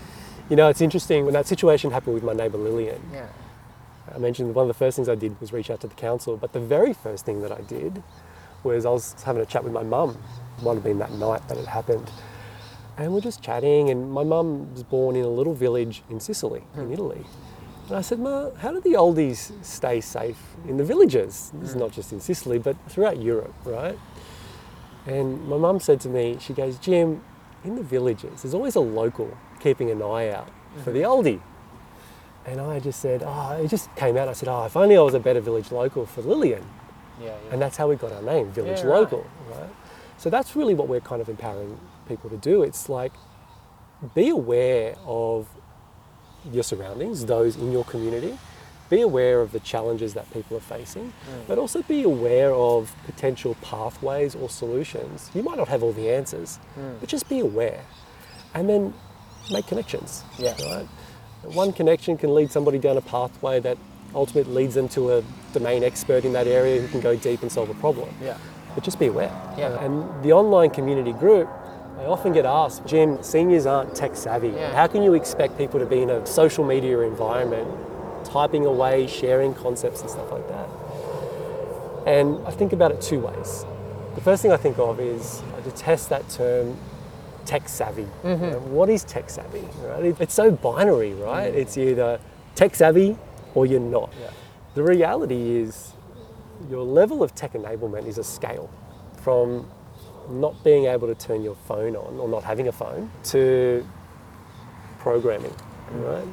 You 0.49 0.57
know, 0.57 0.69
it's 0.69 0.81
interesting 0.81 1.25
when 1.25 1.35
that 1.35 1.47
situation 1.47 1.91
happened 1.91 2.15
with 2.15 2.25
my 2.25 2.33
neighbour 2.33 2.59
Lillian. 2.59 3.01
Yeah. 3.13 3.27
I 4.15 4.19
mentioned 4.19 4.55
one 4.55 4.65
of 4.65 4.69
the 4.69 4.75
first 4.75 4.97
things 4.97 5.09
I 5.09 5.15
did 5.15 5.41
was 5.41 5.53
reach 5.53 5.71
out 5.71 5.81
to 5.83 5.87
the 5.87 5.95
council, 5.95 6.37
but 6.37 6.53
the 6.53 6.61
very 6.61 6.93
first 6.93 7.25
thing 7.25 7.43
that 7.43 7.53
I 7.53 7.61
did 7.61 8.03
was 8.65 8.85
I 8.85 8.91
was 8.91 9.15
having 9.23 9.43
a 9.43 9.47
chat 9.47 9.65
with 9.65 9.73
my 9.73 9.83
mum. 9.83 10.19
It 10.59 10.65
might 10.65 10.75
have 10.75 10.85
been 10.85 10.99
that 10.99 11.13
night 11.13 11.47
that 11.49 11.57
it 11.57 11.67
happened. 11.67 12.11
And 12.97 13.15
we're 13.15 13.21
just 13.21 13.43
chatting, 13.43 13.91
and 13.91 14.13
my 14.13 14.25
mum 14.25 14.73
was 14.73 14.83
born 14.83 15.17
in 15.17 15.25
a 15.25 15.29
little 15.29 15.55
village 15.55 16.03
in 16.11 16.21
Sicily, 16.21 16.63
in 16.77 16.93
Italy. 16.93 17.25
And 17.89 17.97
I 17.97 18.01
said, 18.01 18.19
Ma, 18.19 18.51
how 18.59 18.73
do 18.73 18.81
the 18.81 18.93
oldies 18.93 19.53
stay 19.65 20.01
safe 20.01 20.41
in 20.69 20.77
the 20.77 20.85
villages? 20.85 21.51
This 21.55 21.71
is 21.71 21.77
mm. 21.77 21.81
not 21.81 21.93
just 21.93 22.13
in 22.13 22.21
Sicily, 22.21 22.59
but 22.59 22.77
throughout 22.89 23.21
Europe, 23.21 23.55
right? 23.65 23.99
And 25.07 25.47
my 25.49 25.57
mum 25.57 25.81
said 25.81 26.01
to 26.03 26.09
me, 26.09 26.39
she 26.41 26.53
goes, 26.53 26.79
Jim, 26.79 27.23
in 27.65 27.75
the 27.75 27.83
villages, 27.83 28.43
there's 28.43 28.55
always 28.55 28.77
a 28.77 28.81
local 28.81 29.37
keeping 29.61 29.91
an 29.91 30.03
eye 30.03 30.31
out 30.31 30.49
for 30.85 30.91
the 30.93 31.01
mm-hmm. 31.01 31.29
oldie. 31.29 31.41
And 32.45 32.61
I 32.61 32.81
just 32.81 33.01
said, 33.01 33.23
oh, 33.25 33.53
it 33.63 33.69
just 33.69 33.95
came 33.95 34.17
out. 34.17 34.29
I 34.29 34.33
said, 34.33 34.49
oh, 34.49 34.65
if 34.65 34.77
only 34.77 34.97
I 34.97 35.01
was 35.01 35.15
a 35.15 35.21
better 35.21 35.41
village 35.41 35.71
local 35.71 36.07
for 36.07 36.23
Lillian. 36.23 36.65
Yeah, 37.21 37.27
yeah. 37.27 37.53
And 37.53 37.63
that's 37.63 37.77
how 37.77 37.89
we 37.89 37.97
got 37.97 38.13
our 38.13 38.23
name, 38.23 38.51
Village 38.51 38.81
Yeah, 38.81 38.87
right. 38.87 39.01
Local, 39.01 39.27
right? 39.51 39.71
So 40.17 40.31
that's 40.31 40.57
really 40.57 40.75
what 40.75 40.89
we're 40.89 41.01
kind 41.01 41.21
of 41.21 41.29
empowering 41.29 41.79
people 42.09 42.31
to 42.31 42.37
do. 42.37 42.63
It's 42.63 42.89
like 42.89 43.13
be 44.15 44.29
aware 44.29 44.97
of 45.05 45.49
your 46.51 46.63
surroundings, 46.63 47.27
those 47.27 47.57
in 47.57 47.73
your 47.73 47.85
community. 47.85 48.39
Be 48.91 49.01
aware 49.01 49.41
of 49.41 49.53
the 49.53 49.61
challenges 49.61 50.13
that 50.15 50.31
people 50.33 50.57
are 50.57 50.61
facing, 50.61 51.05
mm. 51.05 51.47
but 51.47 51.57
also 51.57 51.83
be 51.83 52.03
aware 52.03 52.53
of 52.53 52.95
potential 53.07 53.57
pathways 53.63 54.35
or 54.35 54.51
solutions. 54.51 55.31
You 55.35 55.43
might 55.43 55.57
not 55.57 55.69
have 55.69 55.83
all 55.83 55.93
the 55.93 56.11
answers, 56.11 56.59
mm. 56.79 57.01
but 57.01 57.09
just 57.09 57.29
be 57.29 57.41
aware. 57.41 57.85
And 58.55 58.69
then 58.69 58.93
make 59.51 59.67
connections. 59.67 60.25
Yeah. 60.39 60.55
Right? 60.63 60.89
One 61.45 61.73
connection 61.73 62.19
can 62.19 62.35
lead 62.35 62.51
somebody 62.51 62.79
down 62.79 62.97
a 62.99 63.01
pathway 63.01 63.61
that 63.61 63.79
ultimately 64.15 64.53
leads 64.53 64.75
them 64.75 64.89
to 64.91 65.13
a 65.13 65.25
domain 65.53 65.83
expert 65.83 66.25
in 66.25 66.33
that 66.35 66.47
area 66.47 66.81
who 66.81 66.89
can 66.89 67.01
go 67.01 67.17
deep 67.17 67.43
and 67.43 67.51
solve 67.51 67.71
a 67.71 67.75
problem. 67.75 68.15
Yeah. 68.23 68.37
But 68.75 68.85
just 68.85 68.99
be 68.99 69.07
aware. 69.07 69.33
Yeah. 69.57 69.83
And 69.85 70.23
the 70.23 70.33
online 70.33 70.71
community 70.71 71.13
group, 71.13 71.49
I 72.03 72.07
often 72.07 72.33
get 72.33 72.45
asked, 72.45 72.85
Jim, 72.85 73.23
seniors 73.23 73.65
aren't 73.65 73.95
tech 73.95 74.17
savvy. 74.17 74.49
Yeah. 74.49 74.75
How 74.75 74.89
can 74.89 75.05
you 75.05 75.15
expect 75.15 75.57
people 75.57 75.79
to 75.79 75.87
be 75.87 76.03
in 76.03 76.11
a 76.11 76.27
social 76.27 76.65
media 76.65 76.99
environment, 77.01 77.69
typing 78.25 78.67
away, 78.67 79.07
sharing 79.07 79.55
concepts 79.55 80.01
and 80.01 80.11
stuff 80.11 80.33
like 80.33 80.49
that? 80.49 80.69
And 82.05 82.45
I 82.45 82.51
think 82.51 82.73
about 82.73 82.91
it 82.91 83.01
two 83.01 83.21
ways. 83.21 83.65
The 84.17 84.21
first 84.21 84.43
thing 84.43 84.51
I 84.51 84.57
think 84.57 84.81
of 84.81 84.99
is 84.99 85.43
I 85.57 85.61
detest 85.61 86.09
that 86.09 86.29
term 86.29 86.77
tech 87.45 87.69
savvy. 87.69 88.09
Mm-hmm. 88.25 88.45
You 88.45 88.51
know, 88.51 88.59
what 88.59 88.89
is 88.89 89.05
tech 89.05 89.31
savvy? 89.31 89.65
Right? 89.83 90.17
It's 90.21 90.35
so 90.35 90.51
binary, 90.51 91.15
right? 91.15 91.53
Mm. 91.53 91.57
It's 91.57 91.79
either 91.79 92.19
tech 92.57 92.75
savvy 92.75 93.17
or 93.55 93.65
you're 93.65 93.79
not. 93.79 94.13
Yeah. 94.21 94.31
The 94.75 94.83
reality 94.83 95.57
is 95.57 95.93
your 96.69 96.83
level 96.83 97.23
of 97.23 97.33
tech 97.37 97.53
enablement 97.53 98.07
is 98.07 98.19
a 98.19 98.25
scale 98.25 98.69
from 99.23 99.71
not 100.31 100.63
being 100.65 100.87
able 100.87 101.07
to 101.09 101.15
turn 101.15 101.43
your 101.43 101.55
phone 101.55 101.97
on 101.97 102.19
or 102.19 102.29
not 102.29 102.45
having 102.45 102.69
a 102.69 102.73
phone 102.73 103.11
to 103.25 103.87
programming, 104.99 105.55
right? 105.93 106.27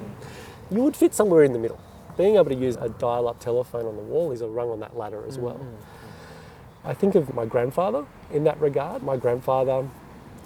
You 0.72 0.82
would 0.82 0.96
fit 0.96 1.14
somewhere 1.14 1.44
in 1.44 1.54
the 1.54 1.60
middle. 1.60 1.80
Being 2.18 2.36
able 2.36 2.50
to 2.50 2.56
use 2.56 2.76
a 2.76 2.90
dial 2.90 3.28
up 3.28 3.40
telephone 3.40 3.86
on 3.86 3.96
the 3.96 4.04
wall 4.04 4.32
is 4.32 4.42
a 4.42 4.48
rung 4.48 4.70
on 4.70 4.80
that 4.82 4.98
ladder 4.98 5.24
as 5.28 5.38
well. 5.38 5.56
Mm-hmm. 5.56 6.88
I 6.88 6.94
think 6.94 7.16
of 7.16 7.34
my 7.34 7.46
grandfather 7.46 8.06
in 8.32 8.44
that 8.46 8.60
regard. 8.60 9.04
My 9.04 9.18
grandfather 9.18 9.88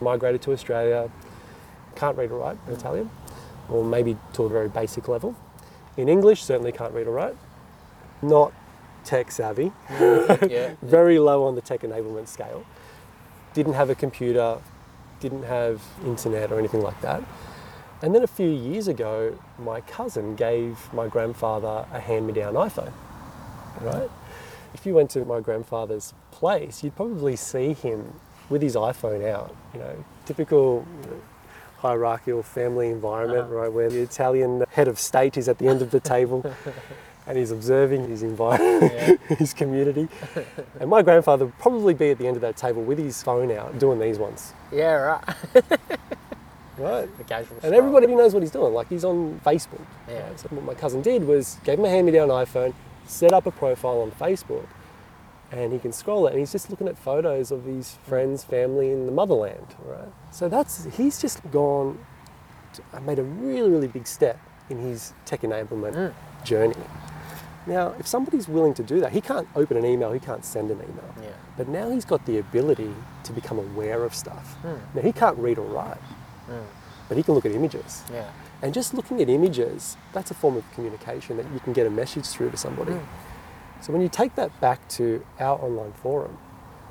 migrated 0.01 0.41
to 0.43 0.51
Australia, 0.51 1.10
can't 1.95 2.17
read 2.17 2.32
or 2.32 2.39
write 2.39 2.58
in 2.67 2.73
Italian, 2.73 3.10
or 3.69 3.84
maybe 3.84 4.17
to 4.34 4.43
a 4.43 4.49
very 4.49 4.69
basic 4.69 5.08
level. 5.08 5.36
In 5.97 6.10
English, 6.10 6.43
certainly 6.43 6.71
can't 6.71 6.93
read 6.93 7.08
or 7.08 7.12
write. 7.12 7.36
Not 8.21 8.53
tech 9.03 9.32
savvy, 9.32 9.71
yeah. 9.89 10.75
very 10.82 11.19
low 11.19 11.43
on 11.43 11.56
the 11.56 11.62
tech 11.62 11.82
enablement 11.82 12.27
scale. 12.27 12.65
Didn't 13.53 13.73
have 13.73 13.89
a 13.89 13.95
computer, 13.95 14.57
didn't 15.19 15.43
have 15.43 15.81
internet 16.05 16.51
or 16.51 16.59
anything 16.59 16.81
like 16.81 16.99
that. 17.01 17.23
And 18.01 18.13
then 18.13 18.23
a 18.23 18.27
few 18.27 18.49
years 18.49 18.89
ago, 18.89 19.39
my 19.57 19.79
cousin 19.81 20.35
gave 20.35 20.93
my 20.93 21.07
grandfather 21.07 21.85
a 21.93 21.99
hand 21.99 22.27
me 22.27 22.33
down 22.33 22.55
iPhone, 22.55 22.91
right? 23.79 24.09
If 24.73 24.85
you 24.85 24.93
went 24.93 25.09
to 25.11 25.23
my 25.23 25.39
grandfather's 25.39 26.13
place, 26.31 26.83
you'd 26.83 26.95
probably 26.95 27.37
see 27.37 27.71
him 27.73 28.19
with 28.49 28.61
his 28.61 28.75
iPhone 28.75 29.25
out, 29.25 29.55
you 29.73 29.79
know, 29.79 30.03
typical 30.25 30.85
you 31.03 31.11
know, 31.11 31.21
hierarchical 31.77 32.43
family 32.43 32.89
environment, 32.89 33.45
uh-huh. 33.45 33.55
right, 33.55 33.71
where 33.71 33.89
the 33.89 34.01
Italian 34.01 34.65
head 34.71 34.89
of 34.89 34.99
state 34.99 35.37
is 35.37 35.47
at 35.47 35.57
the 35.57 35.67
end 35.67 35.81
of 35.81 35.91
the 35.91 35.99
table 35.99 36.43
and 37.27 37.38
he's 37.38 37.51
observing 37.51 38.09
his 38.09 38.21
environment, 38.23 39.19
his 39.29 39.53
community. 39.53 40.07
And 40.79 40.89
my 40.89 41.01
grandfather 41.01 41.45
would 41.45 41.57
probably 41.59 41.93
be 41.93 42.12
at 42.12 42.17
the 42.17 42.27
end 42.27 42.36
of 42.36 42.41
that 42.41 42.57
table 42.57 42.81
with 42.83 42.97
his 42.97 43.21
phone 43.23 43.51
out 43.51 43.79
doing 43.79 43.99
these 43.99 44.17
ones, 44.19 44.53
Yeah, 44.71 44.93
right. 44.93 45.23
right? 46.77 47.09
And 47.63 47.73
everybody 47.73 48.07
knows 48.07 48.33
what 48.33 48.43
he's 48.43 48.51
doing. 48.51 48.73
Like 48.73 48.89
he's 48.89 49.05
on 49.05 49.39
Facebook. 49.45 49.81
Yeah. 50.07 50.27
right? 50.27 50.39
So 50.39 50.47
what 50.49 50.63
my 50.65 50.73
cousin 50.73 51.01
did 51.01 51.25
was 51.25 51.57
gave 51.63 51.79
him 51.79 51.86
a 51.86 51.89
hand-me-down 51.89 52.29
iPhone, 52.29 52.73
set 53.05 53.31
up 53.33 53.45
a 53.45 53.51
profile 53.51 54.01
on 54.01 54.12
Facebook, 54.12 54.65
and 55.51 55.71
he 55.71 55.79
can 55.79 55.91
scroll 55.93 56.25
it. 56.27 56.31
And 56.31 56.39
he's 56.39 56.51
just 56.51 56.69
looking 56.69 56.88
at 56.88 56.97
photos 56.97 57.51
of 57.51 57.63
his 57.65 57.97
friends, 58.07 58.43
family 58.43 58.91
in 58.91 59.05
the 59.05 59.12
motherland. 59.12 59.75
Right. 59.86 60.07
So 60.31 60.49
that's 60.49 60.86
he's 60.97 61.21
just 61.21 61.39
gone, 61.51 61.99
to- 62.73 63.01
made 63.01 63.19
a 63.19 63.23
really 63.23 63.69
really 63.69 63.88
big 63.88 64.07
step 64.07 64.39
in 64.69 64.77
his 64.79 65.13
tech 65.25 65.41
enablement 65.41 65.93
Mm. 65.93 66.13
journey. 66.43 66.75
Now, 67.65 67.93
if 67.97 68.08
somebody's 68.08 68.47
willing 68.47 68.73
to 68.73 68.84
do 68.84 68.99
that, 68.99 69.13
he 69.13 69.21
can't 69.21 69.47
open 69.56 69.78
an 69.78 69.86
email, 69.86 70.12
he 70.12 70.19
can't 70.19 70.43
send 70.43 70.69
an 70.69 70.78
email. 70.78 71.13
Yeah. 71.21 71.30
But 71.56 71.67
now 71.69 71.89
he's 71.89 72.06
got 72.06 72.26
the 72.26 72.38
ability 72.38 72.93
to 73.23 73.32
become 73.32 73.58
aware 73.58 74.04
of 74.04 74.13
stuff. 74.13 74.58
Mm. 74.63 74.80
Now, 74.95 75.02
he 75.02 75.12
can't 75.13 75.38
read 75.38 75.58
or 75.58 75.65
write, 75.65 76.02
Mm. 76.49 76.63
but 77.08 77.15
he 77.17 77.23
can 77.23 77.34
look 77.36 77.45
at 77.45 77.52
images. 77.52 78.04
Yeah. 78.12 78.26
And 78.62 78.73
just 78.73 78.93
looking 78.93 79.21
at 79.21 79.30
images, 79.30 79.95
that's 80.13 80.30
a 80.32 80.34
form 80.34 80.58
of 80.58 80.69
communication 80.73 81.38
that 81.38 81.45
you 81.54 81.60
can 81.60 81.73
get 81.73 81.88
a 81.88 81.89
message 81.89 82.26
through 82.26 82.52
to 82.52 82.58
somebody. 82.58 82.93
Mm. 82.93 83.02
So 83.82 83.93
when 83.93 84.02
you 84.02 84.10
take 84.10 84.36
that 84.36 84.58
back 84.60 84.86
to 84.89 85.26
our 85.39 85.58
online 85.62 85.93
forum, 85.93 86.38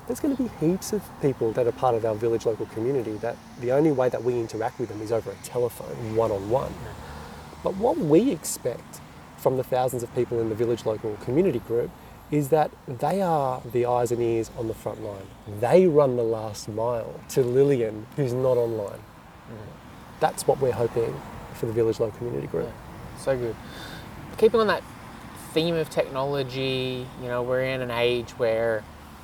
there's 0.06 0.20
going 0.20 0.36
to 0.36 0.42
be 0.42 0.50
heaps 0.60 0.92
of 0.92 1.02
people 1.20 1.52
that 1.52 1.66
are 1.66 1.72
part 1.72 1.94
of 1.94 2.04
our 2.04 2.14
village 2.14 2.44
local 2.44 2.66
community 2.66 3.12
that 3.18 3.36
the 3.60 3.72
only 3.72 3.92
way 3.92 4.08
that 4.08 4.22
we 4.24 4.38
interact 4.38 4.78
with 4.80 4.88
them 4.88 5.00
is 5.00 5.12
over 5.12 5.30
a 5.30 5.34
telephone, 5.44 6.16
one 6.16 6.30
on 6.30 6.50
one. 6.50 6.74
But 7.62 7.76
what 7.76 7.96
we 7.96 8.30
expect 8.30 9.00
from 9.42 9.56
the 9.56 9.64
thousands 9.64 10.04
of 10.04 10.14
people 10.14 10.40
in 10.40 10.48
the 10.48 10.54
village 10.54 10.86
local 10.86 11.16
community 11.16 11.58
group 11.58 11.90
is 12.30 12.48
that 12.48 12.70
they 12.86 13.20
are 13.20 13.60
the 13.72 13.84
eyes 13.84 14.12
and 14.12 14.22
ears 14.22 14.50
on 14.56 14.68
the 14.68 14.74
front 14.74 15.02
line. 15.02 15.26
They 15.60 15.86
run 15.86 16.16
the 16.16 16.22
last 16.22 16.68
mile 16.68 17.20
to 17.30 17.42
Lillian, 17.42 18.06
who's 18.16 18.32
not 18.32 18.56
online. 18.56 19.00
Mm-hmm. 19.00 19.70
That's 20.20 20.46
what 20.46 20.60
we're 20.60 20.72
hoping 20.72 21.20
for 21.54 21.66
the 21.66 21.72
village 21.72 22.00
local 22.00 22.16
community 22.16 22.46
group. 22.46 22.70
So 23.18 23.36
good. 23.36 23.56
Keeping 24.38 24.60
on 24.60 24.68
that 24.68 24.82
theme 25.52 25.74
of 25.74 25.90
technology, 25.90 27.06
you 27.20 27.28
know, 27.28 27.42
we're 27.42 27.64
in 27.64 27.82
an 27.82 27.90
age 27.90 28.30
where 28.32 28.82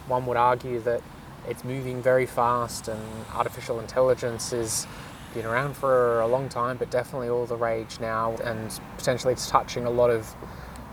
one 0.09 0.27
would 0.27 0.37
argue 0.37 0.81
that 0.81 1.01
it's 1.49 1.65
moving 1.65 2.03
very 2.03 2.27
fast 2.27 2.89
and 2.89 3.01
artificial 3.33 3.81
intelligence 3.81 4.51
has 4.51 4.87
been 5.35 5.47
around 5.47 5.77
for 5.77 6.21
a 6.21 6.27
long 6.27 6.49
time, 6.49 6.77
but 6.77 6.91
definitely 6.91 7.29
all 7.29 7.47
the 7.47 7.57
rage 7.57 8.01
now 8.01 8.35
and 8.45 8.81
potentially 8.97 9.33
it's 9.33 9.49
touching 9.49 9.85
a 9.85 9.91
lot 9.91 10.11
of 10.11 10.35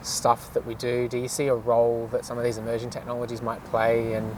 stuff 0.01 0.53
that 0.53 0.65
we 0.65 0.75
do. 0.75 1.07
Do 1.07 1.17
you 1.17 1.27
see 1.27 1.47
a 1.47 1.55
role 1.55 2.07
that 2.11 2.25
some 2.25 2.37
of 2.37 2.43
these 2.43 2.57
emerging 2.57 2.89
technologies 2.91 3.41
might 3.41 3.63
play 3.65 4.13
in 4.13 4.35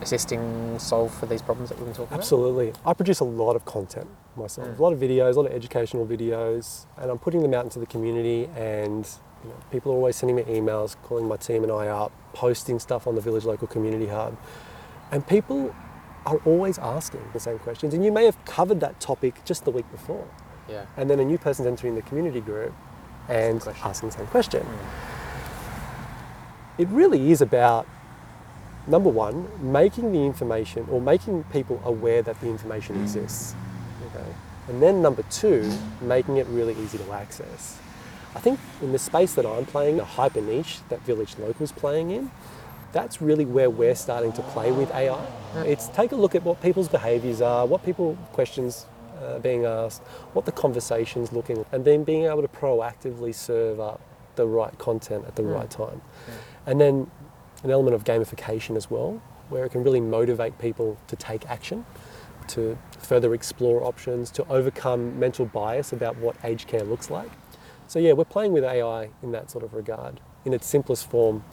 assisting 0.00 0.78
solve 0.78 1.14
for 1.14 1.26
these 1.26 1.40
problems 1.40 1.70
that 1.70 1.78
we've 1.78 1.86
been 1.86 1.94
talking 1.94 2.08
about? 2.08 2.18
Absolutely. 2.18 2.72
I 2.84 2.94
produce 2.94 3.20
a 3.20 3.24
lot 3.24 3.54
of 3.54 3.64
content 3.64 4.08
myself, 4.36 4.66
Mm. 4.68 4.78
a 4.78 4.82
lot 4.82 4.92
of 4.92 4.98
videos, 4.98 5.34
a 5.36 5.40
lot 5.40 5.46
of 5.46 5.52
educational 5.52 6.04
videos, 6.06 6.86
and 6.96 7.10
I'm 7.10 7.18
putting 7.18 7.42
them 7.42 7.54
out 7.54 7.64
into 7.64 7.78
the 7.78 7.86
community. 7.86 8.48
And 8.56 9.06
you 9.44 9.50
know, 9.50 9.56
people 9.70 9.92
are 9.92 9.96
always 9.96 10.16
sending 10.16 10.36
me 10.36 10.42
emails, 10.44 10.96
calling 11.04 11.28
my 11.28 11.36
team 11.36 11.62
and 11.62 11.70
I 11.70 11.86
up, 11.86 12.10
posting 12.32 12.78
stuff 12.80 13.06
on 13.06 13.14
the 13.14 13.20
Village 13.20 13.44
Local 13.44 13.68
Community 13.68 14.08
Hub. 14.08 14.36
And 15.12 15.24
people 15.26 15.72
are 16.26 16.38
always 16.44 16.78
asking 16.78 17.22
the 17.32 17.40
same 17.40 17.58
questions. 17.58 17.94
And 17.94 18.04
you 18.04 18.12
may 18.12 18.24
have 18.24 18.42
covered 18.44 18.80
that 18.80 19.00
topic 19.00 19.44
just 19.44 19.64
the 19.64 19.70
week 19.70 19.90
before. 19.90 20.26
Yeah. 20.68 20.86
And 20.96 21.10
then 21.10 21.20
a 21.20 21.24
new 21.24 21.38
person's 21.38 21.66
entering 21.66 21.94
the 21.94 22.02
community 22.02 22.40
group 22.40 22.72
and 23.28 23.60
question. 23.60 23.82
asking 23.84 24.08
the 24.10 24.16
same 24.16 24.26
question. 24.26 24.62
Mm. 24.62 24.78
It 26.78 26.88
really 26.88 27.30
is 27.30 27.40
about 27.40 27.86
number 28.86 29.10
one, 29.10 29.48
making 29.60 30.12
the 30.12 30.24
information 30.24 30.86
or 30.90 31.00
making 31.00 31.44
people 31.44 31.80
aware 31.84 32.22
that 32.22 32.40
the 32.40 32.48
information 32.48 33.00
exists. 33.00 33.54
Okay. 34.06 34.26
And 34.68 34.82
then 34.82 35.02
number 35.02 35.22
two, 35.30 35.70
making 36.00 36.38
it 36.38 36.46
really 36.48 36.74
easy 36.82 36.98
to 36.98 37.12
access. 37.12 37.78
I 38.34 38.40
think 38.40 38.58
in 38.82 38.92
the 38.92 38.98
space 38.98 39.34
that 39.34 39.46
I'm 39.46 39.64
playing, 39.66 39.98
the 39.98 40.04
hyper 40.04 40.40
niche 40.40 40.78
that 40.88 41.00
Village 41.02 41.36
Local's 41.38 41.72
playing 41.72 42.10
in, 42.10 42.30
that's 42.94 43.20
really 43.20 43.44
where 43.44 43.68
we're 43.68 43.96
starting 43.96 44.32
to 44.32 44.42
play 44.42 44.70
with 44.72 44.90
AI. 44.94 45.26
It's 45.56 45.88
take 45.88 46.12
a 46.12 46.16
look 46.16 46.34
at 46.34 46.44
what 46.44 46.62
people's 46.62 46.88
behaviours 46.88 47.42
are, 47.42 47.66
what 47.66 47.84
people 47.84 48.16
questions 48.32 48.86
uh, 49.20 49.40
being 49.40 49.64
asked, 49.64 50.00
what 50.32 50.46
the 50.46 50.52
conversation's 50.52 51.32
looking, 51.32 51.66
and 51.72 51.84
then 51.84 52.04
being 52.04 52.24
able 52.24 52.42
to 52.42 52.48
proactively 52.48 53.34
serve 53.34 53.80
up 53.80 54.00
the 54.36 54.46
right 54.46 54.76
content 54.78 55.24
at 55.26 55.36
the 55.36 55.42
right 55.42 55.70
time. 55.70 56.00
And 56.66 56.80
then 56.80 57.10
an 57.64 57.70
element 57.70 57.94
of 57.96 58.04
gamification 58.04 58.76
as 58.76 58.90
well, 58.90 59.20
where 59.48 59.64
it 59.64 59.72
can 59.72 59.82
really 59.82 60.00
motivate 60.00 60.58
people 60.58 60.96
to 61.08 61.16
take 61.16 61.48
action, 61.50 61.84
to 62.48 62.78
further 62.98 63.34
explore 63.34 63.82
options, 63.82 64.30
to 64.30 64.46
overcome 64.48 65.18
mental 65.18 65.46
bias 65.46 65.92
about 65.92 66.16
what 66.18 66.36
aged 66.44 66.68
care 66.68 66.84
looks 66.84 67.10
like. 67.10 67.30
So 67.88 67.98
yeah, 67.98 68.12
we're 68.12 68.24
playing 68.24 68.52
with 68.52 68.64
AI 68.64 69.10
in 69.22 69.32
that 69.32 69.50
sort 69.50 69.64
of 69.64 69.74
regard. 69.74 70.20
In 70.44 70.52
its 70.52 70.66
simplest 70.66 71.10
form, 71.10 71.44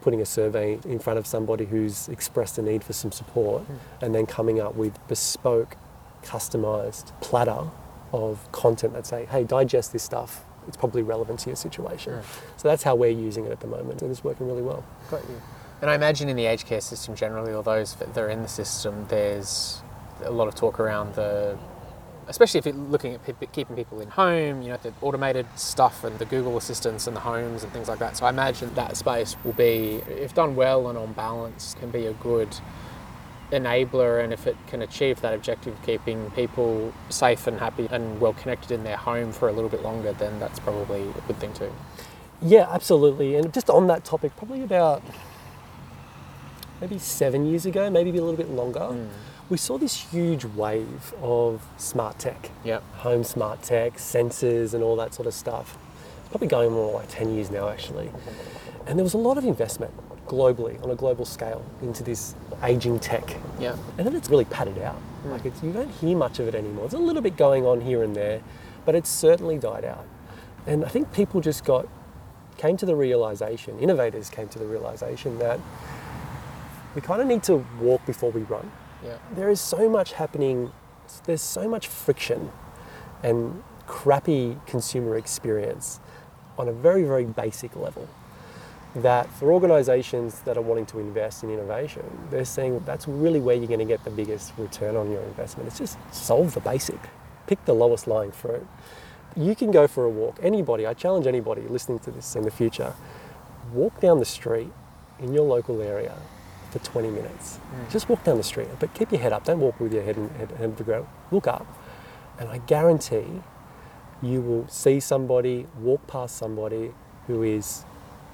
putting 0.00 0.20
a 0.20 0.26
survey 0.26 0.78
in 0.84 0.98
front 0.98 1.18
of 1.18 1.26
somebody 1.26 1.64
who's 1.64 2.08
expressed 2.08 2.58
a 2.58 2.62
need 2.62 2.84
for 2.84 2.92
some 2.92 3.12
support 3.12 3.62
hmm. 3.62 4.04
and 4.04 4.14
then 4.14 4.26
coming 4.26 4.60
up 4.60 4.74
with 4.74 4.96
bespoke, 5.08 5.76
customized 6.22 7.12
platter 7.20 7.70
of 8.12 8.50
content 8.52 8.94
that 8.94 9.06
say, 9.06 9.26
hey, 9.26 9.44
digest 9.44 9.92
this 9.92 10.02
stuff. 10.02 10.44
it's 10.66 10.76
probably 10.76 11.02
relevant 11.02 11.40
to 11.40 11.50
your 11.50 11.56
situation. 11.56 12.14
Hmm. 12.14 12.20
So 12.56 12.68
that's 12.68 12.82
how 12.82 12.94
we're 12.94 13.10
using 13.10 13.44
it 13.44 13.52
at 13.52 13.60
the 13.60 13.66
moment, 13.66 14.02
and 14.02 14.10
it's 14.10 14.24
working 14.24 14.46
really 14.46 14.62
well. 14.62 14.84
Got 15.10 15.22
you. 15.28 15.40
And 15.80 15.90
I 15.90 15.94
imagine 15.94 16.28
in 16.28 16.36
the 16.36 16.46
aged 16.46 16.66
care 16.66 16.80
system 16.80 17.14
generally, 17.14 17.52
or 17.52 17.62
those 17.62 17.94
that 17.94 18.16
are 18.18 18.28
in 18.28 18.42
the 18.42 18.48
system, 18.48 19.06
there's 19.08 19.80
a 20.24 20.30
lot 20.30 20.48
of 20.48 20.54
talk 20.54 20.80
around 20.80 21.14
the, 21.14 21.56
especially 22.28 22.58
if 22.58 22.66
you're 22.66 22.74
looking 22.74 23.14
at 23.14 23.24
pe- 23.24 23.46
keeping 23.52 23.76
people 23.76 24.00
in 24.00 24.08
home, 24.08 24.62
you 24.62 24.68
know, 24.68 24.78
the 24.82 24.92
automated 25.02 25.46
stuff 25.56 26.04
and 26.04 26.18
the 26.18 26.26
Google 26.26 26.56
assistants 26.56 27.06
and 27.06 27.16
the 27.16 27.20
homes 27.20 27.64
and 27.64 27.72
things 27.72 27.88
like 27.88 27.98
that. 28.00 28.16
So 28.16 28.26
I 28.26 28.30
imagine 28.30 28.74
that 28.74 28.96
space 28.96 29.36
will 29.44 29.54
be, 29.54 30.02
if 30.08 30.34
done 30.34 30.56
well 30.56 30.88
and 30.88 30.98
on 30.98 31.12
balance, 31.14 31.74
can 31.80 31.90
be 31.90 32.06
a 32.06 32.12
good 32.14 32.56
enabler 33.52 34.22
and 34.22 34.32
if 34.32 34.46
it 34.46 34.56
can 34.66 34.82
achieve 34.82 35.20
that 35.22 35.34
objective 35.34 35.74
of 35.74 35.82
keeping 35.82 36.30
people 36.32 36.92
safe 37.08 37.46
and 37.46 37.58
happy 37.60 37.88
and 37.90 38.20
well 38.20 38.34
connected 38.34 38.70
in 38.70 38.84
their 38.84 38.96
home 38.98 39.32
for 39.32 39.48
a 39.48 39.52
little 39.52 39.70
bit 39.70 39.82
longer 39.82 40.12
then 40.12 40.38
that's 40.38 40.58
probably 40.60 41.02
a 41.08 41.20
good 41.26 41.38
thing 41.38 41.52
too 41.54 41.72
Yeah, 42.42 42.68
absolutely. 42.70 43.36
And 43.36 43.52
just 43.52 43.70
on 43.70 43.86
that 43.88 44.04
topic, 44.04 44.36
probably 44.36 44.62
about 44.62 45.02
maybe 46.80 46.98
seven 46.98 47.46
years 47.46 47.66
ago, 47.66 47.90
maybe 47.90 48.10
a 48.10 48.22
little 48.22 48.36
bit 48.36 48.50
longer, 48.50 48.80
mm. 48.80 49.08
We 49.50 49.56
saw 49.56 49.78
this 49.78 49.94
huge 50.10 50.44
wave 50.44 51.14
of 51.22 51.66
smart 51.76 52.18
tech, 52.18 52.50
yep 52.64 52.82
home 52.96 53.24
smart 53.24 53.62
tech, 53.62 53.94
sensors, 53.94 54.74
and 54.74 54.82
all 54.82 54.96
that 54.96 55.14
sort 55.14 55.26
of 55.26 55.34
stuff. 55.34 55.78
It's 56.20 56.28
probably 56.28 56.48
going 56.48 56.72
on 56.72 56.92
like 56.92 57.08
10 57.08 57.34
years 57.34 57.50
now, 57.50 57.68
actually. 57.68 58.10
And 58.86 58.98
there 58.98 59.04
was 59.04 59.14
a 59.14 59.18
lot 59.18 59.38
of 59.38 59.44
investment 59.44 59.92
globally, 60.26 60.82
on 60.84 60.90
a 60.90 60.94
global 60.94 61.24
scale, 61.24 61.64
into 61.80 62.04
this 62.04 62.34
aging 62.62 62.98
tech. 62.98 63.36
yep 63.58 63.76
And 63.96 64.06
then 64.06 64.14
it's 64.14 64.28
really 64.28 64.44
padded 64.44 64.78
out. 64.78 64.96
Hmm. 64.96 65.30
Like 65.30 65.46
it's, 65.46 65.62
you 65.62 65.72
don't 65.72 65.90
hear 65.90 66.16
much 66.16 66.38
of 66.38 66.48
it 66.48 66.54
anymore. 66.54 66.88
There's 66.88 67.00
a 67.00 67.04
little 67.04 67.22
bit 67.22 67.36
going 67.36 67.64
on 67.64 67.80
here 67.80 68.02
and 68.02 68.14
there, 68.14 68.42
but 68.84 68.94
it's 68.94 69.08
certainly 69.08 69.58
died 69.58 69.84
out. 69.84 70.06
And 70.66 70.84
I 70.84 70.88
think 70.88 71.12
people 71.12 71.40
just 71.40 71.64
got 71.64 71.88
came 72.58 72.76
to 72.76 72.84
the 72.84 72.96
realization, 72.96 73.78
innovators 73.78 74.28
came 74.28 74.48
to 74.48 74.58
the 74.58 74.66
realization 74.66 75.38
that 75.38 75.60
we 76.94 77.00
kind 77.00 77.22
of 77.22 77.28
need 77.28 77.42
to 77.44 77.64
walk 77.80 78.04
before 78.04 78.32
we 78.32 78.42
run. 78.42 78.70
There 79.34 79.48
is 79.48 79.60
so 79.60 79.88
much 79.88 80.12
happening. 80.12 80.72
There's 81.24 81.42
so 81.42 81.68
much 81.68 81.86
friction 81.86 82.50
and 83.22 83.62
crappy 83.86 84.58
consumer 84.66 85.16
experience 85.16 86.00
on 86.58 86.68
a 86.68 86.72
very, 86.72 87.04
very 87.04 87.24
basic 87.24 87.74
level 87.76 88.08
that 88.94 89.30
for 89.34 89.52
organizations 89.52 90.40
that 90.40 90.56
are 90.56 90.62
wanting 90.62 90.86
to 90.86 90.98
invest 90.98 91.44
in 91.44 91.50
innovation, 91.50 92.02
they're 92.30 92.44
saying 92.44 92.82
that's 92.84 93.06
really 93.06 93.40
where 93.40 93.54
you're 93.54 93.66
going 93.66 93.78
to 93.78 93.84
get 93.84 94.02
the 94.04 94.10
biggest 94.10 94.52
return 94.58 94.96
on 94.96 95.10
your 95.10 95.22
investment. 95.22 95.68
It's 95.68 95.78
just 95.78 95.98
solve 96.12 96.54
the 96.54 96.60
basic, 96.60 96.98
pick 97.46 97.64
the 97.64 97.74
lowest 97.74 98.06
lying 98.06 98.32
fruit. 98.32 98.66
You 99.36 99.54
can 99.54 99.70
go 99.70 99.86
for 99.86 100.04
a 100.04 100.10
walk. 100.10 100.38
Anybody, 100.42 100.86
I 100.86 100.94
challenge 100.94 101.26
anybody 101.26 101.62
listening 101.62 102.00
to 102.00 102.10
this 102.10 102.34
in 102.34 102.42
the 102.42 102.50
future, 102.50 102.94
walk 103.72 104.00
down 104.00 104.18
the 104.18 104.24
street 104.24 104.72
in 105.20 105.32
your 105.32 105.44
local 105.44 105.80
area 105.80 106.16
for 106.70 106.78
20 106.80 107.08
minutes. 107.10 107.58
Mm. 107.58 107.90
Just 107.90 108.08
walk 108.08 108.24
down 108.24 108.36
the 108.36 108.42
street, 108.42 108.68
but 108.78 108.92
keep 108.94 109.10
your 109.10 109.20
head 109.20 109.32
up. 109.32 109.44
Don't 109.44 109.60
walk 109.60 109.78
with 109.80 109.92
your 109.92 110.02
head 110.02 110.16
in 110.16 110.28
head, 110.30 110.50
head 110.52 110.70
to 110.76 110.76
the 110.76 110.84
ground. 110.84 111.06
Look 111.30 111.46
up, 111.46 111.66
and 112.38 112.48
I 112.48 112.58
guarantee 112.58 113.42
you 114.22 114.40
will 114.40 114.68
see 114.68 115.00
somebody 115.00 115.66
walk 115.80 116.06
past 116.06 116.36
somebody 116.36 116.92
who 117.26 117.42
is 117.42 117.84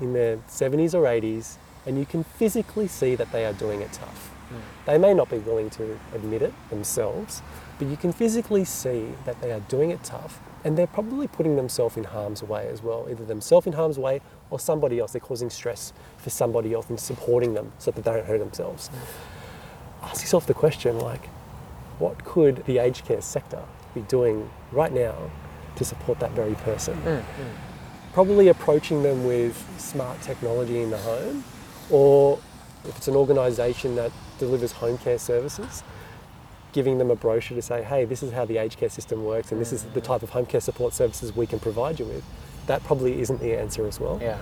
in 0.01 0.13
their 0.13 0.39
70s 0.49 0.95
or 0.95 1.03
80s, 1.03 1.57
and 1.87 1.99
you 1.99 2.07
can 2.07 2.25
physically 2.25 2.89
see 2.89 3.15
that 3.15 3.31
they 3.33 3.45
are 3.45 3.53
doing 3.53 3.81
it 3.81 3.93
tough. 3.93 4.31
Mm. 4.51 4.87
They 4.87 4.99
may 4.99 5.15
not 5.15 5.31
be 5.31 5.39
willing 5.39 5.71
to 5.71 5.99
admit 6.15 6.43
it 6.43 6.53
themselves, 6.71 7.43
but 7.79 7.89
you 7.89 7.97
can 7.97 8.13
physically 8.13 8.65
see 8.65 9.09
that 9.25 9.41
they 9.41 9.53
are 9.53 9.61
doing 9.61 9.91
it 9.91 10.03
tough, 10.03 10.41
and 10.65 10.77
they're 10.79 10.87
probably 10.87 11.27
putting 11.27 11.57
themselves 11.57 11.97
in 11.97 12.05
harm's 12.05 12.43
way 12.43 12.69
as 12.69 12.83
well, 12.83 13.07
either 13.11 13.25
themselves 13.25 13.67
in 13.67 13.75
harm's 13.75 13.99
way 13.99 14.21
or 14.51 14.59
somebody 14.59 14.99
else. 14.99 15.13
They're 15.13 15.21
causing 15.21 15.51
stress 15.51 15.93
for 16.19 16.31
somebody 16.31 16.75
else 16.75 16.89
and 16.89 16.99
supporting 16.99 17.55
them 17.55 17.73
so 17.79 17.91
that 17.91 18.05
they 18.05 18.11
don't 18.11 18.27
hurt 18.27 18.39
themselves. 18.39 18.91
Ask 20.03 20.23
yourself 20.23 20.47
the 20.47 20.55
question 20.55 20.99
like, 20.99 21.27
what 21.99 22.25
could 22.25 22.65
the 22.67 22.79
aged 22.79 23.05
care 23.05 23.21
sector 23.21 23.63
be 23.95 24.03
doing 24.03 24.51
right 24.73 24.93
now 24.93 25.15
to 25.77 25.85
support 25.85 26.19
that 26.21 26.33
very 26.33 26.55
person? 26.55 26.97
Mm, 27.03 27.21
mm. 27.21 27.25
Probably 28.13 28.49
approaching 28.49 29.03
them 29.03 29.25
with 29.25 29.57
smart 29.79 30.21
technology 30.23 30.83
in 30.83 30.91
the 30.91 30.99
home, 30.99 31.45
or 31.91 32.39
if 32.85 32.97
it's 32.97 33.09
an 33.09 33.17
organisation 33.17 33.97
that 33.97 34.13
delivers 34.39 34.73
home 34.73 34.99
care 34.99 35.19
services, 35.19 35.83
giving 36.73 36.99
them 36.99 37.11
a 37.11 37.17
brochure 37.17 37.57
to 37.57 37.63
say, 37.63 37.83
hey, 37.83 38.05
this 38.05 38.23
is 38.23 38.33
how 38.33 38.45
the 38.45 38.59
aged 38.59 38.79
care 38.79 38.89
system 38.89 39.25
works 39.25 39.53
and 39.53 39.61
this 39.61 39.73
is 39.73 39.85
the 39.85 40.01
mm. 40.01 40.05
type 40.05 40.23
of 40.23 40.31
home 40.31 40.45
care 40.45 40.61
support 40.61 40.93
services 40.93 41.35
we 41.35 41.47
can 41.47 41.61
provide 41.61 41.99
you 41.99 42.05
with. 42.05 42.25
That 42.67 42.83
probably 42.85 43.21
isn't 43.21 43.41
the 43.41 43.59
answer 43.59 43.87
as 43.87 44.01
well. 44.01 44.19
yeah 44.23 44.39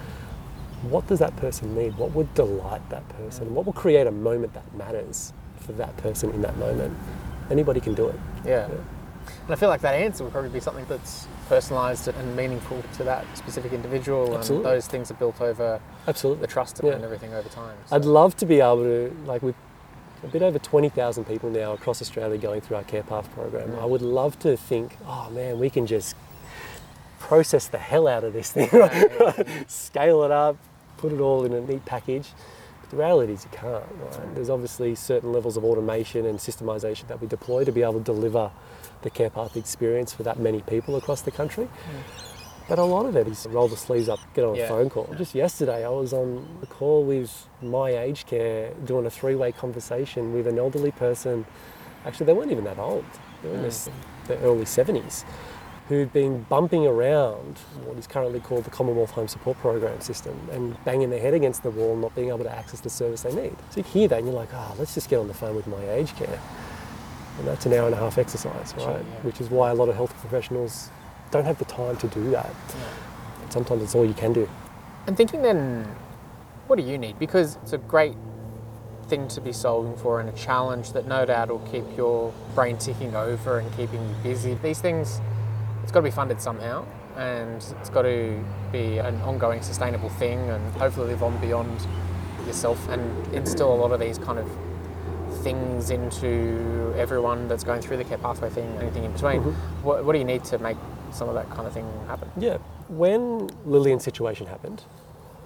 What 0.82 1.06
does 1.06 1.18
that 1.20 1.37
person 1.37 1.74
need? 1.74 1.96
What 1.96 2.12
would 2.12 2.32
delight 2.35 2.88
that 2.90 3.08
person? 3.11 3.54
What 3.54 3.66
will 3.66 3.72
create 3.72 4.06
a 4.06 4.11
moment 4.12 4.52
that 4.54 4.74
matters 4.74 5.32
for 5.61 5.72
that 5.74 5.96
person 5.98 6.30
in 6.30 6.42
that 6.42 6.56
moment? 6.56 6.96
Anybody 7.50 7.80
can 7.80 7.94
do 7.94 8.08
it. 8.08 8.18
Yeah. 8.44 8.66
And 8.66 9.50
I 9.50 9.54
feel 9.54 9.68
like 9.68 9.80
that 9.82 9.94
answer 9.94 10.24
would 10.24 10.32
probably 10.32 10.50
be 10.50 10.58
something 10.61 10.85
that's 10.88 11.28
personalised 11.48 12.08
and 12.18 12.37
meaningful 12.37 12.82
to 12.96 13.04
that 13.04 13.24
specific 13.37 13.72
individual, 13.72 14.37
Absolutely. 14.37 14.68
and 14.70 14.76
those 14.76 14.87
things 14.88 15.11
are 15.12 15.14
built 15.14 15.40
over 15.40 15.80
Absolutely. 16.08 16.40
the 16.40 16.46
trust 16.48 16.80
Yeah. 16.82 16.92
and 16.92 17.04
everything 17.04 17.32
over 17.35 17.48
time. 17.48 17.76
I'd 17.92 18.04
love 18.04 18.37
to 18.38 18.46
be 18.46 18.61
able 18.61 18.82
to, 18.82 19.16
like, 19.26 19.42
with 19.42 19.54
a 20.24 20.28
bit 20.28 20.42
over 20.42 20.58
20,000 20.58 21.24
people 21.24 21.50
now 21.50 21.72
across 21.72 22.00
Australia 22.02 22.38
going 22.38 22.61
through 22.61 22.76
our 22.78 22.85
Care 22.85 23.02
Path 23.04 23.30
program, 23.32 23.70
mm. 23.70 23.82
I 23.82 23.85
would 23.85 24.02
love 24.02 24.38
to 24.40 24.56
think, 24.56 24.96
oh 25.06 25.28
man, 25.30 25.58
we 25.58 25.68
can 25.70 25.87
just 25.87 26.14
process 27.33 27.66
the 27.68 27.79
hell 27.79 28.07
out 28.07 28.25
of 28.25 28.35
this 28.35 28.53
thing, 28.53 28.68
scale 29.66 30.23
it 30.23 30.31
up, 30.31 30.55
put 30.99 31.11
it 31.12 31.18
all 31.18 31.47
in 31.47 31.55
a 31.55 31.62
neat 31.62 31.83
package. 31.87 32.29
But 32.83 32.90
the 32.90 32.99
reality 32.99 33.33
is 33.33 33.45
you 33.45 33.51
can't. 33.59 33.83
Right? 34.03 34.35
There's 34.35 34.51
obviously 34.51 34.95
certain 34.95 35.33
levels 35.33 35.57
of 35.57 35.64
automation 35.64 36.27
and 36.27 36.38
systemization 36.38 37.07
that 37.09 37.23
we 37.23 37.27
deploy 37.27 37.64
to 37.64 37.73
be 37.73 37.81
able 37.81 37.95
to 37.95 38.05
deliver 38.05 38.51
the 39.01 39.09
Care 39.09 39.31
Path 39.31 39.57
experience 39.57 40.12
for 40.12 40.25
that 40.25 40.40
many 40.40 40.61
people 40.61 40.95
across 40.97 41.23
the 41.23 41.31
country. 41.31 41.64
Hmm. 41.64 41.97
But 42.68 42.79
a 42.79 42.85
lot 42.85 43.07
of 43.07 43.16
it 43.16 43.27
is 43.27 43.47
roll 43.47 43.66
the 43.66 43.79
sleeves 43.79 44.11
up, 44.11 44.21
get 44.35 44.45
on 44.45 44.55
a 44.55 44.59
Yeah. 44.59 44.68
phone 44.68 44.90
call. 44.90 45.09
Just 45.16 45.35
yesterday, 45.35 45.87
I 45.87 45.88
was 45.88 46.12
on 46.12 46.47
a 46.62 46.66
call 46.66 47.03
with 47.03 47.49
my 47.62 47.97
aged 47.97 48.27
care 48.27 48.75
doing 48.85 49.07
a 49.07 49.11
three 49.11 49.37
way 49.37 49.53
conversation 49.53 50.35
with 50.35 50.47
an 50.47 50.59
elderly 50.59 50.90
person. 50.90 51.47
Actually, 52.05 52.27
they 52.27 52.35
weren't 52.35 52.53
even 52.53 52.64
that 52.64 52.79
old, 52.79 53.07
they 53.42 53.49
were 53.49 53.55
in 53.55 53.62
their, 53.62 53.71
hmm. 53.71 54.29
their 54.29 54.38
early 54.40 54.66
70s, 54.66 55.25
who'd 55.88 56.12
been 56.12 56.42
bumping 56.45 56.87
around 56.87 57.59
what 57.85 57.99
is 57.99 58.07
currently 58.07 58.40
called 58.40 58.64
the 58.64 58.71
Commonwealth 58.71 59.11
Home 59.11 59.29
Support 59.29 59.59
Program 59.59 60.01
system 60.01 60.38
and 60.53 60.83
banging 60.85 61.11
their 61.11 61.21
head 61.21 61.35
against 61.35 61.62
the 61.62 61.71
wall, 61.71 61.97
not 61.97 62.14
being 62.14 62.29
able 62.29 62.45
to 62.45 62.53
access 62.53 62.81
the 62.81 62.90
service 62.90 63.23
they 63.23 63.35
need. 63.35 63.57
So 63.71 63.79
you 63.79 63.83
hear 63.83 64.09
that 64.09 64.18
and 64.18 64.27
you're 64.27 64.37
like, 64.37 64.55
ah, 64.55 64.75
let's 64.79 64.95
just 64.95 65.11
get 65.11 65.18
on 65.18 65.29
the 65.29 65.35
phone 65.35 65.57
with 65.57 65.66
my 65.66 65.83
aged 65.90 66.16
care. 66.16 66.40
And 67.38 67.49
that's 67.49 67.66
an 67.66 67.73
hour 67.73 67.87
and 67.87 67.95
a 67.95 67.99
half 67.99 68.18
exercise, 68.18 68.75
right? 68.75 68.83
Sure, 68.83 68.99
yeah. 68.99 69.21
Which 69.23 69.40
is 69.40 69.51
why 69.51 69.71
a 69.71 69.75
lot 69.75 69.88
of 69.88 69.97
health 69.97 70.14
professionals 70.21 70.90
don't 71.31 71.45
have 71.45 71.59
the 71.59 71.64
time 71.64 71.97
to 71.97 72.07
do 72.09 72.31
that. 72.31 72.55
Sometimes 73.51 73.83
it's 73.83 73.95
all 73.95 74.05
you 74.05 74.14
can 74.14 74.33
do. 74.33 74.49
And 75.07 75.16
thinking 75.16 75.42
then, 75.42 75.85
what 76.68 76.77
do 76.77 76.83
you 76.83 76.97
need? 76.97 77.18
Because 77.18 77.57
it's 77.62 77.73
a 77.73 77.79
great 77.79 78.14
thing 79.09 79.29
to 79.29 79.40
be 79.40 79.53
solving 79.53 79.97
for 79.97 80.21
and 80.21 80.29
a 80.29 80.33
challenge 80.33 80.92
that 80.92 81.07
no 81.07 81.27
doubt 81.27 81.49
will 81.49 81.59
keep 81.71 81.85
your 81.97 82.33
brain 82.55 82.79
ticking 82.79 83.14
over 83.16 83.59
and 83.59 83.71
keeping 83.77 84.01
you 84.09 84.14
busy. 84.23 84.55
These 84.55 84.81
things, 84.81 85.21
it's 85.83 85.92
got 85.92 86.01
to 86.01 86.05
be 86.05 86.11
funded 86.11 86.40
somehow 86.40 86.85
and 87.16 87.64
it's 87.81 87.90
got 87.90 88.03
to 88.03 88.42
be 88.71 88.99
an 88.99 89.21
ongoing 89.23 89.62
sustainable 89.62 90.09
thing 90.11 90.38
and 90.51 90.75
hopefully 90.75 91.09
live 91.09 91.23
on 91.23 91.37
beyond 91.40 91.87
yourself 92.47 92.88
and 92.88 93.35
instill 93.35 93.73
a 93.73 93.77
lot 93.77 93.92
of 93.92 94.01
these 94.01 94.18
kind 94.18 94.38
of 94.38 94.51
things 95.42 95.90
into 95.90 96.95
everyone 96.97 97.49
that's 97.49 97.64
going 97.64 97.81
through 97.81 97.97
the 97.97 98.05
care 98.05 98.18
pathway 98.18 98.49
thing, 98.49 98.66
anything 98.81 99.05
in 99.05 99.12
between. 99.12 99.40
Mm-hmm. 99.40 99.85
What, 99.85 100.05
what 100.05 100.12
do 100.12 100.18
you 100.18 100.25
need 100.25 100.45
to 100.45 100.59
make 100.59 100.77
some 101.11 101.29
of 101.29 101.35
that 101.35 101.51
kind 101.51 101.66
of 101.66 101.73
thing 101.73 101.87
happen? 102.07 102.31
Yeah. 102.37 102.59
When 102.88 103.49
Lillian's 103.64 104.05
situation 104.05 104.47
happened, 104.47 104.83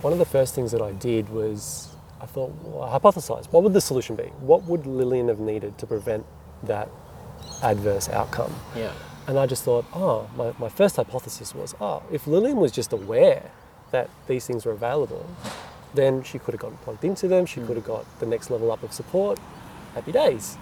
one 0.02 0.12
of 0.12 0.18
the 0.18 0.24
first 0.24 0.54
things 0.54 0.72
that 0.72 0.82
I 0.82 0.92
did 0.92 1.28
was 1.30 1.96
I 2.20 2.26
thought, 2.26 2.50
well, 2.62 2.82
I 2.82 2.98
hypothesized, 2.98 3.52
what 3.52 3.62
would 3.62 3.72
the 3.72 3.80
solution 3.80 4.16
be? 4.16 4.24
What 4.40 4.64
would 4.64 4.86
Lillian 4.86 5.28
have 5.28 5.40
needed 5.40 5.78
to 5.78 5.86
prevent 5.86 6.24
that 6.62 6.88
adverse 7.62 8.08
outcome? 8.08 8.54
Yeah. 8.74 8.92
And 9.26 9.38
I 9.38 9.46
just 9.46 9.64
thought, 9.64 9.84
oh, 9.92 10.30
my, 10.36 10.52
my 10.58 10.68
first 10.68 10.96
hypothesis 10.96 11.54
was, 11.54 11.74
oh, 11.80 12.02
if 12.12 12.26
Lillian 12.26 12.58
was 12.58 12.70
just 12.70 12.92
aware 12.92 13.50
that 13.90 14.08
these 14.28 14.46
things 14.46 14.64
were 14.64 14.72
available, 14.72 15.26
then 15.94 16.22
she 16.22 16.38
could 16.38 16.52
have 16.52 16.60
gotten 16.60 16.78
plugged 16.78 17.04
into 17.04 17.26
them, 17.26 17.46
she 17.46 17.60
hmm. 17.60 17.66
could 17.66 17.76
have 17.76 17.86
got 17.86 18.20
the 18.20 18.26
next 18.26 18.50
level 18.50 18.70
up 18.70 18.82
of 18.82 18.92
support. 18.92 19.38
Happy 19.94 20.12
days. 20.12 20.58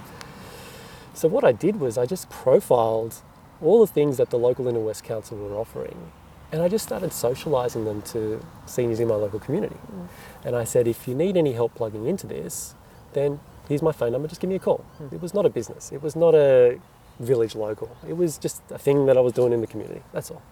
So 1.13 1.29
what 1.29 1.45
I 1.45 1.53
did 1.53 1.81
was 1.81 1.99
I 1.99 2.07
just 2.07 2.31
profiled 2.31 3.17
all 3.61 3.81
the 3.81 3.93
things 3.93 4.17
that 4.17 4.31
the 4.31 4.39
local 4.39 4.67
Inner 4.67 4.81
West 4.81 5.05
Council 5.05 5.37
were 5.37 5.55
offering, 5.55 6.13
and 6.53 6.63
I 6.63 6.69
just 6.69 6.85
started 6.85 7.11
socialising 7.11 7.85
them 7.85 8.03
to 8.03 8.45
seniors 8.67 9.01
in 9.01 9.09
my 9.09 9.15
local 9.15 9.41
community. 9.41 9.77
Hmm. 9.77 10.07
And 10.47 10.57
I 10.57 10.65
said, 10.65 10.89
if 10.89 11.07
you 11.07 11.15
need 11.15 11.37
any 11.37 11.53
help 11.53 11.75
plugging 11.75 12.07
into 12.07 12.27
this, 12.27 12.75
then 13.13 13.41
here's 13.69 13.83
my 13.83 13.93
phone 13.93 14.13
number, 14.13 14.29
just 14.29 14.41
give 14.41 14.51
me 14.51 14.57
a 14.57 14.61
call. 14.61 14.79
Hmm. 14.99 15.15
It 15.15 15.21
was 15.21 15.35
not 15.35 15.45
a 15.45 15.51
business, 15.51 15.93
it 15.93 16.03
was 16.03 16.17
not 16.17 16.35
a 16.35 16.81
village 17.21 17.55
local, 17.55 17.97
it 18.09 18.17
was 18.17 18.39
just 18.39 18.63
a 18.71 18.79
thing 18.79 19.07
that 19.07 19.17
I 19.17 19.21
was 19.21 19.33
doing 19.33 19.53
in 19.53 19.61
the 19.61 19.67
community, 19.67 20.03
that's 20.13 20.31
all. 20.31 20.43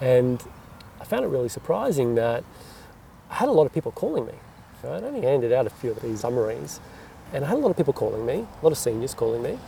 And 0.00 0.42
I 1.00 1.04
found 1.04 1.24
it 1.24 1.28
really 1.28 1.48
surprising 1.48 2.14
that 2.16 2.44
I 3.30 3.34
had 3.34 3.48
a 3.48 3.52
lot 3.52 3.66
of 3.66 3.72
people 3.72 3.92
calling 3.92 4.26
me. 4.26 4.34
So 4.82 4.92
I'd 4.94 5.04
only 5.04 5.20
handed 5.20 5.52
out 5.52 5.66
a 5.66 5.70
few 5.70 5.90
of 5.90 6.00
these 6.00 6.20
summaries, 6.20 6.80
and 7.32 7.44
I 7.44 7.48
had 7.48 7.58
a 7.58 7.60
lot 7.60 7.70
of 7.70 7.76
people 7.76 7.92
calling 7.92 8.24
me, 8.24 8.46
a 8.60 8.64
lot 8.64 8.72
of 8.72 8.78
seniors 8.78 9.14
calling 9.14 9.42
me, 9.42 9.58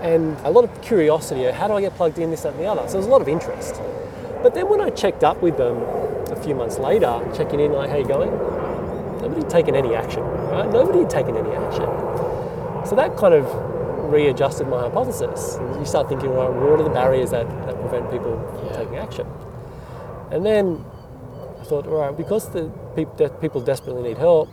and 0.00 0.36
a 0.44 0.50
lot 0.50 0.64
of 0.64 0.82
curiosity 0.82 1.44
how 1.44 1.68
do 1.68 1.74
I 1.74 1.80
get 1.80 1.94
plugged 1.94 2.18
in, 2.18 2.30
this, 2.30 2.42
that, 2.42 2.54
and 2.54 2.60
the 2.60 2.66
other. 2.66 2.82
So 2.82 2.92
there 2.92 2.98
was 2.98 3.06
a 3.06 3.10
lot 3.10 3.20
of 3.20 3.28
interest. 3.28 3.80
But 4.42 4.54
then 4.54 4.68
when 4.68 4.80
I 4.80 4.90
checked 4.90 5.22
up 5.22 5.42
with 5.42 5.56
them 5.56 5.76
a 6.32 6.42
few 6.42 6.54
months 6.54 6.78
later, 6.78 7.20
checking 7.36 7.60
in, 7.60 7.72
like, 7.72 7.90
how 7.90 7.96
you 7.96 8.06
going? 8.06 8.30
Nobody 9.20 9.42
had 9.42 9.50
taken 9.50 9.74
any 9.76 9.94
action, 9.94 10.22
right? 10.22 10.70
Nobody 10.70 11.00
had 11.00 11.10
taken 11.10 11.36
any 11.36 11.50
action. 11.50 11.84
So 12.86 12.94
that 12.96 13.16
kind 13.16 13.34
of 13.34 13.69
readjusted 14.10 14.68
my 14.68 14.80
hypothesis. 14.80 15.58
You 15.78 15.84
start 15.84 16.08
thinking, 16.08 16.30
well, 16.30 16.52
what 16.52 16.80
are 16.80 16.82
the 16.82 16.90
barriers 16.90 17.30
that, 17.30 17.48
that 17.66 17.80
prevent 17.80 18.10
people 18.10 18.38
from 18.58 18.68
taking 18.76 18.96
action? 18.96 19.26
And 20.30 20.44
then 20.44 20.84
I 21.60 21.64
thought, 21.64 21.86
all 21.86 22.00
right, 22.00 22.16
because 22.16 22.50
the 22.50 22.70
peop- 22.96 23.16
de- 23.16 23.30
people 23.30 23.60
desperately 23.60 24.02
need 24.02 24.18
help, 24.18 24.48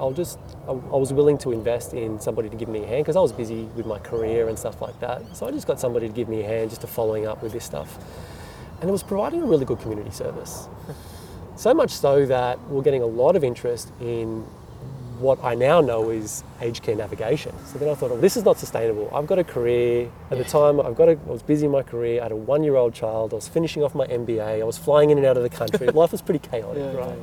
I'll 0.00 0.12
just, 0.12 0.38
I, 0.68 0.72
I 0.72 0.96
was 0.96 1.12
willing 1.12 1.38
to 1.38 1.52
invest 1.52 1.92
in 1.92 2.20
somebody 2.20 2.48
to 2.48 2.56
give 2.56 2.68
me 2.68 2.84
a 2.84 2.86
hand 2.86 3.04
because 3.04 3.16
I 3.16 3.20
was 3.20 3.32
busy 3.32 3.64
with 3.76 3.86
my 3.86 3.98
career 3.98 4.48
and 4.48 4.58
stuff 4.58 4.80
like 4.80 4.98
that. 5.00 5.36
So 5.36 5.46
I 5.46 5.50
just 5.50 5.66
got 5.66 5.80
somebody 5.80 6.08
to 6.08 6.14
give 6.14 6.28
me 6.28 6.42
a 6.42 6.46
hand 6.46 6.70
just 6.70 6.82
to 6.82 6.86
following 6.86 7.26
up 7.26 7.42
with 7.42 7.52
this 7.52 7.64
stuff. 7.64 7.98
And 8.80 8.88
it 8.88 8.92
was 8.92 9.02
providing 9.02 9.42
a 9.42 9.46
really 9.46 9.64
good 9.64 9.80
community 9.80 10.10
service. 10.10 10.68
So 11.56 11.74
much 11.74 11.90
so 11.90 12.24
that 12.26 12.60
we're 12.68 12.82
getting 12.82 13.02
a 13.02 13.06
lot 13.06 13.34
of 13.34 13.42
interest 13.42 13.92
in 14.00 14.46
what 15.20 15.42
I 15.42 15.54
now 15.54 15.80
know 15.80 16.10
is 16.10 16.44
aged 16.60 16.82
care 16.82 16.94
navigation. 16.94 17.52
So 17.66 17.78
then 17.78 17.88
I 17.88 17.94
thought, 17.94 18.10
oh, 18.10 18.16
this 18.16 18.36
is 18.36 18.44
not 18.44 18.58
sustainable. 18.58 19.10
I've 19.12 19.26
got 19.26 19.38
a 19.38 19.44
career. 19.44 20.10
At 20.30 20.38
the 20.38 20.44
time, 20.44 20.80
I've 20.80 20.96
got 20.96 21.08
a, 21.08 21.12
I 21.12 21.30
was 21.30 21.42
busy 21.42 21.66
in 21.66 21.72
my 21.72 21.82
career. 21.82 22.20
I 22.20 22.24
had 22.24 22.32
a 22.32 22.36
one-year-old 22.36 22.94
child. 22.94 23.32
I 23.32 23.36
was 23.36 23.48
finishing 23.48 23.82
off 23.82 23.94
my 23.94 24.06
MBA. 24.06 24.60
I 24.60 24.64
was 24.64 24.78
flying 24.78 25.10
in 25.10 25.18
and 25.18 25.26
out 25.26 25.36
of 25.36 25.42
the 25.42 25.48
country. 25.48 25.86
Life 25.94 26.12
was 26.12 26.22
pretty 26.22 26.40
chaotic, 26.40 26.96
right? 26.96 27.18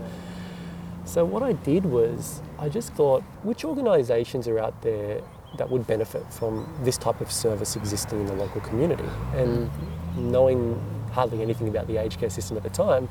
So 1.05 1.23
what 1.23 1.43
I 1.43 1.53
did 1.53 1.85
was 1.85 2.41
I 2.57 2.67
just 2.69 2.93
thought, 2.93 3.21
which 3.43 3.63
organisations 3.63 4.47
are 4.47 4.59
out 4.59 4.81
there 4.81 5.21
that 5.57 5.69
would 5.69 5.87
benefit 5.87 6.31
from 6.33 6.67
this 6.83 6.97
type 6.97 7.21
of 7.21 7.31
service 7.31 7.75
existing 7.75 8.21
in 8.21 8.25
the 8.25 8.33
local 8.33 8.61
community? 8.61 9.07
And 9.35 9.69
knowing 10.17 10.81
hardly 11.11 11.41
anything 11.41 11.67
about 11.67 11.87
the 11.87 11.97
aged 11.97 12.19
care 12.19 12.29
system 12.29 12.57
at 12.57 12.63
the 12.63 12.69
time, 12.69 13.07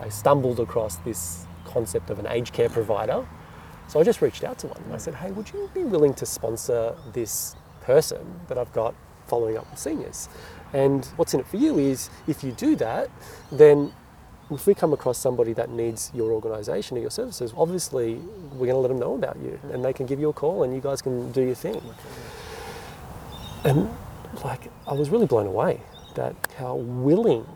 I 0.00 0.08
stumbled 0.08 0.58
across 0.58 0.96
this 0.96 1.46
concept 1.64 2.10
of 2.10 2.18
an 2.18 2.26
aged 2.26 2.52
care 2.52 2.68
provider. 2.68 3.26
So 3.88 3.98
I 3.98 4.02
just 4.02 4.20
reached 4.20 4.44
out 4.44 4.58
to 4.58 4.66
one 4.66 4.82
and 4.84 4.92
I 4.92 4.98
said, 4.98 5.14
hey, 5.14 5.30
would 5.30 5.50
you 5.50 5.70
be 5.72 5.82
willing 5.82 6.12
to 6.14 6.26
sponsor 6.26 6.94
this 7.14 7.56
person 7.80 8.40
that 8.48 8.58
I've 8.58 8.72
got 8.74 8.94
following 9.26 9.56
up 9.56 9.68
with 9.70 9.78
seniors? 9.78 10.28
And 10.74 11.06
what's 11.16 11.32
in 11.32 11.40
it 11.40 11.46
for 11.46 11.56
you 11.56 11.78
is 11.78 12.10
if 12.26 12.44
you 12.44 12.52
do 12.52 12.76
that, 12.76 13.08
then 13.50 13.94
if 14.50 14.66
we 14.66 14.74
come 14.74 14.92
across 14.92 15.16
somebody 15.16 15.54
that 15.54 15.70
needs 15.70 16.10
your 16.14 16.32
organisation 16.32 16.98
or 16.98 17.00
your 17.00 17.10
services, 17.10 17.54
obviously 17.56 18.16
we're 18.52 18.66
going 18.66 18.70
to 18.70 18.76
let 18.76 18.88
them 18.88 18.98
know 18.98 19.14
about 19.14 19.38
you 19.38 19.58
and 19.72 19.82
they 19.82 19.94
can 19.94 20.04
give 20.04 20.20
you 20.20 20.28
a 20.28 20.34
call 20.34 20.64
and 20.64 20.74
you 20.74 20.82
guys 20.82 21.00
can 21.00 21.32
do 21.32 21.42
your 21.42 21.54
thing. 21.54 21.80
And 23.64 23.88
like, 24.44 24.70
I 24.86 24.92
was 24.92 25.08
really 25.08 25.26
blown 25.26 25.46
away 25.46 25.80
that 26.14 26.34
how 26.58 26.76
willing 26.76 27.46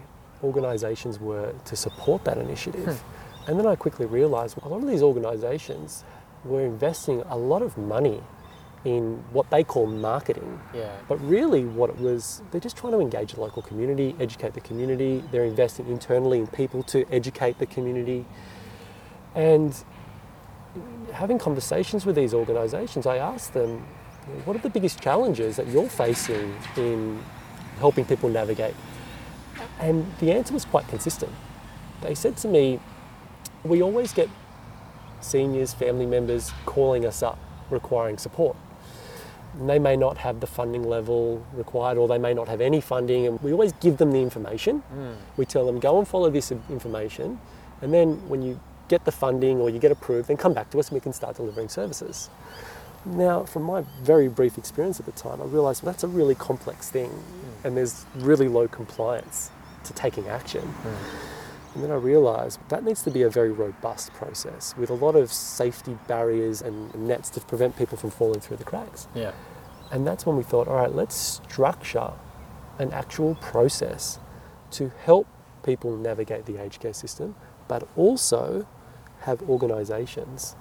organisations 0.42 1.20
were 1.20 1.52
to 1.66 1.76
support 1.76 2.24
that 2.24 2.38
initiative. 2.38 2.98
Hmm. 3.00 3.50
And 3.50 3.58
then 3.58 3.66
I 3.66 3.74
quickly 3.76 4.06
realised 4.06 4.56
a 4.62 4.68
lot 4.68 4.82
of 4.82 4.88
these 4.88 5.02
organisations 5.02 6.04
were 6.44 6.62
investing 6.62 7.22
a 7.28 7.36
lot 7.36 7.62
of 7.62 7.76
money 7.78 8.20
in 8.84 9.22
what 9.30 9.48
they 9.50 9.62
call 9.62 9.86
marketing. 9.86 10.60
Yeah. 10.74 10.90
But 11.08 11.20
really, 11.20 11.64
what 11.64 11.90
it 11.90 12.00
was, 12.00 12.42
they're 12.50 12.60
just 12.60 12.76
trying 12.76 12.92
to 12.94 13.00
engage 13.00 13.34
the 13.34 13.40
local 13.40 13.62
community, 13.62 14.16
educate 14.18 14.54
the 14.54 14.60
community. 14.60 15.22
They're 15.30 15.44
investing 15.44 15.86
internally 15.86 16.40
in 16.40 16.48
people 16.48 16.82
to 16.84 17.06
educate 17.12 17.58
the 17.58 17.66
community. 17.66 18.24
And 19.34 19.72
having 21.12 21.38
conversations 21.38 22.04
with 22.04 22.16
these 22.16 22.34
organisations, 22.34 23.06
I 23.06 23.18
asked 23.18 23.54
them, 23.54 23.86
what 24.44 24.56
are 24.56 24.60
the 24.60 24.70
biggest 24.70 25.00
challenges 25.00 25.56
that 25.56 25.68
you're 25.68 25.88
facing 25.88 26.54
in 26.76 27.22
helping 27.78 28.04
people 28.04 28.28
navigate? 28.28 28.74
And 29.78 30.12
the 30.18 30.32
answer 30.32 30.54
was 30.54 30.64
quite 30.64 30.88
consistent. 30.88 31.32
They 32.00 32.14
said 32.14 32.36
to 32.38 32.48
me, 32.48 32.80
we 33.64 33.80
always 33.80 34.12
get 34.12 34.28
seniors, 35.24 35.72
family 35.72 36.06
members 36.06 36.52
calling 36.66 37.06
us 37.06 37.22
up 37.22 37.38
requiring 37.70 38.18
support. 38.18 38.56
And 39.58 39.68
they 39.68 39.78
may 39.78 39.96
not 39.96 40.18
have 40.18 40.40
the 40.40 40.46
funding 40.46 40.84
level 40.84 41.44
required 41.52 41.98
or 41.98 42.08
they 42.08 42.18
may 42.18 42.32
not 42.32 42.48
have 42.48 42.60
any 42.60 42.80
funding 42.80 43.26
and 43.26 43.40
we 43.42 43.52
always 43.52 43.72
give 43.74 43.98
them 43.98 44.12
the 44.12 44.18
information. 44.18 44.78
Hmm. 44.78 45.12
We 45.36 45.44
tell 45.44 45.66
them 45.66 45.78
go 45.78 45.98
and 45.98 46.08
follow 46.08 46.30
this 46.30 46.52
information 46.52 47.38
and 47.82 47.92
then 47.92 48.28
when 48.28 48.42
you 48.42 48.60
get 48.88 49.04
the 49.04 49.12
funding 49.12 49.58
or 49.58 49.70
you 49.70 49.78
get 49.78 49.92
approved 49.92 50.28
then 50.28 50.36
come 50.36 50.54
back 50.54 50.70
to 50.70 50.78
us 50.78 50.88
and 50.88 50.94
we 50.94 51.00
can 51.00 51.12
start 51.12 51.36
delivering 51.36 51.68
services. 51.68 52.30
Now 53.04 53.44
from 53.44 53.64
my 53.64 53.84
very 54.02 54.28
brief 54.28 54.56
experience 54.56 55.00
at 55.00 55.06
the 55.06 55.12
time 55.12 55.42
I 55.42 55.44
realised 55.44 55.82
well, 55.82 55.92
that's 55.92 56.04
a 56.04 56.08
really 56.08 56.34
complex 56.34 56.88
thing 56.88 57.10
hmm. 57.10 57.66
and 57.66 57.76
there's 57.76 58.06
really 58.16 58.48
low 58.48 58.68
compliance 58.68 59.50
to 59.84 59.92
taking 59.92 60.28
action. 60.28 60.62
Hmm. 60.62 61.41
And 61.74 61.82
then 61.82 61.90
I 61.90 61.94
realised 61.94 62.60
that 62.68 62.84
needs 62.84 63.02
to 63.02 63.10
be 63.10 63.22
a 63.22 63.30
very 63.30 63.50
robust 63.50 64.12
process 64.12 64.76
with 64.76 64.90
a 64.90 64.94
lot 64.94 65.16
of 65.16 65.32
safety 65.32 65.96
barriers 66.06 66.60
and 66.60 66.94
nets 66.94 67.30
to 67.30 67.40
prevent 67.40 67.76
people 67.76 67.96
from 67.96 68.10
falling 68.10 68.40
through 68.40 68.58
the 68.58 68.64
cracks. 68.64 69.08
Yeah. 69.14 69.32
And 69.90 70.06
that's 70.06 70.26
when 70.26 70.36
we 70.36 70.42
thought, 70.42 70.68
all 70.68 70.76
right, 70.76 70.94
let's 70.94 71.14
structure 71.14 72.12
an 72.78 72.92
actual 72.92 73.36
process 73.36 74.18
to 74.72 74.90
help 75.04 75.26
people 75.62 75.96
navigate 75.96 76.46
the 76.46 76.62
aged 76.62 76.80
care 76.80 76.92
system, 76.92 77.34
but 77.68 77.88
also 77.96 78.66
have 79.20 79.42
organisations 79.42 80.56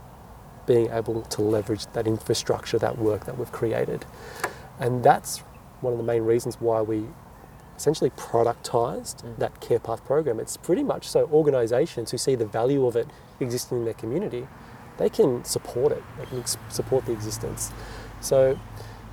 being 0.66 0.90
able 0.92 1.24
to 1.24 1.42
leverage 1.42 1.88
that 1.88 2.08
infrastructure, 2.08 2.78
that 2.78 2.98
work 2.98 3.26
that 3.26 3.38
we've 3.38 3.52
created. 3.52 4.06
And 4.80 5.04
that's 5.04 5.40
one 5.82 5.94
of 5.94 5.98
the 5.98 6.06
main 6.06 6.24
reasons 6.24 6.62
why 6.62 6.82
we 6.82 7.08
essentially 7.82 8.12
productized 8.12 9.24
mm. 9.24 9.38
that 9.38 9.60
care 9.60 9.80
path 9.80 10.06
program. 10.06 10.40
It's 10.40 10.58
pretty 10.58 10.84
much 10.84 11.08
so 11.08 11.28
organisations 11.32 12.12
who 12.12 12.18
see 12.18 12.36
the 12.36 12.46
value 12.46 12.86
of 12.86 12.96
it 12.96 13.08
existing 13.40 13.80
in 13.80 13.86
their 13.86 13.96
community, 13.96 14.48
they 14.98 15.10
can 15.10 15.44
support 15.44 15.92
it. 15.92 16.04
They 16.20 16.26
can 16.26 16.44
support 16.70 17.06
the 17.06 17.12
existence. 17.12 17.72
So 18.20 18.60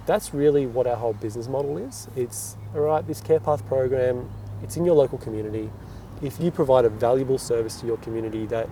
that's 0.04 0.34
really 0.34 0.66
what 0.66 0.86
our 0.86 0.96
whole 0.96 1.14
business 1.14 1.48
model 1.48 1.78
is. 1.78 2.08
It's 2.14 2.56
all 2.74 2.82
right. 2.82 3.06
This 3.06 3.20
care 3.22 3.40
path 3.40 3.66
program, 3.66 4.28
it's 4.62 4.76
in 4.76 4.84
your 4.84 4.94
local 4.94 5.18
community. 5.18 5.70
If 6.20 6.38
you 6.40 6.50
provide 6.50 6.84
a 6.84 6.90
valuable 6.90 7.38
service 7.38 7.80
to 7.80 7.86
your 7.86 7.96
community 7.98 8.44
that 8.46 8.68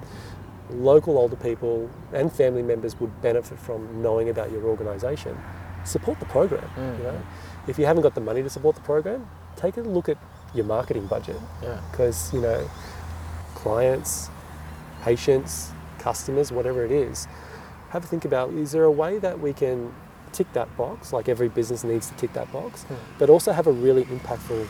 local 0.70 1.16
older 1.16 1.36
people 1.36 1.88
and 2.12 2.30
family 2.30 2.62
members 2.62 2.98
would 3.00 3.22
benefit 3.22 3.58
from 3.58 4.02
knowing 4.02 4.28
about 4.28 4.50
your 4.50 4.64
organisation, 4.64 5.38
support 5.84 6.18
the 6.20 6.26
program. 6.26 6.68
Mm. 6.76 6.98
You 6.98 7.04
know, 7.04 7.22
if 7.68 7.78
you 7.78 7.86
haven't 7.86 8.02
got 8.02 8.14
the 8.14 8.20
money 8.20 8.42
to 8.42 8.50
support 8.50 8.74
the 8.74 8.82
program, 8.82 9.28
take 9.56 9.76
a 9.76 9.80
look 9.80 10.08
at 10.08 10.18
your 10.54 10.64
marketing 10.64 11.06
budget 11.06 11.36
Yeah. 11.62 11.80
because 11.90 12.32
you 12.32 12.40
know 12.40 12.68
clients 13.54 14.30
patients 15.02 15.70
customers 15.98 16.52
whatever 16.52 16.84
it 16.84 16.90
is 16.90 17.26
have 17.90 18.04
a 18.04 18.06
think 18.06 18.24
about 18.24 18.50
is 18.52 18.72
there 18.72 18.84
a 18.84 18.90
way 18.90 19.18
that 19.18 19.40
we 19.40 19.52
can 19.52 19.92
tick 20.32 20.52
that 20.52 20.74
box 20.76 21.12
like 21.12 21.28
every 21.28 21.48
business 21.48 21.84
needs 21.84 22.08
to 22.08 22.14
tick 22.16 22.32
that 22.34 22.50
box 22.52 22.84
hmm. 22.84 22.94
but 23.18 23.30
also 23.30 23.52
have 23.52 23.66
a 23.66 23.72
really 23.72 24.04
impactful 24.04 24.66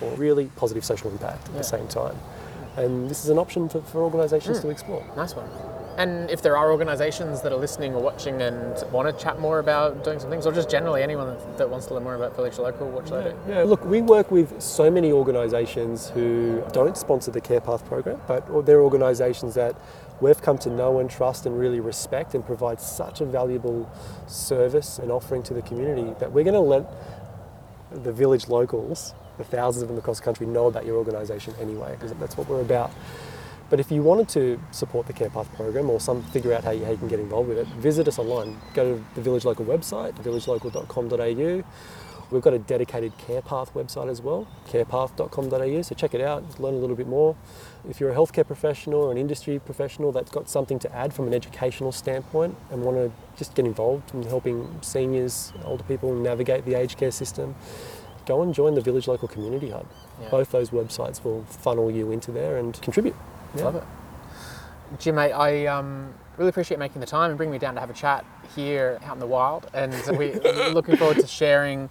or 0.00 0.10
really 0.16 0.46
positive 0.56 0.84
social 0.84 1.10
impact 1.10 1.46
at 1.48 1.52
Yeah. 1.52 1.58
the 1.58 1.64
same 1.64 1.88
time 1.88 2.16
and 2.76 3.08
this 3.10 3.24
is 3.24 3.30
an 3.30 3.38
option 3.38 3.68
for, 3.68 3.80
for 3.82 4.02
organizations 4.02 4.58
hmm. 4.58 4.66
to 4.66 4.70
explore 4.70 5.04
Nice 5.16 5.34
one. 5.34 5.48
And 5.98 6.30
if 6.30 6.42
there 6.42 6.56
are 6.56 6.70
organisations 6.70 7.42
that 7.42 7.52
are 7.52 7.58
listening 7.58 7.92
or 7.92 8.00
watching 8.00 8.40
and 8.40 8.84
want 8.92 9.08
to 9.08 9.24
chat 9.24 9.40
more 9.40 9.58
about 9.58 10.04
doing 10.04 10.20
some 10.20 10.30
things, 10.30 10.46
or 10.46 10.52
just 10.52 10.70
generally 10.70 11.02
anyone 11.02 11.36
that, 11.56 11.68
wants 11.68 11.86
to 11.86 11.94
learn 11.94 12.04
more 12.04 12.14
about 12.14 12.36
Village 12.36 12.56
Local, 12.56 12.88
what 12.88 13.08
should 13.08 13.24
they 13.24 13.30
do? 13.30 13.36
Yeah, 13.48 13.64
look, 13.64 13.84
we 13.84 14.00
work 14.00 14.30
with 14.30 14.62
so 14.62 14.92
many 14.92 15.10
organisations 15.10 16.08
who 16.10 16.62
don't 16.72 16.96
sponsor 16.96 17.32
the 17.32 17.40
Care 17.40 17.60
Path 17.60 17.84
program, 17.86 18.20
but 18.28 18.64
they're 18.64 18.80
organisations 18.80 19.54
that 19.54 19.74
we've 20.20 20.40
come 20.40 20.56
to 20.58 20.70
know 20.70 21.00
and 21.00 21.10
trust 21.10 21.46
and 21.46 21.58
really 21.58 21.80
respect 21.80 22.32
and 22.36 22.46
provide 22.46 22.80
such 22.80 23.20
a 23.20 23.24
valuable 23.24 23.90
service 24.28 25.00
and 25.00 25.10
offering 25.10 25.42
to 25.42 25.52
the 25.54 25.62
community 25.62 26.14
that 26.20 26.30
we're 26.30 26.44
going 26.44 26.54
to 26.54 26.60
let 26.60 26.86
the 27.90 28.12
village 28.12 28.48
locals, 28.48 29.14
the 29.36 29.42
thousands 29.42 29.82
of 29.82 29.88
them 29.88 29.98
across 29.98 30.20
the 30.20 30.24
country, 30.24 30.46
know 30.46 30.66
about 30.66 30.86
your 30.86 30.96
organisation 30.96 31.54
anyway, 31.60 31.90
because 31.92 32.12
that's 32.20 32.36
what 32.36 32.48
we're 32.48 32.60
about. 32.60 32.92
But 33.70 33.80
if 33.80 33.90
you 33.90 34.02
wanted 34.02 34.28
to 34.30 34.60
support 34.70 35.06
the 35.06 35.12
Care 35.12 35.28
Path 35.28 35.52
program 35.54 35.90
or 35.90 36.00
some 36.00 36.22
figure 36.22 36.54
out 36.54 36.64
how 36.64 36.70
you, 36.70 36.84
how 36.84 36.92
you 36.92 36.96
can 36.96 37.08
get 37.08 37.20
involved 37.20 37.48
with 37.48 37.58
it, 37.58 37.66
visit 37.68 38.08
us 38.08 38.18
online. 38.18 38.56
Go 38.74 38.96
to 38.96 39.04
the 39.14 39.20
Village 39.20 39.44
Local 39.44 39.64
website, 39.64 40.14
villagelocal.com.au. 40.14 41.64
We've 42.30 42.42
got 42.42 42.52
a 42.52 42.58
dedicated 42.58 43.16
Care 43.16 43.40
Path 43.40 43.72
website 43.72 44.10
as 44.10 44.20
well, 44.20 44.46
carepath.com.au. 44.68 45.82
So 45.82 45.94
check 45.94 46.12
it 46.12 46.20
out, 46.20 46.60
learn 46.60 46.74
a 46.74 46.78
little 46.78 46.96
bit 46.96 47.06
more. 47.06 47.36
If 47.88 48.00
you're 48.00 48.10
a 48.10 48.14
healthcare 48.14 48.46
professional 48.46 49.00
or 49.00 49.12
an 49.12 49.18
industry 49.18 49.58
professional 49.58 50.12
that's 50.12 50.30
got 50.30 50.48
something 50.48 50.78
to 50.80 50.94
add 50.94 51.14
from 51.14 51.26
an 51.26 51.32
educational 51.32 51.90
standpoint 51.90 52.54
and 52.70 52.82
want 52.82 52.98
to 52.98 53.10
just 53.38 53.54
get 53.54 53.64
involved 53.64 54.14
in 54.14 54.24
helping 54.24 54.78
seniors, 54.82 55.54
older 55.64 55.84
people 55.84 56.14
navigate 56.14 56.66
the 56.66 56.74
aged 56.74 56.98
care 56.98 57.10
system, 57.10 57.54
go 58.26 58.42
and 58.42 58.54
join 58.54 58.74
the 58.74 58.82
Village 58.82 59.08
Local 59.08 59.26
Community 59.26 59.70
Hub. 59.70 59.86
Yeah. 60.20 60.28
Both 60.28 60.52
those 60.52 60.68
websites 60.68 61.24
will 61.24 61.44
funnel 61.44 61.90
you 61.90 62.10
into 62.10 62.30
there 62.30 62.58
and 62.58 62.78
contribute. 62.82 63.16
Yeah. 63.54 63.64
Love 63.64 63.76
it. 63.76 63.84
Jim, 64.98 65.16
mate, 65.16 65.32
I 65.32 65.66
um, 65.66 66.14
really 66.36 66.48
appreciate 66.48 66.78
making 66.78 67.00
the 67.00 67.06
time 67.06 67.30
and 67.30 67.36
bringing 67.36 67.52
me 67.52 67.58
down 67.58 67.74
to 67.74 67.80
have 67.80 67.90
a 67.90 67.94
chat 67.94 68.24
here 68.54 68.98
out 69.04 69.14
in 69.14 69.20
the 69.20 69.26
wild. 69.26 69.68
And 69.74 69.92
we're 70.08 70.38
looking 70.70 70.96
forward 70.96 71.18
to 71.18 71.26
sharing 71.26 71.90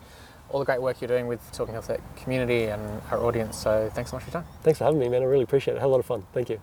all 0.50 0.60
the 0.60 0.66
great 0.66 0.82
work 0.82 1.02
you're 1.02 1.08
doing 1.08 1.28
with 1.28 1.42
Talking 1.52 1.74
Health 1.74 1.88
Tech 1.88 2.02
community 2.16 2.66
and 2.66 3.02
our 3.12 3.24
audience. 3.24 3.58
So 3.58 3.90
thanks 3.94 4.12
so 4.12 4.18
much 4.18 4.24
for 4.24 4.32
your 4.32 4.42
time. 4.42 4.52
Thanks 4.64 4.80
for 4.80 4.86
having 4.86 5.00
me, 5.00 5.10
man. 5.10 5.22
I 5.22 5.26
really 5.26 5.44
appreciate 5.44 5.76
it. 5.76 5.78
I 5.78 5.82
had 5.82 5.88
a 5.88 5.90
lot 5.90 6.00
of 6.00 6.06
fun. 6.06 6.26
Thank 6.34 6.50
you. 6.50 6.60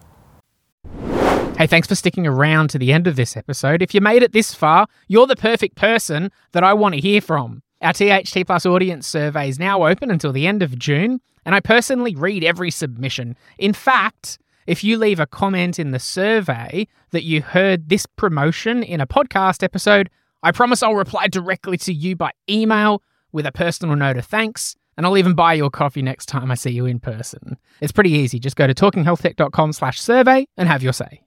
Hey, 1.58 1.68
thanks 1.68 1.86
for 1.86 1.94
sticking 1.94 2.26
around 2.26 2.70
to 2.70 2.78
the 2.78 2.92
end 2.92 3.06
of 3.06 3.14
this 3.14 3.36
episode. 3.36 3.80
If 3.80 3.94
you 3.94 4.00
made 4.00 4.24
it 4.24 4.32
this 4.32 4.52
far, 4.52 4.88
you're 5.06 5.26
the 5.26 5.36
perfect 5.36 5.76
person 5.76 6.32
that 6.52 6.64
I 6.64 6.74
want 6.74 6.96
to 6.96 7.00
hear 7.00 7.20
from. 7.20 7.62
Our 7.80 7.92
THT 7.92 8.46
Plus 8.46 8.66
audience 8.66 9.06
survey 9.06 9.50
is 9.50 9.58
now 9.58 9.86
open 9.86 10.10
until 10.10 10.32
the 10.32 10.46
end 10.46 10.62
of 10.62 10.78
June, 10.78 11.20
and 11.44 11.54
I 11.54 11.60
personally 11.60 12.16
read 12.16 12.42
every 12.42 12.72
submission. 12.72 13.36
In 13.58 13.72
fact, 13.72 14.38
if 14.66 14.82
you 14.82 14.98
leave 14.98 15.20
a 15.20 15.26
comment 15.26 15.78
in 15.78 15.90
the 15.90 15.98
survey 15.98 16.86
that 17.10 17.24
you 17.24 17.42
heard 17.42 17.88
this 17.88 18.06
promotion 18.06 18.82
in 18.82 19.00
a 19.00 19.06
podcast 19.06 19.62
episode, 19.62 20.10
I 20.42 20.52
promise 20.52 20.82
I'll 20.82 20.94
reply 20.94 21.28
directly 21.28 21.76
to 21.78 21.92
you 21.92 22.16
by 22.16 22.32
email 22.48 23.02
with 23.32 23.46
a 23.46 23.52
personal 23.52 23.96
note 23.96 24.16
of 24.16 24.26
thanks, 24.26 24.76
and 24.96 25.06
I'll 25.06 25.18
even 25.18 25.34
buy 25.34 25.54
you 25.54 25.64
a 25.64 25.70
coffee 25.70 26.02
next 26.02 26.26
time 26.26 26.50
I 26.50 26.54
see 26.54 26.70
you 26.70 26.86
in 26.86 27.00
person. 27.00 27.56
It's 27.80 27.92
pretty 27.92 28.12
easy. 28.12 28.38
Just 28.38 28.56
go 28.56 28.66
to 28.66 28.74
talkinghealthtech.com 28.74 29.72
slash 29.72 30.00
survey 30.00 30.46
and 30.56 30.68
have 30.68 30.82
your 30.82 30.92
say. 30.92 31.22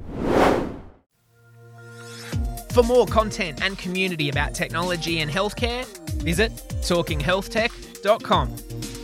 For 2.72 2.84
more 2.84 3.08
content 3.08 3.64
and 3.64 3.78
community 3.78 4.30
about 4.30 4.54
technology 4.54 5.20
and 5.20 5.32
healthcare, 5.32 5.86
visit 6.22 6.52
talkinghealthtech.com. 6.82 8.97